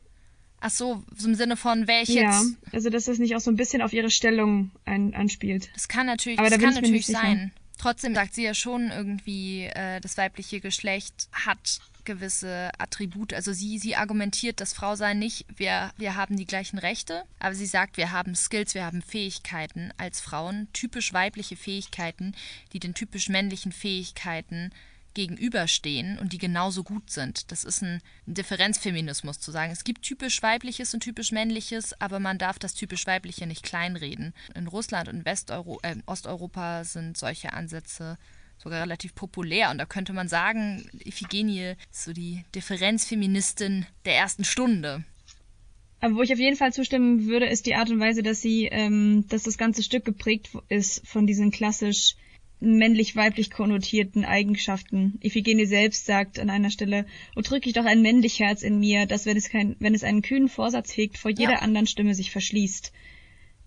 Ach 0.62 0.70
so, 0.70 1.04
so 1.16 1.28
im 1.28 1.36
Sinne 1.36 1.56
von, 1.58 1.88
wäre 1.88 2.04
ich 2.04 2.10
Ja, 2.10 2.42
jetzt. 2.42 2.56
also 2.74 2.90
dass 2.90 3.06
das 3.06 3.18
nicht 3.20 3.36
auch 3.36 3.40
so 3.40 3.52
ein 3.52 3.56
bisschen 3.56 3.82
auf 3.82 3.94
ihre 3.94 4.10
Stellung 4.10 4.72
ein, 4.86 5.14
anspielt. 5.14 5.70
Das 5.74 5.88
kann 5.88 6.06
natürlich, 6.06 6.40
Aber 6.40 6.50
da 6.50 6.58
das 6.58 6.66
kann 6.66 6.74
natürlich 6.74 7.08
sein. 7.08 7.52
Trotzdem 7.78 8.14
sagt 8.14 8.34
sie 8.36 8.44
ja 8.44 8.54
schon 8.54 8.92
irgendwie, 8.92 9.64
äh, 9.64 10.02
das 10.02 10.18
weibliche 10.18 10.60
Geschlecht 10.60 11.30
hat 11.32 11.80
gewisse 12.04 12.72
Attribute. 12.78 13.34
Also 13.34 13.54
sie, 13.54 13.78
sie 13.78 13.96
argumentiert 13.96 14.60
das 14.60 14.74
Frausein 14.74 15.20
nicht, 15.20 15.46
wir, 15.56 15.92
wir 15.98 16.16
haben 16.16 16.36
die 16.38 16.46
gleichen 16.46 16.80
Rechte, 16.80 17.24
aber 17.40 17.56
sie 17.56 17.68
sagt, 17.68 17.98
wir 17.98 18.12
haben 18.12 18.36
Skills, 18.36 18.74
wir 18.74 18.86
haben 18.86 19.02
Fähigkeiten 19.02 19.94
als 19.98 20.20
Frauen, 20.20 20.68
typisch 20.74 21.14
weibliche 21.14 21.56
Fähigkeiten, 21.56 22.34
die 22.74 22.80
den 22.80 22.96
typisch 22.96 23.30
männlichen 23.30 23.72
Fähigkeiten 23.72 24.72
gegenüberstehen 25.14 26.18
und 26.20 26.34
die 26.34 26.38
genauso 26.38 26.84
gut 26.84 27.10
sind. 27.10 27.52
Das 27.52 27.64
ist 27.64 27.82
ein 27.82 28.02
Differenzfeminismus 28.26 29.40
zu 29.40 29.52
sagen. 29.52 29.72
Es 29.72 29.84
gibt 29.84 30.04
typisch 30.04 30.42
weibliches 30.42 30.94
und 30.94 31.02
typisch 31.02 31.32
männliches, 31.32 32.00
aber 32.02 32.20
man 32.20 32.38
darf 32.38 32.60
das 32.60 32.74
typisch 32.74 33.08
weibliche 33.08 33.48
nicht 33.48 33.64
kleinreden. 33.64 34.34
In 34.56 34.68
Russland 34.68 35.10
und 35.10 35.26
Westeuro 35.26 35.80
äh, 35.84 35.96
Osteuropa 36.06 36.84
sind 36.84 37.18
solche 37.18 37.54
Ansätze 37.54 38.18
sogar 38.58 38.82
relativ 38.82 39.16
populär 39.16 39.72
und 39.72 39.78
da 39.78 39.86
könnte 39.86 40.14
man 40.14 40.28
sagen, 40.28 40.90
Iphigenie 41.06 41.76
ist 41.92 42.04
so 42.04 42.14
die 42.14 42.44
Differenzfeministin 42.56 43.86
der 44.06 44.18
ersten 44.18 44.44
Stunde. 44.44 45.04
Aber 46.02 46.16
wo 46.16 46.22
ich 46.22 46.32
auf 46.32 46.40
jeden 46.40 46.56
Fall 46.56 46.74
zustimmen 46.74 47.26
würde, 47.26 47.46
ist 47.46 47.66
die 47.66 47.76
Art 47.76 47.90
und 47.90 48.00
Weise, 48.00 48.24
dass 48.24 48.42
sie, 48.42 48.66
ähm, 48.66 49.26
dass 49.30 49.44
das 49.44 49.58
ganze 49.58 49.84
Stück 49.84 50.06
geprägt 50.06 50.50
ist 50.70 51.06
von 51.08 51.28
diesen 51.28 51.52
klassisch 51.52 52.16
männlich-weiblich 52.60 53.52
konnotierten 53.52 54.26
Eigenschaften. 54.26 55.20
Iphigenie 55.24 55.66
selbst 55.66 56.06
sagt 56.06 56.40
an 56.40 56.50
einer 56.50 56.70
Stelle, 56.72 57.06
oh 57.36 57.42
drücke 57.42 57.70
ich 57.70 57.74
doch 57.74 57.86
ein 57.86 58.02
männlich 58.02 58.40
Herz 58.40 58.64
in 58.64 58.80
mir, 58.80 59.06
das, 59.06 59.26
wenn 59.26 59.38
es 59.38 59.50
kein, 59.50 59.76
wenn 59.80 59.96
es 59.96 60.04
einen 60.04 60.22
kühnen 60.22 60.50
Vorsatz 60.50 60.96
hegt, 60.96 61.18
vor 61.18 61.32
jeder 61.32 61.54
Ja. 61.54 61.60
anderen 61.60 61.88
Stimme 61.88 62.14
sich 62.16 62.32
verschließt. 62.32 62.92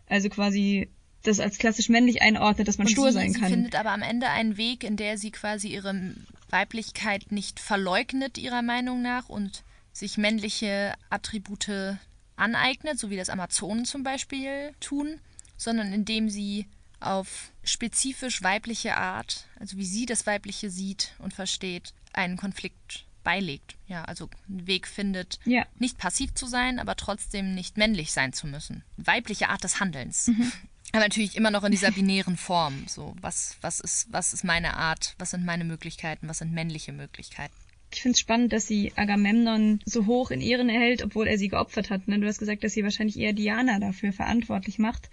Also 0.06 0.28
quasi 0.28 0.88
das 1.22 1.40
als 1.40 1.58
klassisch 1.58 1.88
männlich 1.88 2.20
einordnet, 2.20 2.68
dass 2.68 2.78
man 2.78 2.86
Und 2.86 2.92
stur 2.92 3.12
sie, 3.12 3.18
sein 3.18 3.32
sie 3.32 3.40
kann. 3.40 3.50
findet 3.50 3.76
aber 3.76 3.92
am 3.92 4.02
Ende 4.02 4.28
einen 4.28 4.56
Weg, 4.56 4.84
in 4.84 4.96
der 4.96 5.16
sie 5.16 5.30
quasi 5.30 5.68
ihre 5.68 6.14
Weiblichkeit 6.50 7.30
nicht 7.32 7.60
verleugnet, 7.60 8.36
ihrer 8.38 8.62
Meinung 8.62 9.00
nach, 9.02 9.28
und 9.28 9.62
sich 9.92 10.18
männliche 10.18 10.94
Attribute 11.10 11.96
aneignet, 12.36 12.98
so 12.98 13.08
wie 13.10 13.16
das 13.16 13.30
Amazonen 13.30 13.84
zum 13.84 14.02
Beispiel 14.02 14.72
tun, 14.80 15.20
sondern 15.56 15.92
indem 15.92 16.28
sie 16.28 16.66
auf 17.06 17.52
spezifisch 17.64 18.42
weibliche 18.42 18.96
Art, 18.96 19.46
also 19.58 19.76
wie 19.76 19.84
sie 19.86 20.06
das 20.06 20.26
Weibliche 20.26 20.70
sieht 20.70 21.14
und 21.18 21.32
versteht, 21.34 21.94
einen 22.12 22.36
Konflikt 22.36 23.04
beilegt. 23.24 23.76
Ja, 23.86 24.04
also 24.04 24.28
einen 24.48 24.66
Weg 24.66 24.88
findet, 24.88 25.38
Ja. 25.44 25.64
nicht 25.78 25.98
passiv 25.98 26.34
zu 26.34 26.46
sein, 26.46 26.78
aber 26.78 26.96
trotzdem 26.96 27.54
nicht 27.54 27.76
männlich 27.76 28.12
sein 28.12 28.32
zu 28.32 28.46
müssen. 28.46 28.82
Weibliche 28.96 29.48
Art 29.48 29.62
des 29.64 29.80
Handelns. 29.80 30.28
Mhm. 30.28 30.52
Aber 30.94 31.04
natürlich 31.04 31.36
immer 31.36 31.50
noch 31.50 31.64
in 31.64 31.70
dieser 31.70 31.90
binären 31.90 32.36
Form. 32.36 32.84
So, 32.86 33.16
was, 33.22 33.56
was, 33.62 33.80
ist, 33.80 34.08
was 34.12 34.34
ist 34.34 34.44
meine 34.44 34.76
Art? 34.76 35.14
Was 35.18 35.30
sind 35.30 35.42
meine 35.42 35.64
Möglichkeiten? 35.64 36.28
Was 36.28 36.38
sind 36.38 36.52
männliche 36.52 36.92
Möglichkeiten? 36.92 37.54
Ich 37.94 38.02
finde 38.02 38.12
es 38.16 38.20
spannend, 38.20 38.52
dass 38.52 38.66
sie 38.66 38.92
Agamemnon 38.96 39.80
so 39.86 40.04
hoch 40.04 40.30
in 40.30 40.42
Ehren 40.42 40.68
erhält, 40.68 41.02
obwohl 41.02 41.28
er 41.28 41.38
sie 41.38 41.48
geopfert 41.48 41.88
hat. 41.88 42.08
Ne? 42.08 42.18
Du 42.18 42.26
hast 42.26 42.38
gesagt, 42.40 42.62
dass 42.62 42.74
sie 42.74 42.82
wahrscheinlich 42.84 43.18
eher 43.18 43.32
Diana 43.32 43.78
dafür 43.78 44.12
verantwortlich 44.12 44.78
macht. 44.78 45.08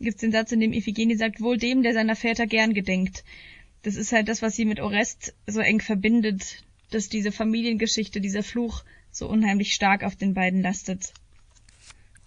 Gibt 0.00 0.16
es 0.16 0.20
den 0.20 0.32
Satz, 0.32 0.52
in 0.52 0.60
dem 0.60 0.72
Iphigenie 0.72 1.16
sagt, 1.16 1.40
wohl 1.40 1.56
dem, 1.56 1.82
der 1.82 1.94
seiner 1.94 2.16
Väter 2.16 2.46
gern 2.46 2.74
gedenkt. 2.74 3.24
Das 3.82 3.96
ist 3.96 4.12
halt 4.12 4.28
das, 4.28 4.42
was 4.42 4.56
sie 4.56 4.64
mit 4.64 4.80
Orest 4.80 5.34
so 5.46 5.60
eng 5.60 5.80
verbindet, 5.80 6.64
dass 6.90 7.08
diese 7.08 7.32
Familiengeschichte, 7.32 8.20
dieser 8.20 8.42
Fluch 8.42 8.84
so 9.10 9.28
unheimlich 9.28 9.74
stark 9.74 10.02
auf 10.02 10.16
den 10.16 10.34
beiden 10.34 10.62
lastet. 10.62 11.12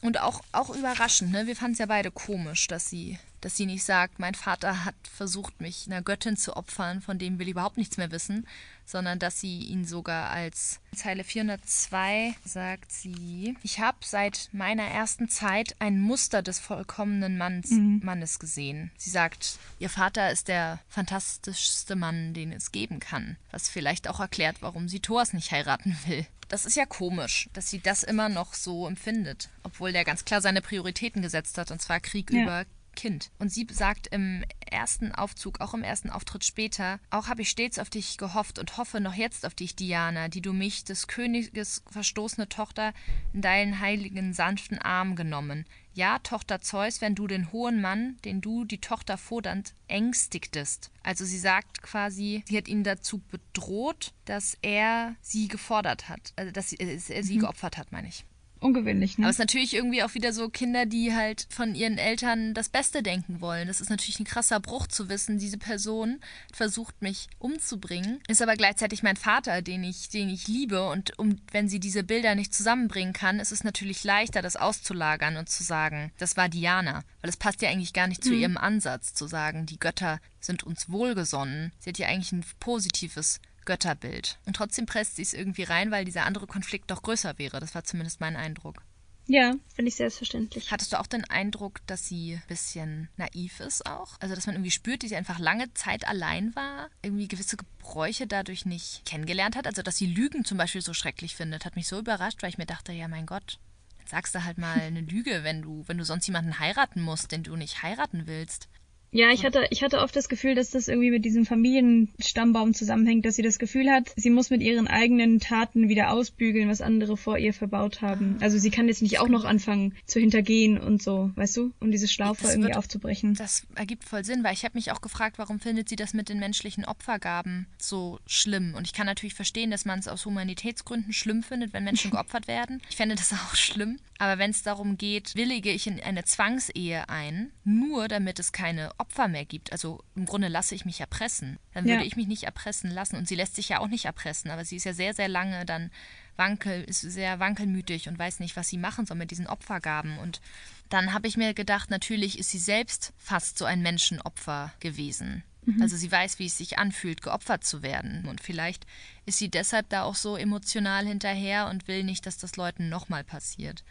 Und 0.02 0.20
auch, 0.22 0.42
auch 0.52 0.76
überraschend, 0.76 1.32
ne? 1.32 1.48
Wir 1.48 1.56
fanden 1.56 1.74
es 1.74 1.80
ja 1.80 1.88
beide 1.88 2.12
komisch, 2.12 2.68
dass 2.68 2.90
sie 2.90 3.18
dass 3.42 3.56
sie 3.58 3.66
nicht 3.66 3.84
sagt, 3.84 4.20
mein 4.20 4.34
Vater 4.36 4.84
hat 4.86 4.96
versucht, 5.12 5.62
mich 5.62 5.86
einer 5.88 6.02
Göttin 6.02 6.38
zu 6.38 6.56
opfern, 6.58 7.02
von 7.02 7.20
dem 7.20 7.38
will 7.40 7.48
ich 7.48 7.52
überhaupt 7.52 7.78
nichts 7.78 7.98
mehr 7.98 8.12
wissen, 8.12 8.48
sondern 8.86 9.20
dass 9.20 9.40
sie 9.42 9.60
ihn 9.60 9.86
sogar 9.86 10.30
als 10.30 10.80
Zeile 10.96 11.24
402 11.24 12.34
sagt 12.46 12.92
sie, 12.92 13.56
ich 13.64 13.80
habe 13.80 13.98
seit 14.02 14.50
meiner 14.54 14.86
ersten 14.86 15.30
Zeit 15.30 15.76
ein 15.80 16.00
Muster 16.00 16.42
des 16.42 16.60
vollkommenen 16.60 17.38
Manns, 17.38 17.70
Mhm. 17.72 18.02
Mannes 18.04 18.40
gesehen. 18.40 18.92
Sie 18.98 19.10
sagt, 19.10 19.60
ihr 19.80 19.90
Vater 19.90 20.32
ist 20.32 20.48
der 20.48 20.80
fantastischste 20.88 21.96
Mann, 21.96 22.34
den 22.34 22.52
es 22.52 22.72
geben 22.72 23.00
kann, 23.00 23.38
was 23.52 23.70
vielleicht 23.70 24.08
auch 24.08 24.20
erklärt, 24.20 24.58
warum 24.62 24.88
sie 24.90 25.00
Thors 25.00 25.34
nicht 25.34 25.52
heiraten 25.52 25.98
will. 26.06 26.26
Das 26.50 26.66
ist 26.66 26.78
ja 26.78 26.86
komisch, 26.86 27.50
dass 27.52 27.70
sie 27.70 27.80
das 27.80 28.04
immer 28.04 28.30
noch 28.30 28.54
so 28.54 28.88
empfindet, 28.88 29.50
obwohl 29.64 29.92
der 29.92 30.06
ganz 30.06 30.24
klar 30.24 30.42
seine 30.42 30.62
Prioritäten 30.62 31.22
gesetzt 31.22 31.58
hat, 31.58 31.72
und 31.72 31.82
zwar 31.82 32.00
Krieg 32.00 32.32
Ja. 32.32 32.44
über 32.44 32.66
Kind. 32.98 33.30
Und 33.40 33.50
sie 33.54 33.66
sagt 33.72 34.08
im 34.08 34.44
ersten 34.60 35.14
Aufzug, 35.14 35.62
auch 35.62 35.74
im 35.74 35.84
ersten 35.84 36.10
Auftritt 36.10 36.44
später, 36.44 37.00
auch 37.12 37.28
habe 37.28 37.44
ich 37.44 37.50
stets 37.50 37.80
auf 37.80 37.90
dich 37.90 38.18
gehofft 38.18 38.60
und 38.60 38.76
hoffe 38.76 39.00
noch 39.00 39.14
jetzt 39.14 39.46
auf 39.46 39.54
dich, 39.54 39.76
Diana, 39.78 40.28
die 40.28 40.42
du 40.42 40.52
mich, 40.52 40.84
des 40.84 41.08
Königes 41.08 41.84
verstoßene 41.90 42.50
Tochter, 42.50 42.94
in 43.34 43.42
deinen 43.42 43.80
heiligen, 43.80 44.34
sanften 44.34 44.80
Arm 44.80 45.16
genommen. 45.16 45.66
Ja, 45.94 46.20
Tochter 46.20 46.60
Zeus, 46.60 47.00
wenn 47.02 47.16
du 47.16 47.28
den 47.28 47.52
hohen 47.52 47.82
Mann, 47.82 48.18
den 48.26 48.42
du, 48.42 48.66
die 48.66 48.80
Tochter 48.82 49.18
Fodant, 49.18 49.74
ängstigtest. 49.88 50.92
Also 51.04 51.24
sie 51.26 51.40
sagt 51.40 51.82
quasi, 51.82 52.44
sie 52.48 52.58
hat 52.58 52.68
ihn 52.68 52.84
dazu 52.84 53.20
bedroht, 53.32 54.14
dass 54.26 54.58
er 54.62 55.16
sie 55.22 55.48
gefordert 55.48 56.10
hat, 56.10 56.34
also 56.36 56.52
dass 56.52 56.70
sie, 56.70 56.78
äh, 56.80 57.00
er 57.10 57.24
sie 57.24 57.38
Mhm. 57.38 57.42
geopfert 57.42 57.78
hat, 57.78 57.92
meine 57.92 58.08
ich. 58.08 58.26
Ungewöhnlich, 58.60 59.18
ne? 59.18 59.26
Aber 59.26 59.30
es 59.30 59.36
ist 59.36 59.40
natürlich 59.40 59.74
irgendwie 59.74 60.04
auch 60.04 60.14
wieder 60.14 60.34
so 60.34 60.50
Kinder, 60.50 60.86
die 60.86 61.14
halt 61.14 61.48
von 61.50 61.76
ihren 61.76 61.98
Eltern 61.98 62.54
das 62.54 62.70
Beste 62.70 63.04
denken 63.04 63.40
wollen. 63.42 63.68
Das 63.68 63.82
ist 63.82 63.90
natürlich 63.90 64.20
ein 64.20 64.26
krasser 64.26 64.60
Bruch 64.60 64.88
zu 64.88 65.10
wissen, 65.10 65.38
diese 65.40 65.58
Person 65.58 66.20
versucht 66.54 67.02
mich 67.02 67.28
umzubringen, 67.40 68.20
ist 68.28 68.42
aber 68.42 68.56
gleichzeitig 68.56 69.04
mein 69.04 69.16
Vater, 69.18 69.62
den 69.62 69.84
ich, 69.84 70.10
den 70.10 70.30
ich 70.30 70.48
liebe. 70.48 70.88
Und 70.90 71.18
um, 71.20 71.40
wenn 71.52 71.68
sie 71.70 71.80
diese 71.80 72.04
Bilder 72.04 72.36
nicht 72.36 72.54
zusammenbringen 72.54 73.14
kann, 73.14 73.40
ist 73.40 73.52
es 73.52 73.64
natürlich 73.64 74.04
leichter, 74.04 74.42
das 74.42 74.56
auszulagern 74.56 75.38
und 75.38 75.50
zu 75.50 75.64
sagen, 75.64 76.12
das 76.18 76.38
war 76.38 76.50
Diana. 76.50 77.04
Weil 77.22 77.30
es 77.30 77.38
passt 77.38 77.62
ja 77.62 77.70
eigentlich 77.70 77.94
gar 77.94 78.08
nicht 78.08 78.24
zu 78.24 78.32
Mhm. 78.32 78.40
ihrem 78.40 78.58
Ansatz, 78.58 79.14
zu 79.14 79.28
sagen, 79.28 79.66
die 79.66 79.80
Götter 79.80 80.20
sind 80.40 80.64
uns 80.64 80.90
wohlgesonnen. 80.90 81.72
Sie 81.80 81.90
hat 81.90 81.98
ja 81.98 82.08
eigentlich 82.08 82.32
ein 82.32 82.44
positives 82.60 83.40
Götterbild. 83.68 84.40
Und 84.46 84.56
trotzdem 84.56 84.88
presst 84.88 85.18
sie 85.18 85.22
es 85.22 85.34
irgendwie 85.34 85.64
rein, 85.64 85.92
weil 85.92 86.06
dieser 86.06 86.26
andere 86.26 86.48
Konflikt 86.48 86.90
doch 86.90 87.04
größer 87.04 87.38
wäre. 87.38 87.60
Das 87.60 87.76
war 87.76 87.84
zumindest 87.84 88.20
mein 88.22 88.36
Eindruck. 88.36 88.82
Ja, 89.28 89.56
finde 89.76 89.90
ich 89.90 89.96
selbstverständlich. 89.96 90.72
Hattest 90.72 90.94
du 90.94 91.00
auch 91.00 91.06
den 91.06 91.26
Eindruck, 91.26 91.86
dass 91.86 92.08
sie 92.08 92.36
ein 92.36 92.44
bisschen 92.48 93.10
naiv 93.18 93.60
ist 93.60 93.86
auch? 93.86 94.16
Also, 94.22 94.36
dass 94.36 94.48
man 94.48 94.56
irgendwie 94.56 94.72
spürt, 94.72 95.04
dass 95.04 95.10
sie 95.10 95.18
einfach 95.18 95.38
lange 95.38 95.74
Zeit 95.74 96.08
allein 96.08 96.56
war, 96.56 96.90
irgendwie 97.02 97.28
gewisse 97.28 97.58
Gebräuche 97.58 98.26
dadurch 98.26 98.66
nicht 98.66 99.04
kennengelernt 99.06 99.58
hat? 99.58 99.68
Also, 99.68 99.82
dass 99.82 99.98
sie 99.98 100.08
Lügen 100.08 100.46
zum 100.46 100.58
Beispiel 100.58 100.82
so 100.82 100.94
schrecklich 100.94 101.36
findet, 101.36 101.66
hat 101.66 101.76
mich 101.76 101.90
so 101.90 102.00
überrascht, 102.00 102.42
weil 102.42 102.52
ich 102.52 102.58
mir 102.58 102.66
dachte, 102.66 102.94
ja, 102.94 103.10
mein 103.10 103.26
Gott, 103.26 103.60
dann 103.98 104.08
sagst 104.08 104.34
du 104.34 104.46
halt 104.46 104.58
mal 104.58 104.80
eine 104.80 105.02
Lüge, 105.02 105.44
wenn 105.44 105.62
du, 105.62 105.84
wenn 105.88 105.98
du 105.98 106.06
sonst 106.06 106.26
jemanden 106.26 106.60
heiraten 106.60 107.02
musst, 107.02 107.34
den 107.34 107.44
du 107.44 107.58
nicht 107.58 107.84
heiraten 107.84 108.28
willst. 108.28 108.70
Ja, 109.12 109.32
ich 109.32 109.46
hatte, 109.46 109.66
ich 109.72 109.84
hatte 109.84 110.00
oft 110.00 110.16
das 110.16 110.28
Gefühl, 110.30 110.54
dass 110.54 110.70
das 110.72 110.88
irgendwie 110.88 111.12
mit 111.12 111.24
diesem 111.26 111.46
Familienstammbaum 111.46 112.74
zusammenhängt, 112.74 113.26
dass 113.26 113.36
sie 113.36 113.42
das 113.42 113.58
Gefühl 113.60 113.90
hat, 113.90 114.12
sie 114.16 114.30
muss 114.30 114.50
mit 114.50 114.62
ihren 114.62 114.88
eigenen 114.88 115.40
Taten 115.40 115.90
wieder 115.90 116.12
ausbügeln, 116.12 116.70
was 116.70 116.82
andere 116.82 117.18
vor 117.18 117.38
ihr 117.38 117.54
verbaut 117.54 118.02
haben. 118.02 118.38
Also 118.42 118.58
sie 118.58 118.70
kann 118.70 118.88
jetzt 118.88 119.02
nicht 119.02 119.20
auch 119.20 119.30
noch 119.30 119.46
anfangen 119.46 119.96
zu 120.06 120.20
hintergehen 120.20 120.78
und 120.78 121.02
so, 121.02 121.32
weißt 121.36 121.56
du? 121.58 121.74
Und 121.80 121.92
diese 121.92 122.08
Schlaufe 122.08 122.42
Das 122.44 122.52
irgendwie 122.52 122.68
wird- 122.70 122.78
aufzubrechen. 122.78 123.34
Das 123.36 123.66
ergibt 123.76 124.04
voll 124.04 124.24
Sinn, 124.26 124.44
weil 124.44 124.54
ich 124.54 124.64
habe 124.66 124.76
mich 124.78 124.92
auch 124.92 125.02
gefragt, 125.02 125.38
warum 125.38 125.60
findet 125.60 125.90
sie 125.90 125.96
das 125.96 126.14
mit 126.14 126.30
den 126.30 126.40
menschlichen 126.40 126.86
Opfergaben 126.86 127.68
so 127.78 128.20
schlimm? 128.26 128.74
Und 128.76 128.86
ich 128.88 128.94
kann 128.94 129.06
natürlich 129.06 129.34
verstehen, 129.36 129.72
dass 129.72 129.86
man 129.86 130.00
es 130.00 130.08
aus 130.08 130.26
Humanitätsgründen 130.26 131.14
schlimm 131.14 131.44
findet, 131.44 131.74
wenn 131.74 131.84
Menschen 131.84 132.12
geopfert 132.12 132.48
werden. 132.48 132.82
Ich 132.90 132.98
fände 132.98 133.16
das 133.16 133.32
auch 133.34 133.56
schlimm. 133.56 134.00
Aber 134.20 134.40
wenn 134.40 134.50
es 134.52 134.64
darum 134.64 134.98
geht, 134.98 135.36
willige 135.36 135.70
ich 135.72 135.86
in 135.86 136.02
eine 136.02 136.24
Zwangsehe 136.24 137.08
ein, 137.08 137.52
nur 137.64 138.08
damit 138.08 138.40
es 138.40 138.52
keine 138.52 138.90
Opfer 139.00 139.28
mehr 139.28 139.46
gibt, 139.46 139.72
also 139.72 140.04
im 140.16 140.26
Grunde 140.26 140.48
lasse 140.48 140.74
ich 140.76 140.86
mich 140.86 141.00
erpressen, 141.02 141.60
dann 141.74 141.86
würde 141.86 142.02
Ja. 142.02 142.06
ich 142.08 142.16
mich 142.16 142.28
nicht 142.28 142.44
erpressen 142.44 142.90
lassen. 142.92 143.16
Und 143.16 143.28
sie 143.28 143.36
lässt 143.36 143.56
sich 143.56 143.70
ja 143.70 143.80
auch 143.80 143.88
nicht 143.88 144.06
erpressen, 144.06 144.50
aber 144.52 144.66
sie 144.66 144.76
ist 144.78 144.84
ja 144.86 144.94
sehr, 144.94 145.14
sehr 145.14 145.28
lange 145.28 145.66
dann 145.66 145.92
wankel, 146.36 146.84
ist 146.84 147.02
sehr 147.02 147.40
wankelmütig 147.40 148.08
und 148.08 148.18
weiß 148.20 148.40
nicht, 148.40 148.56
was 148.56 148.68
sie 148.70 148.78
machen 148.78 149.06
soll 149.06 149.18
mit 149.18 149.32
diesen 149.32 149.48
Opfergaben. 149.48 150.18
Und 150.20 150.42
dann 150.90 151.14
habe 151.14 151.28
ich 151.28 151.38
mir 151.38 151.54
gedacht, 151.54 151.90
natürlich 151.90 152.38
ist 152.40 152.52
sie 152.52 152.60
selbst 152.60 153.14
fast 153.18 153.58
so 153.58 153.66
ein 153.66 153.82
Menschenopfer 153.82 154.74
gewesen. 154.80 155.44
Mhm. 155.66 155.82
Also 155.82 155.98
sie 155.98 156.12
weiß, 156.12 156.40
wie 156.40 156.46
es 156.46 156.58
sich 156.58 156.78
anfühlt, 156.78 157.22
geopfert 157.22 157.64
zu 157.66 157.82
werden. 157.84 158.26
Und 158.28 158.42
vielleicht 158.42 158.86
ist 159.26 159.38
sie 159.38 159.50
deshalb 159.50 159.90
da 159.90 160.04
auch 160.04 160.16
so 160.16 160.38
emotional 160.38 161.06
hinterher 161.06 161.68
und 161.68 161.88
will 161.88 162.04
nicht, 162.04 162.26
dass 162.26 162.38
das 162.38 162.56
Leuten 162.56 162.90
nochmal 162.90 163.24
passiert. 163.24 163.84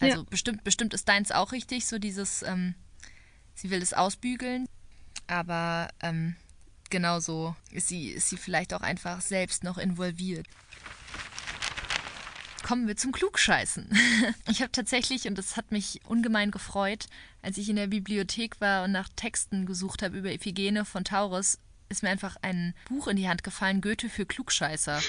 Also 0.00 0.18
Ja. 0.18 0.24
bestimmt, 0.28 0.62
bestimmt 0.64 0.92
ist 0.94 1.08
deins 1.08 1.30
auch 1.30 1.52
richtig, 1.52 1.86
so 1.86 1.98
dieses, 1.98 2.42
ähm, 2.42 2.74
sie 3.54 3.70
will 3.70 3.82
es 3.82 3.92
ausbügeln, 3.92 4.68
aber 5.26 5.88
ähm, 6.00 6.36
genauso 6.90 7.56
ist 7.70 7.88
sie, 7.88 8.08
ist 8.08 8.28
sie 8.28 8.36
vielleicht 8.36 8.74
auch 8.74 8.82
einfach 8.82 9.20
selbst 9.20 9.64
noch 9.64 9.78
involviert. 9.78 10.46
Kommen 12.62 12.86
wir 12.86 12.96
zum 12.96 13.12
Klugscheißen. 13.12 13.90
Ich 14.48 14.60
habe 14.62 14.72
tatsächlich, 14.72 15.26
und 15.26 15.36
das 15.36 15.56
hat 15.56 15.72
mich 15.72 16.00
ungemein 16.06 16.50
gefreut, 16.50 17.06
als 17.42 17.58
ich 17.58 17.68
in 17.68 17.76
der 17.76 17.88
Bibliothek 17.88 18.60
war 18.60 18.84
und 18.84 18.92
nach 18.92 19.08
Texten 19.16 19.66
gesucht 19.66 20.02
habe 20.02 20.16
über 20.16 20.32
Iphigene 20.32 20.84
von 20.84 21.04
Taurus, 21.04 21.58
ist 21.94 22.02
mir 22.02 22.10
einfach 22.10 22.36
ein 22.42 22.74
Buch 22.88 23.08
in 23.08 23.16
die 23.16 23.28
Hand 23.28 23.42
gefallen, 23.42 23.80
Goethe 23.80 24.08
für 24.08 24.26
Klugscheißer. 24.26 25.00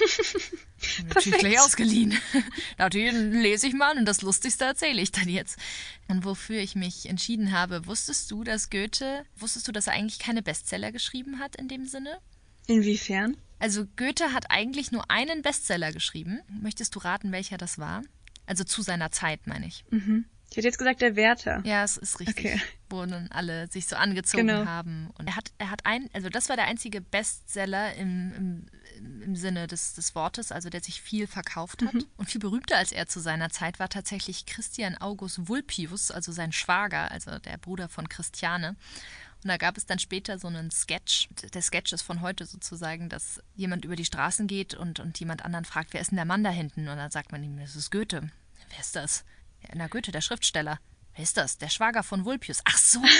Natürlich 1.14 1.38
gleich 1.38 1.60
ausgeliehen. 1.60 2.16
Dachte, 2.78 2.98
ich, 2.98 3.12
lese 3.12 3.66
ich 3.66 3.74
mal 3.74 3.96
und 3.96 4.06
das 4.06 4.22
Lustigste 4.22 4.64
erzähle 4.64 5.02
ich 5.02 5.12
dann 5.12 5.28
jetzt. 5.28 5.58
Und 6.08 6.24
wofür 6.24 6.60
ich 6.60 6.74
mich 6.74 7.08
entschieden 7.08 7.52
habe, 7.52 7.86
wusstest 7.86 8.30
du, 8.30 8.44
dass 8.44 8.70
Goethe, 8.70 9.24
wusstest 9.36 9.68
du, 9.68 9.72
dass 9.72 9.86
er 9.86 9.94
eigentlich 9.94 10.18
keine 10.18 10.42
Bestseller 10.42 10.92
geschrieben 10.92 11.38
hat 11.38 11.56
in 11.56 11.68
dem 11.68 11.86
Sinne? 11.86 12.18
Inwiefern? 12.66 13.36
Also 13.58 13.86
Goethe 13.96 14.32
hat 14.32 14.50
eigentlich 14.50 14.92
nur 14.92 15.10
einen 15.10 15.42
Bestseller 15.42 15.92
geschrieben. 15.92 16.40
Möchtest 16.60 16.94
du 16.94 16.98
raten, 16.98 17.32
welcher 17.32 17.58
das 17.58 17.78
war? 17.78 18.02
Also 18.46 18.64
zu 18.64 18.82
seiner 18.82 19.10
Zeit, 19.10 19.46
meine 19.46 19.66
ich. 19.66 19.84
Mhm. 19.90 20.26
Ich 20.56 20.58
hätte 20.60 20.68
jetzt 20.68 20.78
gesagt, 20.78 21.02
der 21.02 21.16
Werther. 21.16 21.60
Ja, 21.64 21.84
es 21.84 21.98
ist 21.98 22.18
richtig. 22.18 22.46
Okay. 22.46 22.62
Wo 22.88 23.04
dann 23.04 23.28
alle 23.30 23.66
sich 23.68 23.86
so 23.86 23.94
angezogen 23.94 24.46
Genau. 24.46 24.64
haben. 24.64 25.10
Und 25.18 25.26
er 25.26 25.36
hat, 25.36 25.52
er 25.58 25.70
hat 25.70 25.84
ein, 25.84 26.08
also 26.14 26.30
das 26.30 26.48
war 26.48 26.56
der 26.56 26.64
einzige 26.64 27.02
Bestseller 27.02 27.92
im, 27.96 28.32
im, 28.98 29.22
im 29.22 29.36
Sinne 29.36 29.66
des, 29.66 29.92
des 29.92 30.14
Wortes, 30.14 30.52
also 30.52 30.70
der 30.70 30.80
sich 30.80 31.02
viel 31.02 31.26
verkauft 31.26 31.82
hat. 31.82 31.92
Mhm. 31.92 32.06
Und 32.16 32.30
viel 32.30 32.40
berühmter 32.40 32.78
als 32.78 32.90
er 32.92 33.06
zu 33.06 33.20
seiner 33.20 33.50
Zeit 33.50 33.78
war 33.78 33.90
tatsächlich 33.90 34.46
Christian 34.46 34.96
August 34.96 35.46
Vulpius, 35.46 36.10
also 36.10 36.32
sein 36.32 36.52
Schwager, 36.52 37.10
also 37.10 37.38
der 37.38 37.58
Bruder 37.58 37.90
von 37.90 38.08
Christiane. 38.08 38.76
Und 39.44 39.48
da 39.48 39.58
gab 39.58 39.76
es 39.76 39.84
dann 39.84 39.98
später 39.98 40.38
so 40.38 40.48
einen 40.48 40.70
Sketch. 40.70 41.28
Der 41.52 41.60
Sketch 41.60 41.92
ist 41.92 42.00
von 42.00 42.22
heute 42.22 42.46
sozusagen, 42.46 43.10
dass 43.10 43.42
jemand 43.56 43.84
über 43.84 43.94
die 43.96 44.06
Straßen 44.06 44.46
geht 44.46 44.72
und, 44.72 45.00
und 45.00 45.20
jemand 45.20 45.44
anderen 45.44 45.66
fragt, 45.66 45.92
wer 45.92 46.00
ist 46.00 46.12
denn 46.12 46.16
der 46.16 46.24
Mann 46.24 46.42
da 46.42 46.50
hinten? 46.50 46.88
Und 46.88 46.96
dann 46.96 47.10
sagt 47.10 47.30
man 47.30 47.44
ihm, 47.44 47.58
das 47.58 47.76
ist 47.76 47.90
Goethe. 47.90 48.30
Wer 48.70 48.80
ist 48.80 48.96
das? 48.96 49.22
Na, 49.74 49.86
Goethe, 49.88 50.12
der 50.12 50.20
Schriftsteller. 50.20 50.78
Wer 51.14 51.22
ist 51.22 51.36
das? 51.36 51.58
Der 51.58 51.68
Schwager 51.68 52.02
von 52.02 52.24
Vulpius. 52.24 52.60
Ach 52.64 52.76
so. 52.76 53.00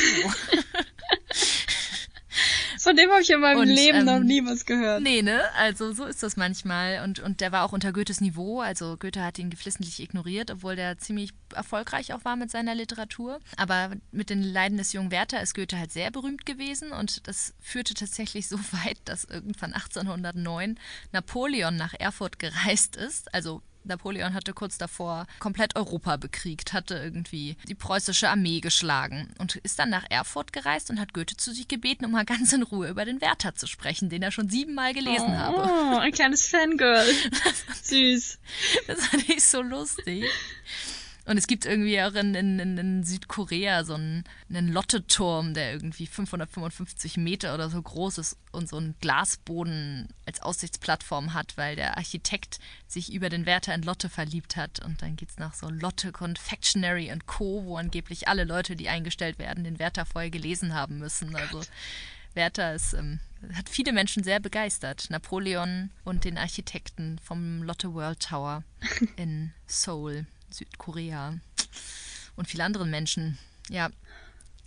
Von 2.79 2.95
dem 2.95 3.11
habe 3.11 3.21
ich 3.21 3.31
in 3.31 3.41
meinem 3.41 3.63
Und, 3.63 3.69
Leben 3.69 4.05
noch 4.05 4.19
ähm, 4.19 4.27
nie 4.27 4.45
was 4.45 4.65
gehört. 4.65 5.03
Nee, 5.03 5.21
ne? 5.21 5.43
Also 5.57 5.93
so 5.93 6.05
ist 6.05 6.23
das 6.23 6.37
manchmal. 6.37 7.03
Und, 7.03 7.19
und 7.19 7.41
der 7.41 7.51
war 7.51 7.65
auch 7.65 7.73
unter 7.73 7.93
Goethes 7.93 8.21
Niveau. 8.21 8.61
Also 8.61 8.97
Goethe 8.97 9.25
hat 9.25 9.41
ihn 9.41 9.51
geflissentlich 9.51 9.99
ignoriert, 9.99 10.53
obwohl 10.53 10.77
der 10.77 10.97
ziemlich 10.97 11.33
erfolgreich 11.53 12.13
auch 12.13 12.25
war 12.25 12.37
mit 12.37 12.53
seiner 12.53 12.77
Literatur. 12.77 13.41
Aber 13.57 13.91
mit 14.13 14.31
den 14.31 14.41
Leiden 14.41 14.79
des 14.79 14.93
jungen 14.93 15.11
Werther 15.11 15.43
ist 15.43 15.55
Goethe 15.55 15.77
halt 15.77 15.91
sehr 15.91 16.13
berühmt 16.13 16.47
gewesen. 16.47 16.93
Und 16.93 17.27
das 17.27 17.55
führte 17.61 17.95
tatsächlich 17.95 18.47
so 18.47 18.57
weit, 18.71 18.99
dass 19.05 19.25
irgendwann 19.25 19.73
1809 19.73 20.79
Napoleon 21.11 21.77
nach 21.77 21.93
Erfurt 21.99 22.39
gereist 22.39 22.95
ist. 22.95 23.35
Also 23.35 23.63
Napoleon 23.87 24.34
hatte 24.34 24.53
kurz 24.53 24.78
davor 24.78 25.26
komplett 25.39 25.76
Europa 25.76 26.16
bekriegt, 26.16 26.72
hatte 26.72 26.95
irgendwie 26.95 27.57
die 27.68 27.74
preußische 27.74 28.28
Armee 28.28 28.61
geschlagen 28.61 29.28
und 29.39 29.57
ist 29.57 29.78
dann 29.78 29.91
nach 29.91 30.05
Erfurt 30.11 30.53
gereist 30.53 30.91
und 30.91 31.01
hat 31.01 31.12
Goethe 31.14 31.37
zu 31.37 31.53
sich 31.53 31.68
gebeten, 31.68 32.05
um 32.05 32.12
mal 32.12 32.24
ganz 32.24 32.53
in 32.53 32.62
Ruhe 32.62 32.89
über 32.89 33.05
den 33.05 33.20
Werther 33.20 33.55
zu 33.55 33.66
sprechen, 33.66 34.09
den 34.09 34.22
er 34.22 34.30
schon 34.30 34.49
siebenmal 34.49 34.95
gelesen 34.95 35.39
habe. 35.39 35.57
Oh, 35.57 35.99
ein 35.99 36.12
kleines 36.12 36.47
Fangirl. 36.47 37.07
Süß. 37.82 38.39
Das 38.87 39.07
fand 39.07 39.28
ich 39.28 39.45
so 39.45 39.62
lustig. 39.62 40.24
Und 41.27 41.39
es 41.39 41.49
gibt 41.49 41.66
irgendwie 41.66 42.01
auch 42.01 42.14
in, 42.14 42.37
in, 42.37 42.79
in 42.79 43.03
Südkorea 43.03 43.83
so 43.83 43.95
einen, 43.95 44.22
einen 44.49 44.72
Lotte-Turm, 44.72 45.55
der 45.55 45.72
irgendwie 45.72 46.07
555 46.07 47.16
Meter 47.16 47.53
oder 47.53 47.68
so 47.68 47.83
groß 47.83 48.18
ist 48.18 48.39
und 48.53 48.68
so 48.68 48.77
einen 48.77 48.95
Glasboden 49.01 50.09
als 50.24 50.41
Aussichtsplattform 50.41 51.35
hat, 51.35 51.57
weil 51.57 51.74
der 51.74 51.97
Architekt 51.97 52.61
sich 52.87 53.12
über 53.12 53.29
den 53.29 53.45
Wärter 53.45 53.74
in 53.74 53.83
Lotte 53.83 54.09
verliebt 54.09 54.57
hat. 54.57 54.85
Und 54.85 55.03
dann 55.03 55.16
geht 55.16 55.31
es 55.31 55.39
nach 55.39 55.53
so 55.53 55.68
Lotte 55.68 56.12
Confectionery 56.12 57.11
and 57.11 57.27
Co., 57.27 57.64
wo 57.64 57.77
angeblich 57.77 58.29
alle 58.29 58.45
Leute, 58.45 58.77
die 58.77 58.89
eingestellt 58.89 59.41
werden, 59.41 59.64
den 59.64 59.81
Wärter 59.81 60.07
vorher 60.07 60.31
gelesen 60.31 60.74
haben 60.74 60.99
müssen. 60.99 61.35
Also 61.35 61.61
Werther 62.35 62.72
ist, 62.72 62.93
ähm, 62.93 63.18
hat 63.53 63.68
viele 63.68 63.93
Menschen 63.93 64.22
sehr 64.22 64.39
begeistert. 64.39 65.11
Napoleon 65.11 65.91
und 66.05 66.24
den 66.24 66.39
Architekten 66.39 67.18
vom 67.18 67.64
Lotte 67.64 67.95
World 67.95 68.20
Tower 68.20 68.62
in 69.16 69.53
Seoul. 69.66 70.27
Südkorea 70.51 71.39
und 72.37 72.49
viele 72.49 72.65
andere 72.65 72.87
Menschen. 72.87 73.39
Ja, 73.69 73.91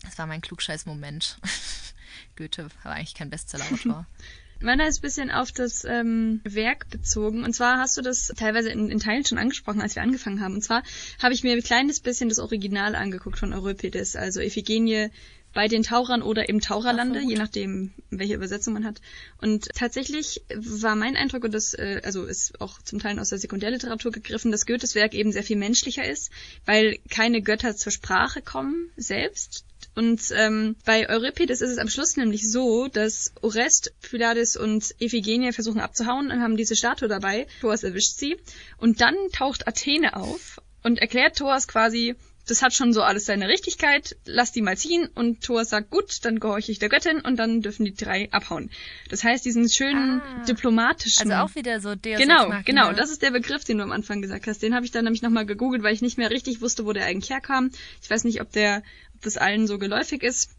das 0.04 0.18
war 0.18 0.28
mein 0.28 0.42
Klugscheiß-Moment. 0.42 1.38
Goethe 2.36 2.70
war 2.84 2.94
eigentlich 2.94 3.16
kein 3.16 3.30
Bestseller-Autor. 3.30 4.06
Meiner 4.62 4.88
ist 4.90 5.00
ein 5.00 5.04
bisschen 5.04 5.32
auf 5.32 5.54
das 5.54 5.86
ähm, 5.86 6.42
Werk 6.44 6.90
bezogen. 6.90 7.46
Und 7.46 7.54
zwar 7.54 7.78
hast 7.78 7.96
du 7.96 8.02
das 8.02 8.28
teilweise 8.36 8.70
in, 8.70 8.90
in 8.90 9.00
Teilen 9.00 9.24
schon 9.24 9.38
angesprochen, 9.38 9.82
als 9.82 9.96
wir 9.96 10.04
angefangen 10.04 10.42
haben. 10.42 10.56
Und 10.56 10.64
zwar 10.64 10.84
habe 11.22 11.34
ich 11.34 11.44
mir 11.44 11.54
ein 11.54 11.64
kleines 11.64 12.02
bisschen 12.02 12.28
das 12.28 12.40
Original 12.40 12.96
angeguckt 12.96 13.40
von 13.40 13.54
Euripides, 13.54 14.18
also 14.18 14.42
Iphigenie 14.42 15.12
bei 15.60 15.68
den 15.68 15.84
Tauchern 15.84 16.22
oder 16.22 16.47
im 16.47 16.62
Taucherlande, 16.62 17.20
je 17.20 17.36
nachdem, 17.36 17.91
welche 18.12 18.36
Übersetzung 18.36 18.76
man 18.76 18.86
hat. 18.86 19.01
Und 19.41 19.68
tatsächlich 19.76 20.41
war 20.55 20.95
mein 20.95 21.18
Eindruck, 21.18 21.43
und 21.43 21.53
das 21.53 21.74
äh, 21.74 21.99
also 22.05 22.24
ist 22.24 22.62
auch 22.62 22.82
zum 22.82 22.99
Teil 22.99 23.20
aus 23.20 23.28
der 23.28 23.39
Sekundärliteratur 23.39 24.14
gegriffen, 24.14 24.53
dass 24.53 24.66
Goethes 24.66 24.95
Werk 24.95 25.14
eben 25.14 25.34
sehr 25.34 25.43
viel 25.43 25.57
menschlicher 25.57 26.07
ist, 26.07 26.32
weil 26.64 26.97
keine 27.10 27.41
Götter 27.41 27.76
zur 27.76 27.91
Sprache 27.91 28.41
kommen 28.41 28.89
selbst. 28.95 29.66
Und 29.95 30.22
ähm, 30.34 30.78
bei 30.86 31.10
Euripides 31.10 31.60
ist 31.60 31.72
es 31.72 31.78
am 31.78 31.89
Schluss 31.89 32.16
nämlich 32.16 32.49
so, 32.49 32.88
dass 32.88 33.34
Orest, 33.41 33.91
Pylades 34.01 34.55
und 34.55 34.95
Iphigenie 35.01 35.51
versuchen 35.51 35.82
abzuhauen 35.82 36.32
und 36.32 36.41
haben 36.41 36.55
diese 36.55 36.78
Statue 36.78 37.10
dabei. 37.10 37.47
Thoas 37.60 37.84
erwischt 37.84 38.16
sie. 38.16 38.38
Und 38.78 39.01
dann 39.01 39.16
taucht 39.34 39.68
Athene 39.68 40.16
auf 40.16 40.62
und 40.84 40.99
erklärt 40.99 41.38
Thoas 41.38 41.68
quasi, 41.68 42.16
das 42.50 42.62
hat 42.62 42.74
schon 42.74 42.93
so 42.93 43.04
alles 43.04 43.26
seine 43.26 43.47
Richtigkeit, 43.47 44.18
lass 44.26 44.52
die 44.52 44.62
mal 44.62 44.78
ziehen 44.78 45.08
und 45.14 45.41
Thor 45.43 45.66
sagt, 45.66 45.91
gut, 45.91 46.26
dann 46.26 46.39
gehorche 46.39 46.72
ich 46.72 46.80
der 46.80 46.89
Göttin 46.89 47.22
und 47.22 47.38
dann 47.38 47.62
dürfen 47.62 47.86
die 47.86 47.93
drei 47.93 48.32
abhauen. 48.32 48.72
Das 49.10 49.24
heißt, 49.24 49.45
diesen 49.45 49.70
schönen 49.70 50.22
ah, 50.22 50.43
diplomatischen... 50.45 51.32
Also 51.32 51.45
auch 51.45 51.56
wieder 51.56 51.80
so 51.80 51.95
Deus 51.95 52.18
Genau, 52.18 52.52
genau, 52.66 52.91
das 52.93 53.12
ist 53.12 53.22
der 53.22 53.32
Begriff, 53.32 53.64
den 53.64 53.78
du 53.78 53.84
am 53.84 53.91
Anfang 53.91 54.22
gesagt 54.22 54.47
hast. 54.47 54.64
Den 54.64 54.74
habe 54.74 54.86
ich 54.86 54.91
dann 54.91 55.04
nämlich 55.04 55.22
nochmal 55.22 55.45
gegoogelt, 55.45 55.84
weil 55.84 55.93
ich 55.93 56.02
nicht 56.02 56.18
mehr 56.18 56.32
richtig 56.32 56.62
wusste, 56.62 56.86
wo 56.86 56.93
der 56.93 57.06
eigentlich 57.06 57.30
herkam. 57.30 57.70
Ich 58.02 58.10
weiß 58.10 58.24
nicht, 58.24 58.41
ob 58.41 58.52
der, 58.52 58.84
ob 59.16 59.22
das 59.22 59.38
allen 59.38 59.68
so 59.68 59.78
geläufig 59.78 60.24
ist. 60.24 60.50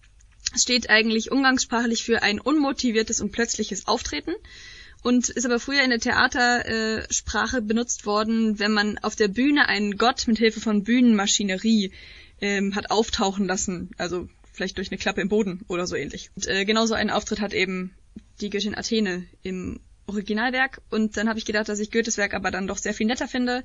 Es 0.54 0.62
steht 0.62 0.90
eigentlich 0.90 1.30
umgangssprachlich 1.30 2.04
für 2.04 2.22
ein 2.22 2.40
unmotiviertes 2.40 3.20
und 3.20 3.32
plötzliches 3.32 3.86
Auftreten 3.86 4.32
und 5.02 5.28
ist 5.28 5.46
aber 5.46 5.60
früher 5.60 5.82
in 5.82 5.90
der 5.90 6.00
Theatersprache 6.00 7.58
äh, 7.58 7.62
benutzt 7.62 8.06
worden, 8.06 8.58
wenn 8.58 8.72
man 8.72 8.98
auf 8.98 9.16
der 9.16 9.28
Bühne 9.28 9.68
einen 9.68 9.96
Gott 9.96 10.26
mit 10.26 10.38
Hilfe 10.38 10.60
von 10.60 10.84
Bühnenmaschinerie 10.84 11.92
ähm, 12.40 12.74
hat 12.74 12.90
auftauchen 12.90 13.46
lassen, 13.46 13.90
also 13.98 14.28
vielleicht 14.52 14.78
durch 14.78 14.90
eine 14.90 14.98
Klappe 14.98 15.20
im 15.20 15.28
Boden 15.28 15.64
oder 15.68 15.86
so 15.86 15.96
ähnlich. 15.96 16.30
Und 16.36 16.46
äh, 16.46 16.64
genauso 16.64 16.94
einen 16.94 17.10
Auftritt 17.10 17.40
hat 17.40 17.54
eben 17.54 17.94
die 18.40 18.50
Göttin 18.50 18.74
Athene 18.74 19.26
im 19.42 19.80
Originalwerk 20.06 20.82
und 20.90 21.16
dann 21.16 21.28
habe 21.28 21.38
ich 21.38 21.44
gedacht, 21.44 21.68
dass 21.68 21.78
ich 21.78 21.90
Goethes 21.90 22.18
Werk 22.18 22.34
aber 22.34 22.50
dann 22.50 22.66
doch 22.66 22.78
sehr 22.78 22.94
viel 22.94 23.06
netter 23.06 23.28
finde, 23.28 23.62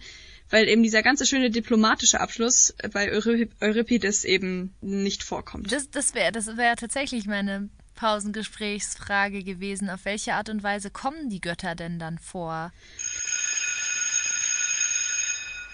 weil 0.49 0.67
eben 0.67 0.83
dieser 0.83 1.01
ganze 1.01 1.25
schöne 1.25 1.49
diplomatische 1.49 2.19
Abschluss 2.19 2.75
bei 2.93 3.11
Euripides 3.11 4.25
eben 4.25 4.75
nicht 4.81 5.23
vorkommt. 5.23 5.71
Das, 5.71 5.89
das 5.89 6.13
wäre 6.13 6.31
das 6.31 6.55
wär 6.55 6.75
tatsächlich 6.75 7.25
meine 7.25 7.69
Pausengesprächsfrage 7.95 9.43
gewesen. 9.43 9.89
Auf 9.89 10.05
welche 10.05 10.33
Art 10.33 10.49
und 10.49 10.63
Weise 10.63 10.91
kommen 10.91 11.29
die 11.29 11.41
Götter 11.41 11.75
denn 11.75 11.97
dann 11.97 12.19
vor? 12.19 12.71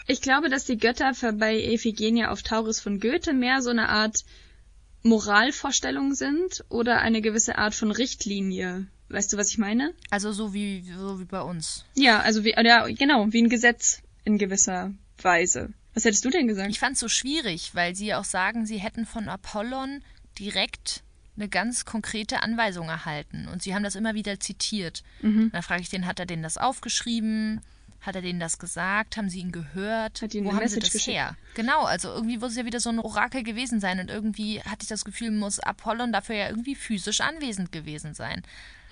Ich 0.07 0.21
glaube, 0.21 0.49
dass 0.49 0.65
die 0.65 0.77
Götter 0.77 1.13
bei 1.33 1.55
Iphigenia 1.55 2.31
auf 2.31 2.43
Tauris 2.43 2.79
von 2.79 2.99
Goethe 2.99 3.33
mehr 3.33 3.61
so 3.61 3.69
eine 3.69 3.89
Art 3.89 4.23
Moralvorstellung 5.03 6.13
sind 6.13 6.63
oder 6.69 6.99
eine 6.99 7.21
gewisse 7.21 7.57
Art 7.57 7.73
von 7.73 7.91
Richtlinie. 7.91 8.87
Weißt 9.09 9.33
du, 9.33 9.37
was 9.37 9.49
ich 9.49 9.57
meine? 9.57 9.93
Also 10.09 10.31
so 10.31 10.53
wie, 10.53 10.83
so 10.97 11.19
wie 11.19 11.25
bei 11.25 11.41
uns. 11.41 11.85
Ja, 11.95 12.19
also 12.21 12.43
wie, 12.43 12.51
ja, 12.51 12.87
genau, 12.87 13.27
wie 13.31 13.41
ein 13.41 13.49
Gesetz 13.49 14.01
in 14.23 14.37
gewisser 14.37 14.93
Weise. 15.21 15.73
Was 15.93 16.05
hättest 16.05 16.23
du 16.23 16.29
denn 16.29 16.47
gesagt? 16.47 16.69
Ich 16.69 16.79
fand 16.79 16.93
es 16.93 17.01
so 17.01 17.09
schwierig, 17.09 17.75
weil 17.75 17.95
sie 17.95 18.13
auch 18.13 18.23
sagen, 18.23 18.65
sie 18.65 18.77
hätten 18.77 19.05
von 19.05 19.27
Apollon 19.27 20.01
direkt 20.39 21.03
eine 21.37 21.47
ganz 21.47 21.85
konkrete 21.85 22.43
Anweisung 22.43 22.89
erhalten. 22.89 23.47
Und 23.47 23.63
sie 23.63 23.73
haben 23.73 23.83
das 23.83 23.95
immer 23.95 24.13
wieder 24.13 24.39
zitiert. 24.39 25.03
Mhm. 25.21 25.51
Da 25.51 25.61
frage 25.61 25.81
ich 25.81 25.89
den, 25.89 26.05
hat 26.05 26.19
er 26.19 26.25
denen 26.25 26.43
das 26.43 26.57
aufgeschrieben? 26.57 27.61
Hat 28.01 28.15
er 28.15 28.21
denen 28.21 28.39
das 28.39 28.57
gesagt? 28.57 29.15
Haben 29.15 29.29
sie 29.29 29.39
ihn 29.39 29.51
gehört? 29.51 30.21
Hat 30.21 30.33
ihnen 30.33 30.45
Wo 30.47 30.51
haben 30.51 30.59
Message 30.59 30.73
sie 30.73 30.79
das 30.79 30.93
geschickt? 30.93 31.17
her? 31.17 31.35
Genau, 31.53 31.83
also 31.83 32.09
irgendwie 32.09 32.37
muss 32.37 32.51
es 32.51 32.57
ja 32.57 32.65
wieder 32.65 32.79
so 32.79 32.89
ein 32.89 32.99
Orakel 32.99 33.43
gewesen 33.43 33.79
sein. 33.79 33.99
Und 33.99 34.09
irgendwie 34.09 34.61
hatte 34.61 34.81
ich 34.81 34.89
das 34.89 35.05
Gefühl, 35.05 35.31
muss 35.31 35.59
Apollon 35.59 36.11
dafür 36.11 36.35
ja 36.35 36.49
irgendwie 36.49 36.75
physisch 36.75 37.21
anwesend 37.21 37.71
gewesen 37.71 38.13
sein. 38.13 38.41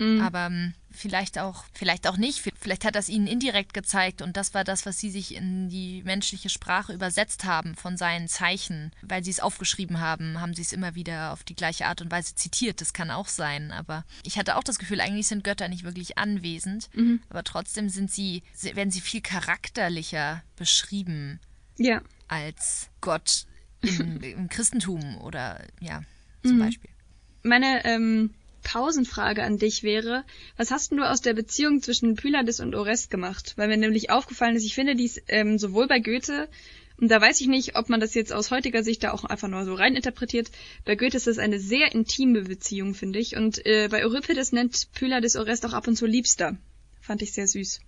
Mhm. 0.00 0.22
Aber 0.22 0.46
ähm, 0.46 0.72
vielleicht 0.90 1.38
auch, 1.38 1.64
vielleicht 1.74 2.08
auch 2.08 2.16
nicht. 2.16 2.42
Vielleicht 2.58 2.84
hat 2.84 2.94
das 2.94 3.08
ihnen 3.08 3.26
indirekt 3.26 3.74
gezeigt 3.74 4.22
und 4.22 4.36
das 4.36 4.54
war 4.54 4.64
das, 4.64 4.86
was 4.86 4.98
sie 4.98 5.10
sich 5.10 5.34
in 5.34 5.68
die 5.68 6.02
menschliche 6.04 6.48
Sprache 6.48 6.92
übersetzt 6.94 7.44
haben 7.44 7.76
von 7.76 7.96
seinen 7.96 8.26
Zeichen. 8.26 8.92
Weil 9.02 9.22
sie 9.22 9.30
es 9.30 9.40
aufgeschrieben 9.40 10.00
haben, 10.00 10.40
haben 10.40 10.54
sie 10.54 10.62
es 10.62 10.72
immer 10.72 10.94
wieder 10.94 11.32
auf 11.32 11.44
die 11.44 11.54
gleiche 11.54 11.86
Art 11.86 12.00
und 12.00 12.10
Weise 12.10 12.34
zitiert. 12.34 12.80
Das 12.80 12.94
kann 12.94 13.10
auch 13.10 13.28
sein. 13.28 13.72
Aber 13.72 14.04
ich 14.24 14.38
hatte 14.38 14.56
auch 14.56 14.64
das 14.64 14.78
Gefühl, 14.78 15.00
eigentlich 15.00 15.28
sind 15.28 15.44
Götter 15.44 15.68
nicht 15.68 15.84
wirklich 15.84 16.16
anwesend. 16.16 16.88
Mhm. 16.94 17.20
Aber 17.28 17.44
trotzdem 17.44 17.90
sind 17.90 18.10
sie, 18.10 18.42
werden 18.62 18.90
sie 18.90 19.02
viel 19.02 19.20
charakterlicher 19.20 20.42
beschrieben. 20.56 21.40
Ja. 21.76 22.00
Als 22.26 22.88
Gott 23.02 23.44
im, 23.82 24.20
im 24.22 24.48
Christentum 24.48 25.18
oder 25.18 25.62
ja, 25.80 26.02
zum 26.42 26.56
mhm. 26.56 26.60
Beispiel. 26.60 26.90
Meine 27.42 27.84
ähm, 27.84 28.34
Pausenfrage 28.62 29.42
an 29.42 29.58
dich 29.58 29.82
wäre, 29.82 30.24
was 30.56 30.70
hast 30.70 30.92
du 30.92 31.02
aus 31.02 31.20
der 31.20 31.34
Beziehung 31.34 31.82
zwischen 31.82 32.14
Pylades 32.14 32.60
und 32.60 32.74
Orest 32.74 33.10
gemacht? 33.10 33.54
Weil 33.56 33.68
mir 33.68 33.76
nämlich 33.76 34.10
aufgefallen 34.10 34.56
ist, 34.56 34.64
ich 34.64 34.74
finde 34.74 34.94
dies 34.94 35.20
ähm, 35.28 35.58
sowohl 35.58 35.86
bei 35.86 36.00
Goethe, 36.00 36.48
und 37.00 37.08
da 37.10 37.18
weiß 37.20 37.40
ich 37.40 37.46
nicht, 37.46 37.76
ob 37.76 37.88
man 37.88 37.98
das 37.98 38.14
jetzt 38.14 38.32
aus 38.32 38.50
heutiger 38.50 38.82
Sicht 38.82 39.02
da 39.02 39.12
auch 39.12 39.24
einfach 39.24 39.48
nur 39.48 39.64
so 39.64 39.72
rein 39.74 39.96
interpretiert, 39.96 40.50
bei 40.84 40.96
Goethe 40.96 41.16
ist 41.16 41.26
das 41.26 41.38
eine 41.38 41.58
sehr 41.58 41.92
intime 41.92 42.42
Beziehung, 42.42 42.94
finde 42.94 43.18
ich. 43.18 43.36
Und 43.36 43.64
äh, 43.64 43.88
bei 43.90 44.04
Euripides 44.04 44.52
nennt 44.52 44.92
Pylades 44.92 45.36
Orest 45.36 45.64
auch 45.64 45.72
ab 45.72 45.88
und 45.88 45.96
zu 45.96 46.04
Liebster. 46.04 46.58
Fand 47.00 47.22
ich 47.22 47.32
sehr 47.32 47.48
süß. 47.48 47.80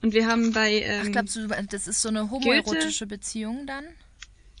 Und 0.00 0.14
wir 0.14 0.26
haben 0.26 0.52
bei... 0.52 0.80
Ähm, 0.80 1.02
Ach, 1.04 1.12
glaubst 1.12 1.36
du, 1.36 1.48
das 1.48 1.86
ist 1.86 2.00
so 2.00 2.08
eine 2.08 2.30
homoerotische 2.30 3.06
Beziehung 3.06 3.66
dann? 3.66 3.84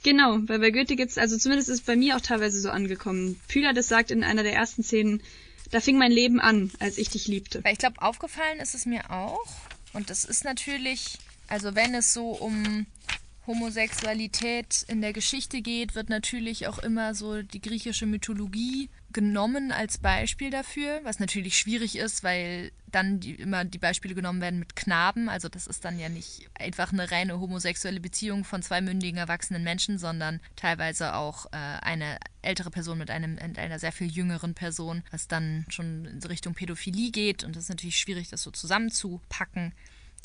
Genau, 0.04 0.38
weil 0.46 0.58
bei 0.58 0.70
Goethe 0.70 0.96
gibt's, 0.96 1.16
also 1.16 1.38
zumindest 1.38 1.70
ist 1.70 1.86
bei 1.86 1.96
mir 1.96 2.16
auch 2.16 2.20
teilweise 2.20 2.60
so 2.60 2.70
angekommen. 2.70 3.40
Pylades 3.48 3.88
sagt 3.88 4.10
in 4.10 4.22
einer 4.22 4.42
der 4.42 4.52
ersten 4.52 4.82
Szenen, 4.82 5.22
da 5.70 5.80
fing 5.80 5.96
mein 5.96 6.12
Leben 6.12 6.40
an, 6.40 6.70
als 6.78 6.98
ich 6.98 7.08
dich 7.08 7.26
liebte. 7.26 7.64
Weil 7.64 7.72
ich 7.72 7.78
glaube, 7.78 8.02
aufgefallen 8.02 8.60
ist 8.60 8.74
es 8.74 8.84
mir 8.84 9.10
auch. 9.10 9.46
Und 9.94 10.10
das 10.10 10.26
ist 10.26 10.44
natürlich, 10.44 11.18
also 11.48 11.74
wenn 11.74 11.94
es 11.94 12.12
so 12.12 12.32
um 12.32 12.86
Homosexualität 13.46 14.84
in 14.88 15.00
der 15.00 15.14
Geschichte 15.14 15.62
geht, 15.62 15.94
wird 15.94 16.10
natürlich 16.10 16.66
auch 16.66 16.78
immer 16.78 17.14
so 17.14 17.42
die 17.42 17.62
griechische 17.62 18.04
Mythologie 18.04 18.90
genommen 19.12 19.72
als 19.72 19.96
Beispiel 19.96 20.50
dafür, 20.50 21.00
was 21.04 21.18
natürlich 21.18 21.56
schwierig 21.56 21.96
ist, 21.96 22.22
weil 22.22 22.72
dann 22.94 23.20
die, 23.20 23.34
immer 23.34 23.64
die 23.64 23.78
Beispiele 23.78 24.14
genommen 24.14 24.40
werden 24.40 24.58
mit 24.58 24.76
Knaben. 24.76 25.28
Also 25.28 25.48
das 25.48 25.66
ist 25.66 25.84
dann 25.84 25.98
ja 25.98 26.08
nicht 26.08 26.48
einfach 26.58 26.92
eine 26.92 27.10
reine 27.10 27.40
homosexuelle 27.40 28.00
Beziehung 28.00 28.44
von 28.44 28.62
zwei 28.62 28.80
mündigen 28.80 29.18
erwachsenen 29.18 29.64
Menschen, 29.64 29.98
sondern 29.98 30.40
teilweise 30.56 31.14
auch 31.14 31.46
äh, 31.46 31.56
eine 31.56 32.18
ältere 32.42 32.70
Person 32.70 32.98
mit, 32.98 33.10
einem, 33.10 33.34
mit 33.34 33.58
einer 33.58 33.78
sehr 33.78 33.92
viel 33.92 34.10
jüngeren 34.10 34.54
Person, 34.54 35.02
was 35.10 35.28
dann 35.28 35.64
schon 35.68 36.04
in 36.04 36.22
Richtung 36.22 36.54
Pädophilie 36.54 37.10
geht. 37.10 37.44
Und 37.44 37.56
das 37.56 37.64
ist 37.64 37.70
natürlich 37.70 37.98
schwierig, 37.98 38.28
das 38.28 38.42
so 38.42 38.50
zusammenzupacken. 38.50 39.72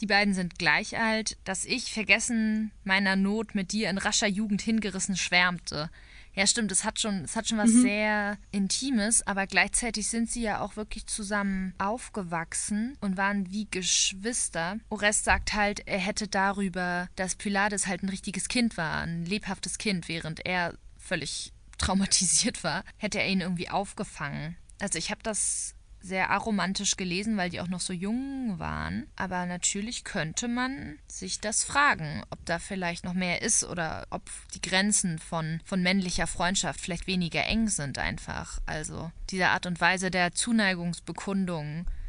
Die 0.01 0.05
beiden 0.05 0.33
sind 0.33 0.57
gleich 0.57 0.97
alt, 0.97 1.37
dass 1.43 1.65
ich 1.65 1.91
vergessen 1.91 2.71
meiner 2.83 3.15
Not 3.15 3.55
mit 3.55 3.71
dir 3.73 3.89
in 3.89 3.97
rascher 3.97 4.27
Jugend 4.27 4.61
hingerissen 4.61 5.17
schwärmte. 5.17 5.89
Ja, 6.33 6.47
stimmt, 6.47 6.71
es 6.71 6.83
hat 6.83 6.99
schon, 6.99 7.23
es 7.23 7.35
hat 7.35 7.47
schon 7.47 7.57
was 7.57 7.71
mhm. 7.71 7.81
sehr 7.81 8.37
Intimes, 8.51 9.25
aber 9.25 9.47
gleichzeitig 9.47 10.09
sind 10.09 10.29
sie 10.29 10.41
ja 10.41 10.61
auch 10.61 10.75
wirklich 10.75 11.07
zusammen 11.07 11.73
aufgewachsen 11.77 12.97
und 13.01 13.17
waren 13.17 13.51
wie 13.51 13.67
Geschwister. 13.69 14.77
Orest 14.89 15.25
sagt 15.25 15.53
halt, 15.53 15.85
er 15.87 15.99
hätte 15.99 16.27
darüber, 16.27 17.09
dass 17.15 17.35
Pylades 17.35 17.87
halt 17.87 18.03
ein 18.03 18.09
richtiges 18.09 18.47
Kind 18.47 18.77
war, 18.77 19.01
ein 19.01 19.25
lebhaftes 19.25 19.77
Kind, 19.77 20.07
während 20.07 20.45
er 20.45 20.75
völlig 20.97 21.51
traumatisiert 21.77 22.63
war, 22.63 22.83
hätte 22.97 23.19
er 23.19 23.27
ihn 23.27 23.41
irgendwie 23.41 23.69
aufgefangen. 23.69 24.55
Also 24.79 24.97
ich 24.97 25.11
habe 25.11 25.21
das 25.23 25.75
sehr 26.01 26.29
aromantisch 26.29 26.95
gelesen, 26.97 27.35
weil 27.37 27.49
die 27.49 27.59
auch 27.61 27.67
noch 27.67 27.81
so 27.81 27.93
jung 27.93 28.57
waren. 28.57 29.07
Aber 29.15 29.45
natürlich 29.45 30.03
könnte 30.03 30.47
man 30.47 30.97
sich 31.07 31.39
das 31.41 31.63
fragen, 31.63 32.23
ob 32.29 32.43
da 32.45 32.59
vielleicht 32.59 33.03
noch 33.03 33.13
mehr 33.13 33.41
ist 33.41 33.63
oder 33.63 34.07
ob 34.09 34.21
die 34.53 34.61
Grenzen 34.61 35.19
von, 35.19 35.59
von 35.65 35.81
männlicher 35.83 36.27
Freundschaft 36.27 36.79
vielleicht 36.79 37.07
weniger 37.07 37.45
eng 37.45 37.67
sind 37.67 37.97
einfach. 37.97 38.59
Also 38.65 39.11
diese 39.29 39.49
Art 39.49 39.65
und 39.65 39.81
Weise 39.81 40.09
der 40.11 40.33
Zuneigung 40.33 40.95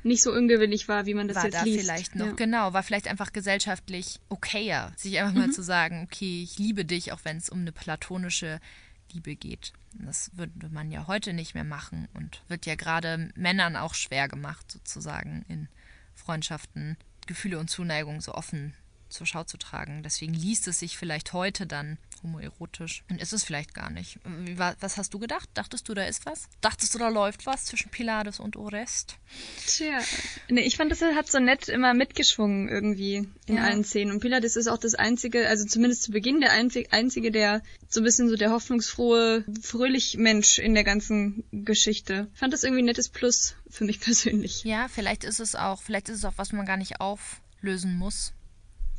nicht 0.03 0.23
so 0.23 0.33
ungewöhnlich 0.33 0.89
war, 0.89 1.05
wie 1.07 1.15
man 1.15 1.29
das 1.29 1.37
war 1.37 1.45
jetzt 1.45 1.55
da 1.57 1.63
liest. 1.65 1.81
vielleicht 1.81 2.15
noch 2.15 2.27
Ja. 2.29 2.33
genau, 2.33 2.73
war 2.73 2.83
vielleicht 2.83 3.07
einfach 3.09 3.33
gesellschaftlich 3.33 4.19
okayer, 4.31 4.93
sich 4.97 5.19
einfach 5.19 5.35
mal 5.35 5.49
Mhm. 5.49 5.53
zu 5.53 5.63
sagen, 5.63 6.09
okay, 6.11 6.43
ich 6.43 6.59
liebe 6.59 6.85
dich, 6.87 7.13
auch 7.13 7.21
wenn 7.25 7.37
es 7.37 7.51
um 7.51 7.61
eine 7.61 7.73
platonische 7.73 8.61
Liebe 9.13 9.37
geht. 9.37 9.73
Das 9.95 10.31
würde 10.37 10.69
man 10.71 10.91
ja 10.91 11.07
heute 11.07 11.33
nicht 11.33 11.55
mehr 11.55 11.65
machen 11.65 12.09
und 12.15 12.43
wird 12.49 12.67
ja 12.67 12.75
gerade 12.75 13.31
Männern 13.35 13.77
auch 13.77 13.95
schwer 13.95 14.29
gemacht, 14.29 14.71
sozusagen 14.71 15.45
in 15.49 15.69
Freundschaften 16.15 16.97
Gefühle 17.27 17.59
und 17.59 17.71
Zuneigung 17.71 18.21
so 18.21 18.35
offen 18.35 18.75
zur 19.11 19.27
Schau 19.27 19.45
zu 19.45 19.57
tragen. 19.59 20.03
Deswegen 20.03 20.35
liest 20.35 20.67
es 20.69 20.79
sich 20.81 20.97
vielleicht 20.97 21.33
heute 21.33 21.67
dann 21.67 21.99
homoerotisch 22.23 23.03
und 23.09 23.21
ist 23.21 23.33
es 23.33 23.45
vielleicht 23.45 23.73
gar 23.75 23.89
nicht. 23.91 24.19
Was 24.57 24.97
hast 24.99 25.15
du 25.15 25.19
gedacht? 25.19 25.49
Dachtest 25.55 25.89
du, 25.89 25.95
da 25.95 26.05
ist 26.05 26.27
was? 26.27 26.49
Dachtest 26.61 26.95
du, 26.95 26.99
da 26.99 27.09
läuft 27.09 27.47
was 27.47 27.65
zwischen 27.65 27.91
Pylades 27.91 28.41
und 28.41 28.57
Orest? 28.57 29.17
Tja, 29.67 29.99
nee, 30.49 30.61
ich 30.61 30.77
fand, 30.77 30.93
das 30.93 31.01
hat 31.01 31.31
so 31.31 31.39
nett 31.41 31.69
immer 31.69 31.95
mitgeschwungen 31.95 32.69
irgendwie 32.69 33.27
in 33.47 33.57
Ja. 33.57 33.65
allen 33.65 33.85
Szenen. 33.85 34.13
Und 34.13 34.21
Pilates 34.21 34.57
ist 34.57 34.67
auch 34.69 34.77
das 34.79 34.95
einzige, 34.95 35.49
also 35.49 35.65
zumindest 35.67 36.03
zu 36.03 36.11
Beginn 36.13 36.41
der 36.41 36.53
einzig, 36.53 36.93
einzige, 36.93 37.31
der 37.31 37.63
so 37.89 38.01
ein 38.01 38.05
bisschen 38.05 38.29
so 38.29 38.37
der 38.37 38.51
hoffnungsfrohe, 38.51 39.45
fröhlich 39.63 40.17
Mensch 40.19 40.59
in 40.59 40.75
der 40.75 40.85
ganzen 40.85 41.45
Geschichte. 41.53 42.29
Ich 42.35 42.39
fand 42.39 42.53
das 42.53 42.65
irgendwie 42.65 42.83
ein 42.83 42.87
nettes 42.87 43.09
Plus 43.09 43.55
für 43.71 43.85
mich 43.85 43.99
persönlich. 44.01 44.63
Ja, 44.65 44.89
vielleicht 44.89 45.25
ist 45.25 45.41
es 45.41 45.55
auch, 45.55 45.81
vielleicht 45.81 46.11
ist 46.11 46.19
es 46.19 46.25
auch, 46.27 46.35
was 46.37 46.53
man 46.53 46.67
gar 46.67 46.77
nicht 46.77 47.01
auflösen 47.01 47.97
muss. 47.97 48.33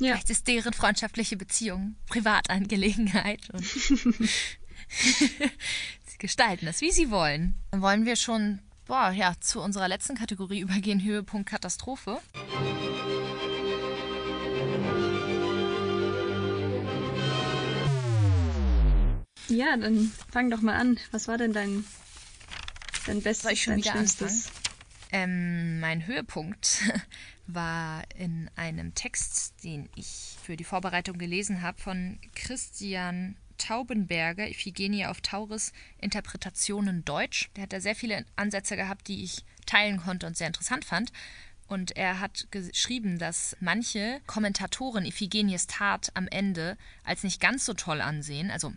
Ja. 0.02 0.14
Vielleicht 0.14 0.30
ist 0.30 0.48
deren 0.48 0.72
freundschaftliche 0.72 1.36
Beziehung 1.36 1.94
Privatangelegenheit 2.08 3.50
und 3.50 3.64
sie 4.88 5.28
gestalten 6.18 6.66
das, 6.66 6.80
wie 6.80 6.90
sie 6.90 7.12
wollen. 7.12 7.54
Dann 7.70 7.82
wollen 7.82 8.04
wir 8.04 8.16
schon, 8.16 8.58
boah, 8.86 9.12
ja, 9.12 9.34
zu 9.38 9.60
unserer 9.60 9.86
letzten 9.86 10.16
Kategorie 10.16 10.58
übergehen, 10.58 11.04
Höhepunkt 11.04 11.48
Katastrophe. 11.48 12.18
Ja, 19.46 19.76
dann 19.76 20.10
fang 20.32 20.50
doch 20.50 20.62
mal 20.62 20.74
an. 20.74 20.98
Was 21.12 21.28
war 21.28 21.38
denn 21.38 21.52
dein, 21.52 21.84
dein 23.06 23.22
Bestes, 23.22 23.42
Soll 23.42 23.52
ich 23.52 23.62
schon 23.62 23.74
dein 23.74 23.78
wieder 23.82 23.92
Schlimmstes? 23.92 24.50
Ähm, 25.12 25.78
mein 25.78 26.06
Höhepunkt 26.06 26.82
war 27.46 28.02
in 28.16 28.50
einem 28.56 28.94
Text, 28.94 29.62
den 29.62 29.90
ich 29.94 30.36
für 30.42 30.56
die 30.56 30.64
Vorbereitung 30.64 31.18
gelesen 31.18 31.60
habe, 31.60 31.78
von 31.78 32.18
Christian 32.34 33.36
Taubenberger, 33.58 34.48
Iphigenie 34.48 35.06
auf 35.06 35.20
Tauris, 35.20 35.72
Interpretationen 35.98 37.04
Deutsch. 37.04 37.50
Der 37.54 37.64
hat 37.64 37.74
da 37.74 37.80
sehr 37.80 37.94
viele 37.94 38.24
Ansätze 38.36 38.74
gehabt, 38.74 39.06
die 39.06 39.22
ich 39.22 39.44
teilen 39.66 39.98
konnte 39.98 40.26
und 40.26 40.36
sehr 40.36 40.46
interessant 40.46 40.84
fand. 40.84 41.12
Und 41.68 41.96
er 41.96 42.18
hat 42.18 42.48
geschrieben, 42.50 43.18
dass 43.18 43.56
manche 43.60 44.20
Kommentatoren 44.26 45.04
Iphigenies 45.04 45.66
Tat 45.66 46.10
am 46.14 46.26
Ende 46.28 46.76
als 47.04 47.22
nicht 47.22 47.40
ganz 47.40 47.64
so 47.64 47.74
toll 47.74 48.00
ansehen, 48.00 48.50
also 48.50 48.72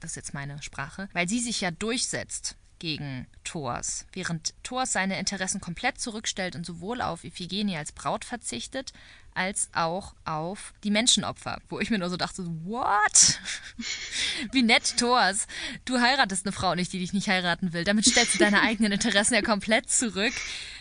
das 0.00 0.12
ist 0.12 0.16
jetzt 0.16 0.34
meine 0.34 0.62
Sprache, 0.62 1.08
weil 1.12 1.28
sie 1.28 1.40
sich 1.40 1.60
ja 1.60 1.70
durchsetzt 1.70 2.56
gegen 2.80 3.28
Thors, 3.44 4.06
während 4.12 4.54
Thors 4.64 4.92
seine 4.92 5.20
Interessen 5.20 5.60
komplett 5.60 6.00
zurückstellt 6.00 6.56
und 6.56 6.66
sowohl 6.66 7.00
auf 7.00 7.22
Iphigenie 7.22 7.76
als 7.76 7.92
Braut 7.92 8.24
verzichtet, 8.24 8.92
als 9.32 9.70
auch 9.72 10.14
auf 10.24 10.74
die 10.82 10.90
Menschenopfer, 10.90 11.60
wo 11.68 11.78
ich 11.78 11.90
mir 11.90 11.98
nur 11.98 12.10
so 12.10 12.16
dachte, 12.16 12.44
what? 12.64 13.38
Wie 14.52 14.62
nett, 14.62 14.96
Thors. 14.98 15.46
Du 15.84 16.00
heiratest 16.00 16.44
eine 16.44 16.52
Frau 16.52 16.74
nicht, 16.74 16.92
die 16.92 16.98
dich 16.98 17.12
nicht 17.12 17.28
heiraten 17.28 17.72
will. 17.72 17.84
Damit 17.84 18.06
stellst 18.06 18.34
du 18.34 18.38
deine 18.38 18.62
eigenen 18.62 18.92
Interessen 18.92 19.34
ja 19.34 19.42
komplett 19.42 19.88
zurück 19.88 20.34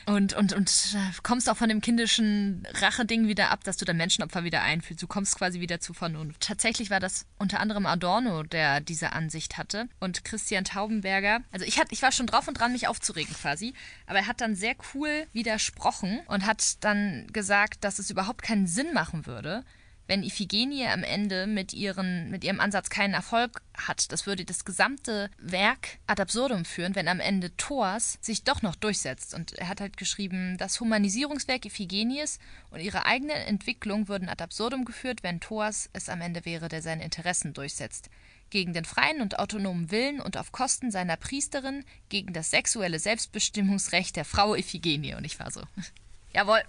und, 0.10 0.34
und, 0.34 0.54
und 0.54 0.96
äh, 0.96 1.22
kommst 1.22 1.48
auch 1.50 1.58
von 1.58 1.70
dem 1.70 1.82
kindischen 1.82 2.68
Racheding 2.82 3.28
wieder 3.28 3.52
ab, 3.52 3.64
dass 3.64 3.78
du 3.78 3.86
dein 3.86 3.98
Menschenopfer 3.98 4.44
wieder 4.44 4.64
einfühlst. 4.64 5.04
Du 5.04 5.08
kommst 5.08 5.38
quasi 5.38 5.60
wieder 5.60 5.80
zu 5.80 5.94
Vernunft. 5.94 6.42
Tatsächlich 6.42 6.90
war 6.90 7.00
das 7.00 7.28
unter 7.38 7.60
anderem 7.60 7.86
Adorno, 7.86 8.42
der 8.42 8.82
diese 8.82 9.14
Ansicht 9.14 9.60
hatte 9.60 9.88
und 10.00 10.26
Christian 10.26 10.64
Taubenberger. 10.64 11.42
Also 11.52 11.66
ich, 11.66 11.80
hat, 11.80 11.92
ich 11.92 12.02
war 12.02 12.12
schon 12.12 12.26
drauf 12.26 12.48
und 12.48 12.56
dran, 12.56 12.72
mich 12.72 12.88
aufzuregen 12.88 13.36
quasi, 13.36 13.76
aber 14.08 14.20
er 14.20 14.28
hat 14.28 14.42
dann 14.42 14.56
sehr 14.56 14.76
cool 14.96 15.28
widersprochen 15.32 16.22
und 16.26 16.48
hat 16.48 16.84
dann 16.84 17.28
gesagt, 17.32 17.84
dass 17.84 18.00
es 18.00 18.10
überhaupt 18.10 18.42
keinen 18.42 18.66
Sinn 18.66 18.94
machen 18.94 19.28
würde, 19.28 19.64
wenn 20.10 20.24
Iphigenie 20.24 20.88
am 20.88 21.04
Ende 21.04 21.46
mit, 21.46 21.72
ihren, 21.72 22.32
mit 22.32 22.44
ihrem 22.44 22.60
Ansatz 22.60 22.90
keinen 22.90 23.14
Erfolg 23.14 23.62
hat. 23.78 24.12
Das 24.12 24.26
würde 24.26 24.44
das 24.44 24.66
gesamte 24.66 25.30
Werk 25.38 26.00
ad 26.08 26.20
absurdum 26.20 26.66
führen, 26.66 26.96
wenn 26.96 27.08
am 27.08 27.20
Ende 27.20 27.56
Thors 27.58 28.18
sich 28.20 28.44
doch 28.44 28.64
noch 28.64 28.76
durchsetzt. 28.76 29.36
Und 29.36 29.54
er 29.54 29.68
hat 29.68 29.82
halt 29.82 29.98
geschrieben, 29.98 30.58
das 30.58 30.80
Humanisierungswerk 30.80 31.64
Iphigenies 31.64 32.40
und 32.72 32.80
ihre 32.80 33.06
eigene 33.06 33.34
Entwicklung 33.34 34.08
würden 34.08 34.30
ad 34.30 34.44
absurdum 34.44 34.84
geführt, 34.84 35.22
wenn 35.22 35.42
Thors 35.42 35.92
es 35.94 36.10
am 36.10 36.22
Ende 36.22 36.44
wäre, 36.44 36.70
der 36.70 36.82
seine 36.82 37.04
Interessen 37.04 37.54
durchsetzt. 37.54 38.10
Gegen 38.50 38.74
den 38.74 38.86
freien 38.86 39.22
und 39.22 39.38
autonomen 39.38 39.92
Willen 39.92 40.22
und 40.22 40.38
auf 40.38 40.52
Kosten 40.52 40.90
seiner 40.90 41.18
Priesterin, 41.18 41.86
gegen 42.10 42.34
das 42.34 42.50
sexuelle 42.50 42.98
Selbstbestimmungsrecht 42.98 44.16
der 44.16 44.26
Frau 44.26 44.56
Iphigenie. 44.56 45.14
Und 45.14 45.24
ich 45.24 45.40
war 45.40 45.52
so, 45.52 45.62
jawohl. 46.34 46.62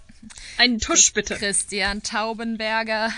Einen 0.58 0.78
Tusch 0.78 1.12
bitte. 1.12 1.36
Christian 1.36 2.02
Taubenberger. 2.02 3.10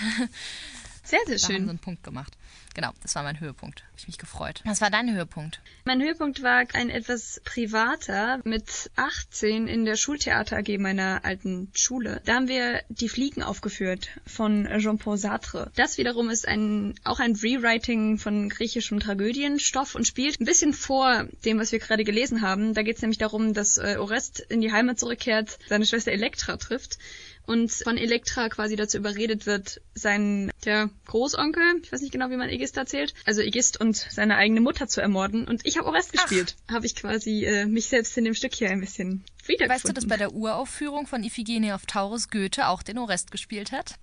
Sehr, 1.05 1.19
sehr 1.19 1.19
Da 1.19 1.31
haben 1.31 1.39
sie 1.39 1.39
schön. 1.47 1.69
einen 1.69 1.79
Punkt 1.79 2.05
gemacht. 2.05 2.37
Genau, 2.75 2.91
das 3.03 3.15
war 3.15 3.23
mein 3.23 3.39
Höhepunkt. 3.39 3.83
Habe 3.83 3.93
ich 3.99 4.07
mich 4.07 4.19
gefreut. 4.19 4.63
Was 4.65 4.81
war 4.81 4.91
dein 4.91 5.13
Höhepunkt? 5.13 5.61
Mein 5.85 6.01
Höhepunkt 6.01 6.43
war 6.43 6.65
ein 6.73 6.91
etwas 6.91 7.41
privater 7.45 8.41
mit 8.45 8.91
18 8.97 9.69
in 9.69 9.85
der 9.85 9.97
Schultheater 9.97 10.59
AG 10.59 10.79
meiner 10.79 11.25
alten 11.25 11.71
Schule. 11.75 12.23
Da 12.25 12.35
haben 12.35 12.49
wir 12.49 12.83
die 12.89 13.09
Fliegen 13.09 13.43
aufgeführt 13.43 14.09
von 14.27 14.69
Jean-Paul 14.79 15.19
Sartre. 15.19 15.71
Das 15.75 15.99
wiederum 15.99 16.31
ist 16.31 16.49
ein 16.49 16.95
auch 17.05 17.21
ein 17.21 17.37
Rewriting 17.37 18.19
von 18.19 18.49
griechischem 18.49 19.01
Tragödienstoff 19.01 19.95
und 19.95 20.07
spielt 20.07 20.41
ein 20.41 20.47
bisschen 20.47 20.73
vor 20.73 21.27
dem, 21.45 21.59
was 21.59 21.73
wir 21.73 21.79
gerade 21.79 22.05
gelesen 22.05 22.41
haben. 22.41 22.75
Da 22.75 22.83
geht 22.83 22.97
es 22.97 23.03
nämlich 23.03 23.19
darum, 23.19 23.55
dass 23.55 23.77
äh, 23.79 23.97
Orest 23.99 24.41
in 24.41 24.61
die 24.61 24.73
Heimat 24.73 24.99
zurückkehrt, 24.99 25.59
seine 25.69 25.85
Schwester 25.85 26.13
Elektra 26.13 26.57
trifft 26.57 26.99
und 27.47 27.73
von 27.73 27.97
Elektra 27.97 28.49
quasi 28.49 28.77
dazu 28.77 28.99
überredet 28.99 29.47
wird, 29.47 29.81
seinen 29.95 30.51
der 30.65 30.91
Großonkel, 31.07 31.63
ich 31.83 31.93
weiß 31.93 32.01
nicht 32.01 32.13
genau, 32.13 32.31
wie 32.31 32.37
man 32.37 32.49
Aegist 32.49 32.77
erzählt, 32.77 33.15
also 33.25 33.41
Aegist 33.43 33.81
und 33.81 33.97
seine 33.97 34.37
eigene 34.37 34.61
Mutter 34.61 34.87
zu 34.89 35.01
ermorden. 35.01 35.47
Und 35.49 35.63
ich 35.65 35.77
habe 35.77 35.89
Orest 35.89 36.13
gespielt. 36.13 36.57
Habe 36.71 36.87
ich 36.87 36.95
quasi 36.95 37.45
äh, 37.45 37.67
mich 37.67 37.87
selbst 37.87 38.17
in 38.17 38.25
dem 38.25 38.35
Stück 38.35 38.55
hier 38.55 38.71
ein 38.71 38.81
bisschen 38.81 39.25
wiedergefunden. 39.47 39.71
Weißt 39.71 39.89
du, 39.89 39.93
dass 39.93 40.07
bei 40.07 40.17
der 40.17 40.33
Uraufführung 40.33 41.07
von 41.07 41.25
Iphigenie 41.25 41.73
auf 41.73 41.87
Taurus 41.87 42.29
Goethe 42.31 42.69
auch 42.69 42.83
den 42.83 42.99
Orest 42.99 43.31
gespielt 43.31 43.73
hat? 43.73 43.97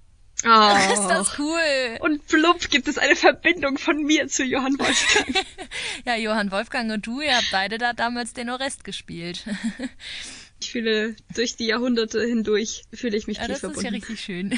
oh. 0.46 0.78
Ist 0.94 1.08
das 1.08 1.40
cool? 1.40 1.98
Und 2.00 2.26
plupp 2.28 2.70
gibt 2.70 2.88
es 2.88 2.98
eine 2.98 3.16
Verbindung 3.16 3.78
von 3.78 4.04
mir 4.04 4.28
zu 4.28 4.44
Johann 4.44 4.78
Wolfgang. 4.80 5.46
Ja, 6.06 6.16
Johann 6.16 6.52
Wolfgang 6.52 6.92
und 6.92 7.06
du, 7.06 7.22
ihr 7.22 7.36
habt 7.36 7.52
beide 7.52 7.78
da 7.78 7.94
damals 7.94 8.34
den 8.34 8.50
Orest 8.50 8.84
gespielt. 8.84 9.46
Ich 10.62 10.72
fühle 10.72 11.16
durch 11.36 11.56
die 11.56 11.66
Jahrhunderte 11.68 12.22
hindurch 12.26 12.84
fühle 12.94 13.16
ich 13.18 13.28
mich 13.28 13.38
Ja, 13.38 13.44
tief 13.44 13.50
das 13.50 13.58
ist 13.58 13.62
verbunden. 13.62 13.86
ja 13.86 13.92
richtig 13.92 14.20
schön. 14.20 14.52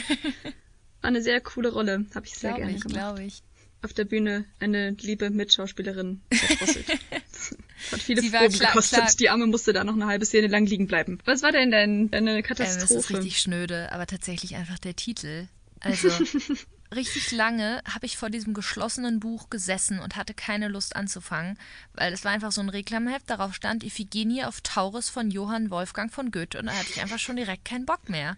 War 1.01 1.07
eine 1.09 1.21
sehr 1.21 1.41
coole 1.41 1.71
Rolle, 1.71 2.05
habe 2.15 2.25
ich 2.25 2.33
sehr 2.35 2.51
Glaube 2.51 2.61
gerne 2.65 2.75
ich, 2.77 2.81
gemacht. 2.83 2.95
glaube 2.97 3.23
ich. 3.23 3.43
Auf 3.83 3.93
der 3.93 4.05
Bühne 4.05 4.45
eine 4.59 4.91
liebe 4.91 5.29
Mitschauspielerin 5.31 6.21
verdrosselt. 6.31 6.85
Hat 7.91 7.99
viele 7.99 8.21
Sie 8.21 8.31
war 8.31 8.41
Proben 8.41 8.53
klar- 8.53 8.71
gekostet. 8.73 8.99
klar- 8.99 9.11
Die 9.19 9.29
Arme 9.29 9.47
musste 9.47 9.73
da 9.73 9.83
noch 9.83 9.93
eine 9.95 10.05
halbe 10.05 10.25
Szene 10.25 10.47
lang 10.47 10.67
liegen 10.67 10.85
bleiben. 10.87 11.17
Was 11.25 11.41
war 11.41 11.51
denn 11.51 11.71
dein, 11.71 12.11
deine 12.11 12.37
Ähm, 12.37 12.43
Katastrophe? 12.43 12.99
ist 12.99 13.09
richtig 13.09 13.39
schnöde, 13.39 13.91
aber 13.91 14.05
tatsächlich 14.05 14.55
einfach 14.55 14.77
der 14.77 14.95
Titel. 14.95 15.47
Also 15.79 16.09
richtig 16.93 17.31
lange 17.31 17.81
habe 17.91 18.05
ich 18.05 18.17
vor 18.17 18.29
diesem 18.29 18.53
geschlossenen 18.53 19.19
Buch 19.19 19.49
gesessen 19.49 19.99
und 19.99 20.15
hatte 20.15 20.33
keine 20.33 20.67
Lust 20.67 20.95
anzufangen, 20.95 21.57
weil 21.93 22.13
es 22.13 22.23
war 22.25 22.31
einfach 22.31 22.51
so 22.51 22.61
ein 22.61 22.69
Reklamheft, 22.69 23.29
darauf 23.29 23.53
stand 23.53 23.83
Iphigenie 23.83 24.43
auf 24.43 24.61
Tauris 24.61 25.09
von 25.09 25.31
Johann 25.31 25.69
Wolfgang 25.69 26.11
von 26.11 26.31
Goethe 26.31 26.59
und 26.59 26.67
da 26.67 26.73
hatte 26.73 26.89
ich 26.89 27.01
einfach 27.01 27.19
schon 27.19 27.37
direkt 27.37 27.65
keinen 27.65 27.85
Bock 27.85 28.09
mehr. 28.09 28.37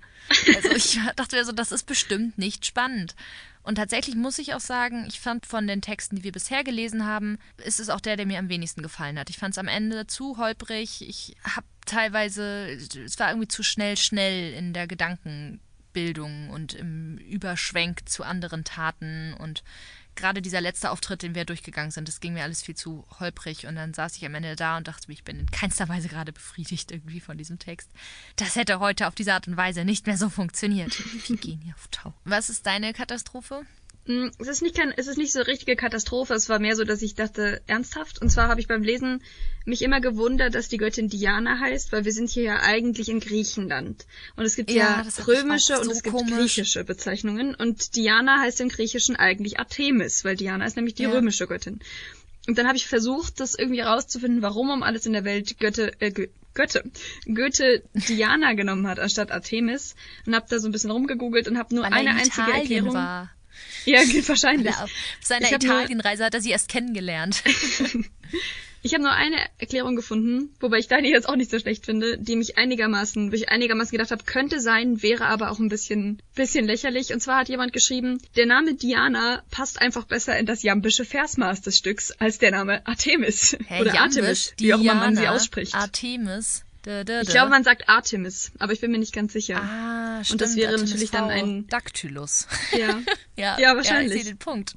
Also 0.56 0.70
ich 0.70 1.00
dachte 1.16 1.36
mir 1.36 1.46
so, 1.46 1.52
das 1.52 1.72
ist 1.72 1.86
bestimmt 1.86 2.38
nicht 2.38 2.66
spannend. 2.66 3.16
Und 3.64 3.76
tatsächlich 3.76 4.16
muss 4.16 4.40
ich 4.40 4.54
auch 4.54 4.60
sagen, 4.60 5.06
ich 5.08 5.22
fand 5.22 5.46
von 5.46 5.68
den 5.68 5.82
Texten, 5.82 6.18
die 6.18 6.24
wir 6.24 6.34
bisher 6.34 6.66
gelesen 6.66 7.06
haben, 7.06 7.40
ist 7.64 7.80
es 7.80 7.90
auch 7.90 8.02
der, 8.02 8.18
der 8.18 8.26
mir 8.26 8.40
am 8.40 8.50
wenigsten 8.50 8.84
gefallen 8.84 9.18
hat. 9.18 9.30
Ich 9.30 9.38
fand 9.38 9.54
es 9.54 9.58
am 9.58 9.70
Ende 9.70 10.06
zu 10.06 10.38
holprig. 10.38 11.08
Ich 11.08 11.38
habe 11.44 11.66
teilweise, 11.86 12.68
es 13.06 13.18
war 13.20 13.30
irgendwie 13.30 13.48
zu 13.48 13.64
schnell, 13.64 13.96
schnell 13.96 14.54
in 14.54 14.74
der 14.74 14.88
Gedankenbildung 15.94 16.50
und 16.50 16.74
im 16.74 17.18
Überschwenk 17.18 18.08
zu 18.10 18.24
anderen 18.24 18.64
Taten 18.64 19.34
und 19.36 19.64
gerade 20.16 20.42
dieser 20.42 20.62
letzte 20.62 20.92
Auftritt, 20.92 21.24
den 21.24 21.34
wir 21.34 21.46
durchgegangen 21.46 21.92
sind, 21.92 22.08
das 22.08 22.20
ging 22.20 22.34
mir 22.34 22.44
alles 22.44 22.62
viel 22.62 22.76
zu 22.76 23.06
holprig. 23.20 23.66
Und 23.66 23.76
dann 23.76 23.94
saß 23.94 24.16
ich 24.18 24.26
am 24.26 24.36
Ende 24.36 24.56
da 24.56 24.78
und 24.78 24.88
dachte 24.88 25.08
mir, 25.08 25.14
ich 25.14 25.24
bin 25.24 25.40
in 25.40 25.50
keinster 25.50 25.90
Weise 25.90 26.08
gerade 26.08 26.32
befriedigt 26.32 26.92
irgendwie 26.92 27.20
von 27.20 27.38
diesem 27.38 27.58
Text. 27.58 27.90
Das 28.36 28.56
hätte 28.56 28.80
heute 28.80 29.08
auf 29.08 29.16
diese 29.16 29.34
Art 29.34 29.48
und 29.48 29.58
Weise 29.58 29.86
nicht 29.86 30.06
mehr 30.06 30.18
so 30.18 30.30
funktioniert. 30.30 30.96
Wir 31.28 31.38
gehen 31.38 31.62
hier 31.62 31.74
auf 31.74 31.88
Tau. 31.90 32.14
Was 32.26 32.50
ist 32.50 32.66
deine 32.68 32.94
Katastrophe? 32.94 33.64
Mm, 34.06 34.28
Es 34.40 34.48
ist 34.48 34.62
nicht 34.62 34.76
kein, 34.76 34.92
es 34.96 35.08
ist 35.08 35.18
nicht 35.18 35.32
so 35.32 35.40
eine 35.40 35.48
richtige 35.48 35.76
Katastrophe. 35.76 36.34
Es 36.34 36.50
war 36.50 36.60
mehr 36.60 36.76
so, 36.76 36.84
dass 36.84 37.02
ich 37.02 37.16
dachte, 37.16 37.62
ernsthaft. 37.68 38.22
Und 38.22 38.30
zwar 38.30 38.50
habe 38.50 38.60
ich 38.60 38.68
beim 38.68 38.84
Lesen 38.84 39.24
mich 39.66 39.82
immer 39.82 40.02
gewundert, 40.02 40.56
dass 40.56 40.68
die 40.68 40.78
Göttin 40.78 41.08
Diana 41.08 41.60
heißt, 41.60 41.92
weil 41.94 42.04
wir 42.04 42.12
sind 42.12 42.30
hier 42.30 42.44
ja 42.44 42.60
eigentlich 42.62 43.08
in 43.08 43.22
Griechenland. 43.22 44.06
Und 44.36 44.44
es 44.44 44.56
gibt 44.58 44.72
Ja, 44.72 45.02
ja, 45.04 45.24
römische 45.26 45.80
und 45.80 45.86
so 45.86 45.92
es 45.92 46.04
gibt 46.04 46.16
komisch. 46.16 46.34
griechische 46.38 46.84
Bezeichnungen. 46.84 47.56
Und 47.56 47.96
Diana 47.96 48.40
heißt 48.42 48.60
im 48.62 48.70
Griechischen 48.70 49.16
eigentlich 49.16 49.60
Artemis, 49.60 50.26
weil 50.26 50.36
Diana 50.36 50.66
ist 50.66 50.76
nämlich 50.76 50.96
die 50.96 51.04
Ja. 51.04 51.12
römische 51.12 51.48
Göttin. 51.48 51.80
Und 52.46 52.58
dann 52.58 52.68
habe 52.68 52.76
ich 52.76 52.88
versucht, 52.88 53.40
das 53.40 53.56
irgendwie 53.56 53.82
herauszufinden, 53.82 54.42
warum 54.42 54.70
um 54.70 54.84
alles 54.84 55.06
in 55.06 55.14
der 55.14 55.24
Welt 55.24 55.60
Götte, 55.60 55.94
äh, 56.02 56.12
Gö 56.12 56.28
Götte, 56.56 56.84
Goethe 57.26 57.82
Diana 57.94 58.54
genommen 58.54 58.86
hat 58.86 59.00
anstatt 59.00 59.32
Artemis 59.32 59.96
und 60.28 60.36
habe 60.36 60.46
da 60.50 60.60
so 60.60 60.68
ein 60.68 60.72
bisschen 60.72 60.92
rumgegoogelt 60.92 61.48
und 61.48 61.58
habe 61.58 61.74
nur 61.74 61.84
Weil 61.86 61.94
eine 61.94 62.10
in 62.12 62.16
einzige 62.18 62.42
Italien 62.42 62.60
Erklärung. 62.62 62.94
war. 62.94 63.32
Ja, 63.86 64.00
wahrscheinlich. 64.28 64.76
Auf 64.76 64.92
seiner 65.22 65.52
Italienreise 65.52 66.26
hat 66.26 66.34
er 66.34 66.42
sie 66.42 66.52
erst 66.52 66.70
kennengelernt. 66.70 67.44
Ich 68.86 68.94
habe 68.94 69.04
nur 69.04 69.14
eine 69.14 69.38
Erklärung 69.60 69.96
gefunden, 69.96 70.54
wobei 70.60 70.78
ich 70.78 70.90
deine 70.90 71.08
jetzt 71.08 71.28
auch 71.30 71.38
nicht 71.38 71.50
so 71.50 71.58
schlecht 71.58 71.86
finde, 71.86 72.18
die 72.18 72.36
mich 72.36 72.58
einigermaßen, 72.58 73.32
wo 73.32 73.36
ich 73.36 73.48
einigermaßen 73.48 73.92
gedacht 73.92 74.12
habe, 74.12 74.26
könnte 74.26 74.60
sein, 74.60 75.02
wäre 75.02 75.26
aber 75.26 75.52
auch 75.52 75.60
ein 75.60 75.70
bisschen, 75.70 76.22
bisschen 76.36 76.66
lächerlich. 76.66 77.14
Und 77.14 77.22
zwar 77.22 77.38
hat 77.38 77.48
jemand 77.48 77.72
geschrieben, 77.72 78.22
der 78.36 78.46
Name 78.46 78.74
Diana 78.74 79.42
passt 79.52 79.80
einfach 79.80 80.04
besser 80.04 80.38
in 80.38 80.46
das 80.46 80.64
jambische 80.64 81.06
Versmaß 81.06 81.62
des 81.62 81.78
Stücks 81.78 82.12
als 82.12 82.40
der 82.40 82.52
Name 82.52 82.86
Artemis 82.86 83.56
Hä, 83.68 83.80
oder 83.80 83.94
Jambisch, 83.94 84.18
Artemis, 84.18 84.54
wie 84.58 84.74
auch 84.74 84.82
immer 84.82 84.96
man 84.96 85.16
sie 85.16 85.30
ausspricht. 85.30 85.76
Artemis. 85.76 86.63
Da, 86.84 87.04
da, 87.04 87.22
ich 87.22 87.28
da. 87.28 87.34
glaube, 87.34 87.50
man 87.50 87.64
sagt 87.64 87.88
Artemis, 87.90 88.52
aber 88.60 88.74
ich 88.74 88.82
bin 88.82 88.92
mir 88.92 89.00
nicht 89.00 89.14
ganz 89.14 89.34
sicher. 89.34 89.62
Ah, 89.62 90.24
stimmt. 90.24 90.34
Und 90.34 90.42
das 90.42 90.56
wäre 90.56 90.72
Artemis 90.72 90.90
natürlich 90.92 91.12
dann 91.12 91.24
Fowl. 91.26 91.32
ein- 91.32 91.68
Dactylus. 91.68 92.48
Ja. 92.74 93.00
ja, 93.38 93.58
Ja, 93.60 93.76
wahrscheinlich. 93.76 94.12
Ja, 94.12 94.18
ich 94.18 94.24
sehe 94.24 94.34
den 94.34 94.38
Punkt. 94.38 94.76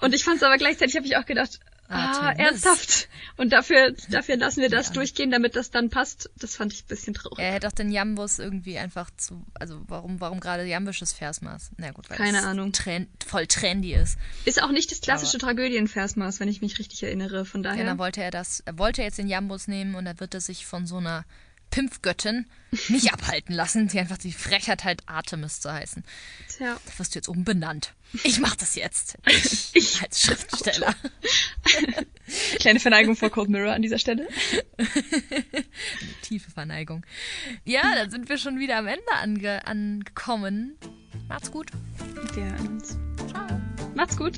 Und 0.00 0.14
ich 0.14 0.24
fand 0.24 0.36
es 0.38 0.42
aber 0.42 0.58
gleichzeitig, 0.58 0.96
habe 0.96 1.06
ich 1.06 1.16
auch 1.16 1.24
gedacht, 1.26 1.60
ah, 1.92 2.28
Artemis. 2.28 2.38
ernsthaft. 2.38 3.08
Und 3.36 3.52
dafür, 3.52 3.94
dafür 4.08 4.36
lassen 4.36 4.60
wir 4.60 4.68
das 4.68 4.92
durchgehen, 4.92 5.30
damit 5.30 5.56
das 5.56 5.70
dann 5.70 5.90
passt. 5.90 6.30
Das 6.36 6.56
fand 6.56 6.72
ich 6.72 6.84
ein 6.84 6.88
bisschen 6.88 7.14
traurig. 7.14 7.38
Er 7.38 7.52
hätte 7.52 7.68
auch 7.68 7.72
den 7.72 7.90
Jambus 7.90 8.38
irgendwie 8.38 8.78
einfach 8.78 9.10
zu. 9.16 9.44
Also, 9.54 9.80
warum, 9.88 10.20
warum 10.20 10.40
gerade 10.40 10.64
jambisches 10.64 11.12
Versmaß? 11.12 11.72
Na 11.76 11.90
gut, 11.90 12.10
weil 12.10 12.16
Keine 12.16 12.38
es 12.38 12.44
Ahnung. 12.44 12.72
Trend, 12.72 13.08
voll 13.24 13.46
trendy 13.46 13.94
ist. 13.94 14.18
Ist 14.44 14.62
auch 14.62 14.70
nicht 14.70 14.90
das 14.90 15.00
klassische 15.00 15.38
Tragödienversmaß, 15.38 16.40
wenn 16.40 16.48
ich 16.48 16.62
mich 16.62 16.78
richtig 16.78 17.02
erinnere. 17.02 17.44
Von 17.44 17.62
daher. 17.62 17.80
Ja, 17.80 17.84
dann 17.84 17.98
wollte 17.98 18.22
er 18.22 18.30
das. 18.30 18.60
Er 18.60 18.78
wollte 18.78 19.02
jetzt 19.02 19.18
den 19.18 19.28
Jambus 19.28 19.68
nehmen 19.68 19.94
und 19.94 20.06
er 20.06 20.18
wird 20.20 20.34
er 20.34 20.40
sich 20.40 20.66
von 20.66 20.86
so 20.86 20.98
einer 20.98 21.24
Pimpfgöttin 21.72 22.46
nicht 22.88 23.12
abhalten 23.12 23.52
lassen, 23.52 23.88
die 23.88 23.98
einfach 23.98 24.18
die 24.18 24.32
Frechheit 24.32 24.84
halt 24.84 25.02
Artemis 25.06 25.60
zu 25.60 25.72
heißen. 25.72 26.04
Tja. 26.56 26.76
Da 26.86 26.98
wirst 26.98 27.14
du 27.14 27.18
jetzt 27.18 27.28
umbenannt. 27.28 27.94
Ich 28.22 28.38
mach 28.38 28.54
das 28.54 28.76
jetzt. 28.76 29.18
Ich 29.74 30.02
als 30.02 30.20
Schriftsteller. 30.22 30.94
Kleine 32.60 32.78
Verneigung 32.78 33.16
vor 33.16 33.30
Cold 33.30 33.48
Mirror 33.48 33.72
an 33.72 33.80
dieser 33.80 33.98
Stelle. 33.98 34.28
Tiefe 36.20 36.50
Verneigung. 36.50 37.04
Ja, 37.64 37.94
dann 37.94 38.10
sind 38.10 38.28
wir 38.28 38.36
schon 38.36 38.58
wieder 38.58 38.76
am 38.76 38.86
Ende 38.86 39.12
ange 39.12 39.66
angekommen. 39.66 40.76
Macht's 41.28 41.50
gut. 41.50 41.70
Wir 42.34 42.44
hören 42.44 42.68
uns. 42.68 42.98
Ciao. 43.30 43.60
Macht's 43.94 44.16
gut. 44.16 44.36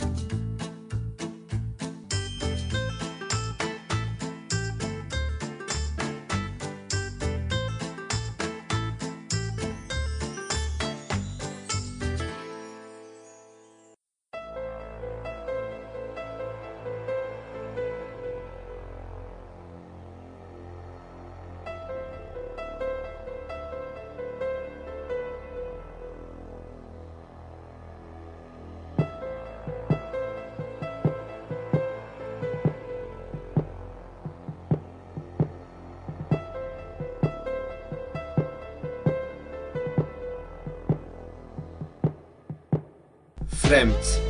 Fremd. 43.84 44.20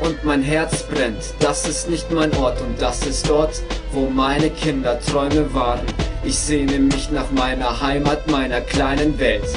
Und 0.00 0.24
mein 0.24 0.42
Herz 0.42 0.82
brennt, 0.82 1.34
das 1.40 1.66
ist 1.66 1.88
nicht 1.88 2.10
mein 2.10 2.34
Ort 2.36 2.60
und 2.60 2.80
das 2.80 3.06
ist 3.06 3.28
dort, 3.28 3.62
wo 3.92 4.08
meine 4.08 4.50
Kinderträume 4.50 5.52
waren. 5.54 5.80
Ich 6.22 6.38
sehne 6.38 6.78
mich 6.78 7.10
nach 7.10 7.30
meiner 7.32 7.80
Heimat, 7.80 8.30
meiner 8.30 8.60
kleinen 8.60 9.18
Welt, 9.18 9.48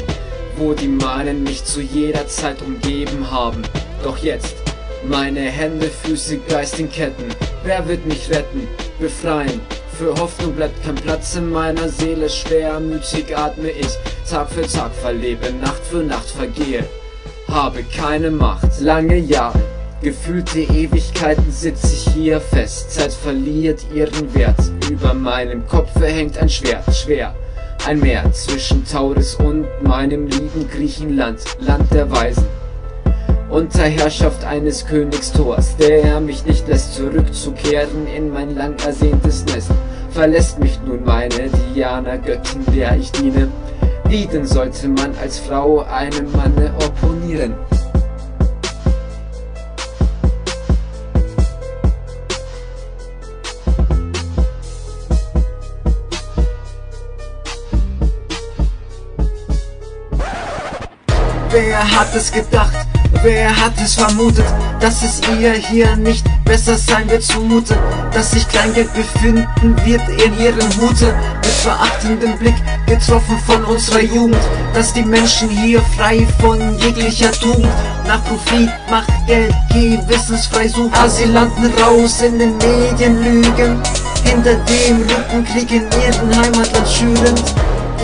wo 0.56 0.74
die 0.74 0.88
meinen 0.88 1.44
mich 1.44 1.66
zu 1.66 1.82
jeder 1.82 2.28
Zeit 2.28 2.62
umgeben 2.62 3.30
haben. 3.30 3.64
Doch 4.04 4.18
jetzt, 4.20 4.56
meine 5.04 5.42
Hände, 5.42 5.88
Füße, 5.88 6.38
Geist 6.48 6.80
in 6.80 6.90
Ketten, 6.90 7.30
wer 7.64 7.88
wird 7.88 8.06
mich 8.06 8.30
retten, 8.30 8.68
befreien? 9.00 9.60
Für 9.98 10.16
Hoffnung 10.16 10.54
bleibt 10.54 10.82
kein 10.86 10.96
Platz 10.96 11.36
in 11.36 11.52
meiner 11.52 11.90
Seele, 11.90 12.30
schwermütig 12.30 13.38
atme 13.38 13.70
ich, 13.70 13.90
Tag 14.30 14.50
für 14.50 14.66
Tag 14.66 14.94
verlebe, 14.96 15.52
Nacht 15.62 15.84
für 15.90 16.04
Nacht 16.04 16.30
vergehe 16.30 16.86
habe 17.52 17.84
keine 17.84 18.32
Macht. 18.32 18.80
Lange 18.82 19.18
Jahre, 19.18 19.60
gefühlte 20.02 20.60
Ewigkeiten 20.60 21.52
sitz 21.52 21.92
ich 21.92 22.14
hier 22.14 22.40
fest. 22.40 22.92
Zeit 22.92 23.14
verliert 23.14 23.86
ihren 23.94 24.34
Wert. 24.34 24.60
Über 24.90 25.14
meinem 25.14 25.68
Kopfe 25.68 26.06
hängt 26.06 26.38
ein 26.38 26.50
Schwert, 26.50 26.96
schwer. 26.96 27.36
Ein 27.88 28.00
Meer 28.00 28.32
zwischen 28.34 28.86
Tauris 28.86 29.36
und 29.36 29.66
meinem 29.84 30.28
lieben 30.28 30.70
Griechenland, 30.70 31.40
Land 31.60 31.94
der 31.94 32.12
Weisen. 32.12 32.46
Unter 33.50 33.84
Herrschaft 33.84 34.46
eines 34.46 34.86
Königs 34.86 35.32
Thors, 35.32 35.76
der 35.78 36.20
mich 36.20 36.46
nicht 36.46 36.68
lässt 36.68 36.96
zurückzukehren 36.96 38.06
in 38.16 38.32
mein 38.32 38.56
lang 38.56 38.76
ersehntes 38.86 39.46
Nest. 39.46 39.72
Verlässt 40.12 40.60
mich 40.60 40.80
nun 40.86 41.04
meine 41.04 41.50
Diana, 41.74 42.18
Göttin, 42.18 42.64
der 42.76 42.96
ich 42.98 43.12
diene. 43.12 43.48
Wie 44.10 44.26
denn 44.26 44.44
sollte 44.44 44.88
man 44.88 45.16
als 45.22 45.38
Frau 45.38 45.82
einem 45.82 46.32
Manne 46.32 46.74
opponieren? 46.84 47.54
Wer 61.52 62.00
hat 62.00 62.16
es 62.16 62.32
gedacht? 62.32 62.89
Wer 63.24 63.50
hat 63.50 63.74
es 63.84 63.96
vermutet, 63.96 64.46
dass 64.80 65.04
es 65.04 65.22
ihr 65.40 65.54
hier 65.54 65.96
nicht 65.96 66.26
besser 66.46 66.78
sein 66.78 67.10
wird 67.10 67.24
zumute? 67.24 67.76
Dass 68.14 68.32
sich 68.32 68.48
Kleingeld 68.48 68.94
befinden 68.94 69.76
wird 69.84 70.02
in 70.24 70.40
ihrem 70.40 70.70
Hute? 70.80 71.14
Mit 71.44 71.52
verachtendem 71.52 72.38
Blick 72.38 72.56
getroffen 72.86 73.38
von 73.46 73.64
unserer 73.66 74.02
Jugend, 74.02 74.38
dass 74.74 74.94
die 74.94 75.04
Menschen 75.04 75.50
hier 75.50 75.82
frei 75.98 76.26
von 76.40 76.78
jeglicher 76.80 77.32
Tugend 77.32 77.68
nach 78.08 78.24
Profit, 78.24 78.70
Macht, 78.90 79.12
Geld, 79.28 79.54
gewissensfrei 79.70 80.68
suchen. 80.68 80.94
Asylanten 80.94 81.74
raus 81.84 82.22
in 82.22 82.40
den 82.40 82.58
Medien 82.58 83.22
lügen, 83.22 83.82
hinter 84.24 84.56
dem 84.56 85.02
Rücken 85.02 85.46
Krieg 85.46 85.72
in 85.72 85.88
ihren 86.02 86.36
Heimatland 86.36 86.88
schürend. 86.88 87.44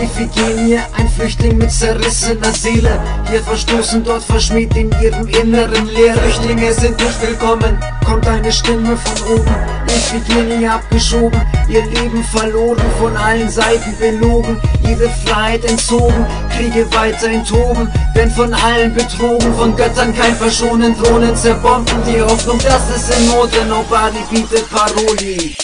Iphigenie, 0.02 0.78
ein 0.96 1.08
Flüchtling 1.08 1.56
mit 1.56 1.70
zerrissener 1.70 2.52
Seele. 2.52 3.00
Hier 3.30 3.42
verstoßen, 3.42 4.04
dort 4.04 4.22
verschmäht 4.22 4.76
in 4.76 4.90
ihrem 5.00 5.26
Inneren 5.28 5.86
leer. 5.88 6.14
Flüchtlinge 6.14 6.72
sind 6.72 6.98
nicht 6.98 7.22
willkommen, 7.22 7.78
kommt 8.04 8.26
eine 8.26 8.52
Stimme 8.52 8.96
von 8.96 9.38
oben. 9.38 9.54
Iphigenie 9.88 10.68
abgeschoben, 10.68 11.40
ihr 11.68 11.84
Leben 11.86 12.22
verloren, 12.24 12.82
von 13.00 13.16
allen 13.16 13.48
Seiten 13.48 13.96
belogen, 13.98 14.60
ihre 14.82 15.08
Freiheit 15.24 15.64
entzogen. 15.64 16.26
Kriege 16.54 16.86
weiterhin 16.92 17.44
toben, 17.44 17.90
denn 18.14 18.30
von 18.30 18.52
allen 18.52 18.92
betrogen, 18.94 19.54
von 19.54 19.74
Göttern 19.76 20.14
kein 20.14 20.34
Verschonen, 20.34 20.94
Drohnen 20.98 21.34
zerbomben 21.34 22.02
die 22.06 22.20
Hoffnung, 22.20 22.58
dass 22.58 22.90
es 22.94 23.16
in 23.16 23.26
Not, 23.28 23.50
denn 23.54 23.68
nobody 23.68 24.18
bietet 24.30 24.68
Paroli. 24.70 25.56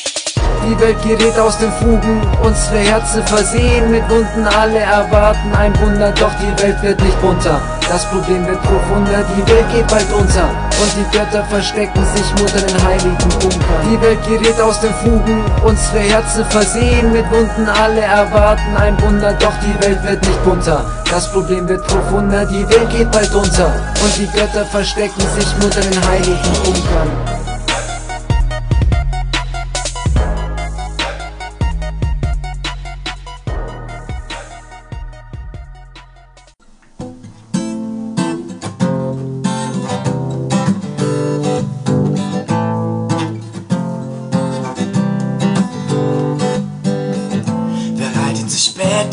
Die 0.65 0.79
Welt 0.79 1.03
gerät 1.03 1.39
aus 1.41 1.59
den 1.59 1.73
Fugen, 1.73 2.21
unsere 2.43 2.79
Herzen 2.79 3.23
versehen 3.25 3.91
mit 3.91 4.09
Wunden, 4.09 4.47
alle 4.47 4.79
erwarten 4.79 5.53
ein 5.55 5.73
Wunder, 5.81 6.13
doch 6.13 6.31
die 6.41 6.63
Welt 6.63 6.81
wird 6.83 7.03
nicht 7.03 7.21
bunter. 7.21 7.61
Das 7.89 8.05
Problem 8.07 8.47
wird 8.47 8.63
profunder, 8.63 9.25
die 9.37 9.51
Welt 9.51 9.67
geht 9.73 9.89
bald 9.89 10.11
unter. 10.13 10.49
Und 10.81 10.93
die 10.97 11.17
Götter 11.17 11.45
verstecken 11.45 12.05
sich 12.15 12.31
unter 12.41 12.61
den 12.61 12.85
heiligen 12.85 13.17
Bunkern. 13.19 13.83
Die 13.91 14.01
Welt 14.01 14.19
gerät 14.25 14.61
aus 14.61 14.81
den 14.81 14.95
Fugen, 14.95 15.45
unsere 15.65 15.99
Herzen 15.99 16.45
versehen 16.47 17.13
mit 17.13 17.29
Wunden. 17.31 17.69
Alle 17.69 18.01
erwarten 18.01 18.77
ein 18.77 19.01
Wunder, 19.03 19.33
doch 19.35 19.55
die 19.61 19.85
Welt 19.85 20.03
wird 20.05 20.23
nicht 20.23 20.45
bunter. 20.45 20.85
Das 21.11 21.31
Problem 21.31 21.69
wird 21.69 21.87
profunder, 21.87 22.47
die 22.47 22.67
Welt 22.69 22.89
geht 22.91 23.11
bald 23.11 23.35
unter. 23.35 23.67
Und 24.03 24.17
die 24.17 24.29
Götter 24.29 24.65
verstecken 24.65 25.23
sich 25.37 25.47
unter 25.63 25.81
den 25.81 26.09
heiligen 26.09 26.53
Bunkern. 26.65 27.42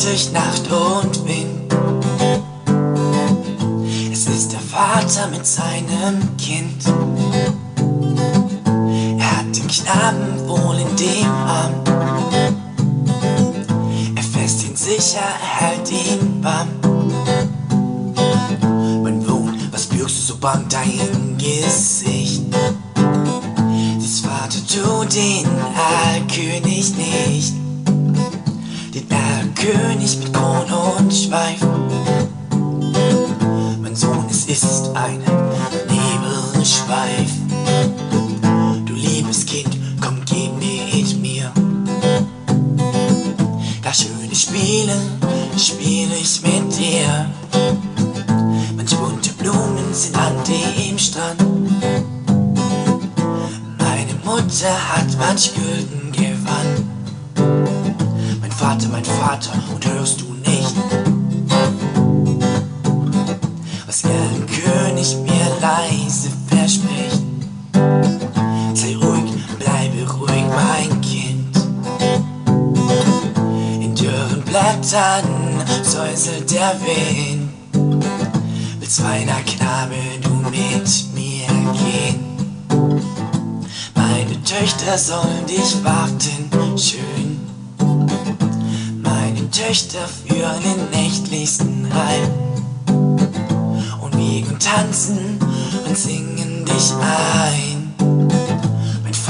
Durch 0.04 0.32
Nacht 0.32 0.72
und 0.72 1.28
Wind. 1.28 1.74
Es 4.12 4.28
ist 4.28 4.54
der 4.54 4.60
Vater 4.60 5.28
mit 5.28 5.46
seinem 5.46 6.38
Kind. 6.38 6.86
Er 9.18 9.38
hat 9.38 9.56
den 9.56 9.68
Knaben 9.68 10.48
wohl 10.48 10.78
in 10.80 10.96
dem 10.96 11.30
Arm. 11.30 11.74
Er 14.16 14.24
fässt 14.24 14.64
ihn 14.64 14.76
sicher, 14.76 15.20
er 15.20 15.68
hält 15.68 15.92
ihn 15.92 16.44
warm. 16.44 16.70
Mein 19.04 19.22
Sohn, 19.22 19.60
was 19.72 19.86
birgst 19.88 20.18
du 20.18 20.22
so 20.34 20.38
bang 20.38 20.66
dein 20.70 21.38
Gesicht? 21.38 22.44
Dies 24.02 24.22
Vater, 24.22 24.60
du 24.74 25.06
den 25.06 25.46
Erlkönig 25.76 26.96
nicht 26.96 27.59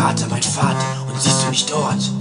Vater, 0.10 0.28
mein 0.28 0.42
Vater, 0.42 1.06
und 1.08 1.22
siehst 1.22 1.44
du 1.44 1.50
mich 1.52 1.66
dort? 1.68 2.12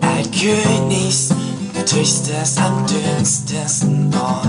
Altkönigs, 0.00 1.28
töchsters 1.88 2.56
am 2.56 2.84
dünstesten 2.88 4.12
Ort. 4.16 4.48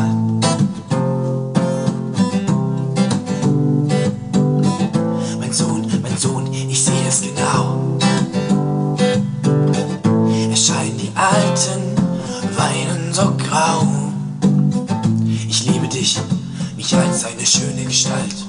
Mein 5.40 5.54
Sohn, 5.54 5.86
mein 6.02 6.18
Sohn, 6.18 6.52
ich 6.52 6.84
sehe 6.84 7.08
es 7.08 7.22
genau. 7.22 8.00
Erscheinen 10.50 10.98
die 10.98 11.12
Alten, 11.14 11.84
weinen 12.58 13.14
so 13.14 13.32
grau. 13.38 13.88
Ich 15.48 15.68
liebe 15.68 15.88
dich, 15.88 16.20
mich 16.76 16.96
als 16.96 17.26
eine 17.26 17.46
schöne 17.46 17.86
Gestalt. 17.86 18.47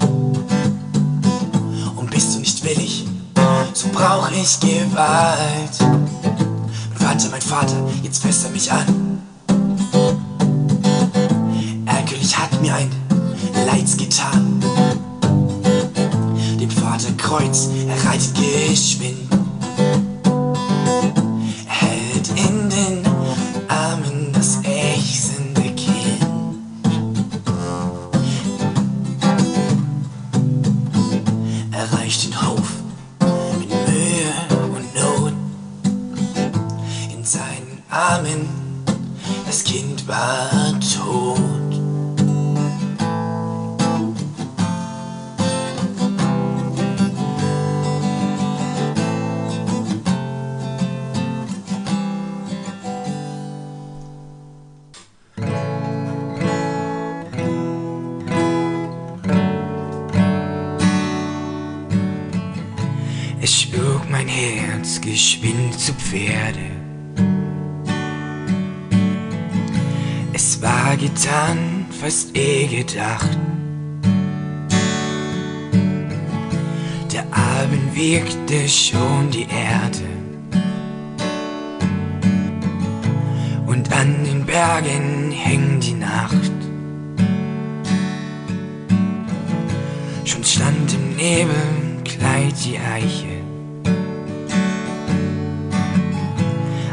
Ich 4.40 4.60
Gewalt. 4.60 5.78
Mein 5.80 6.98
Vater, 6.98 7.28
mein 7.30 7.40
Vater, 7.40 7.76
jetzt 8.02 8.22
fässt 8.22 8.44
er 8.44 8.50
mich 8.50 8.70
an. 8.70 9.22
Erlkönig 11.86 12.36
hat 12.36 12.60
mir 12.60 12.74
ein 12.74 12.90
Leids 13.66 13.96
getan. 13.96 14.60
Dem 16.60 16.70
Vater 16.70 17.12
Kreuz, 17.16 17.68
er 17.88 18.10
reitet 18.10 18.34
geschwind. 18.34 19.28
Den 84.28 84.44
Bergen 84.44 85.30
hängt 85.30 85.86
die 85.86 85.94
Nacht. 85.94 86.52
Schon 90.24 90.44
stand 90.44 90.92
im 90.92 91.16
Nebel 91.16 91.54
Kleid 92.04 92.54
die 92.64 92.78
Eiche. 92.78 93.38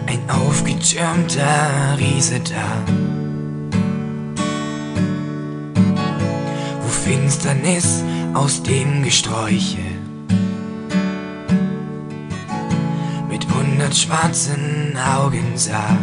Ein 0.07 0.29
aufgetürmter 0.29 1.97
Riese 1.99 2.39
da. 2.39 2.93
Wo 6.81 6.87
Finsternis 6.87 8.01
aus 8.33 8.63
dem 8.63 9.03
Gesträuche 9.03 9.83
mit 13.29 13.45
hundert 13.53 13.95
schwarzen 13.95 14.97
Augen 14.97 15.51
sah. 15.55 15.97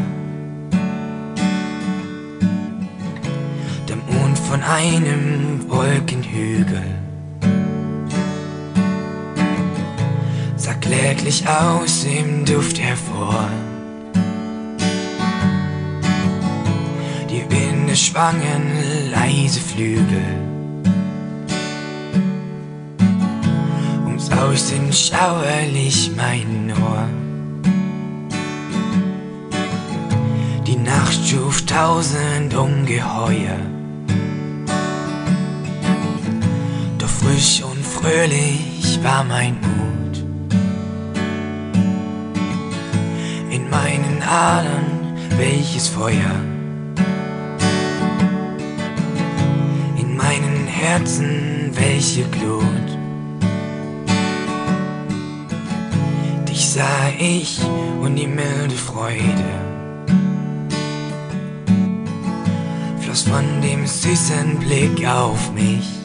Von 4.62 4.70
einem 4.70 5.68
Wolkenhügel 5.68 6.84
sah 10.56 10.74
kläglich 10.74 11.44
aus 11.48 12.04
im 12.04 12.44
Duft 12.44 12.78
hervor. 12.78 13.48
Die 17.28 17.40
Spinne 17.40 17.96
schwangen 17.96 19.10
leise 19.10 19.58
Flügel. 19.60 20.22
Ums 24.06 24.30
Außen 24.30 24.92
schauerlich 24.92 26.12
mein 26.16 26.72
Ohr. 26.80 27.08
Die 30.66 30.76
Nacht 30.76 31.20
schuf 31.26 31.66
tausend 31.66 32.54
Ungeheuer. 32.54 33.71
Frisch 37.22 37.62
und 37.62 37.84
fröhlich 37.84 38.98
war 39.02 39.24
mein 39.24 39.56
Mut. 39.60 40.24
In 43.50 43.70
meinen 43.70 44.22
Adern 44.22 44.86
welches 45.36 45.88
Feuer. 45.88 46.34
In 49.96 50.16
meinen 50.16 50.66
Herzen 50.66 51.70
welche 51.74 52.24
Glut. 52.24 52.88
Dich 56.48 56.68
sah 56.68 57.08
ich 57.18 57.60
und 58.00 58.16
die 58.16 58.26
milde 58.26 58.74
Freude. 58.74 59.72
floss 63.00 63.22
von 63.22 63.60
dem 63.60 63.86
süßen 63.86 64.58
Blick 64.58 65.06
auf 65.06 65.52
mich. 65.52 66.01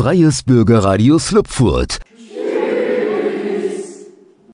Freies 0.00 0.42
Bürgerradio 0.42 1.18
Slupfurt 1.18 1.98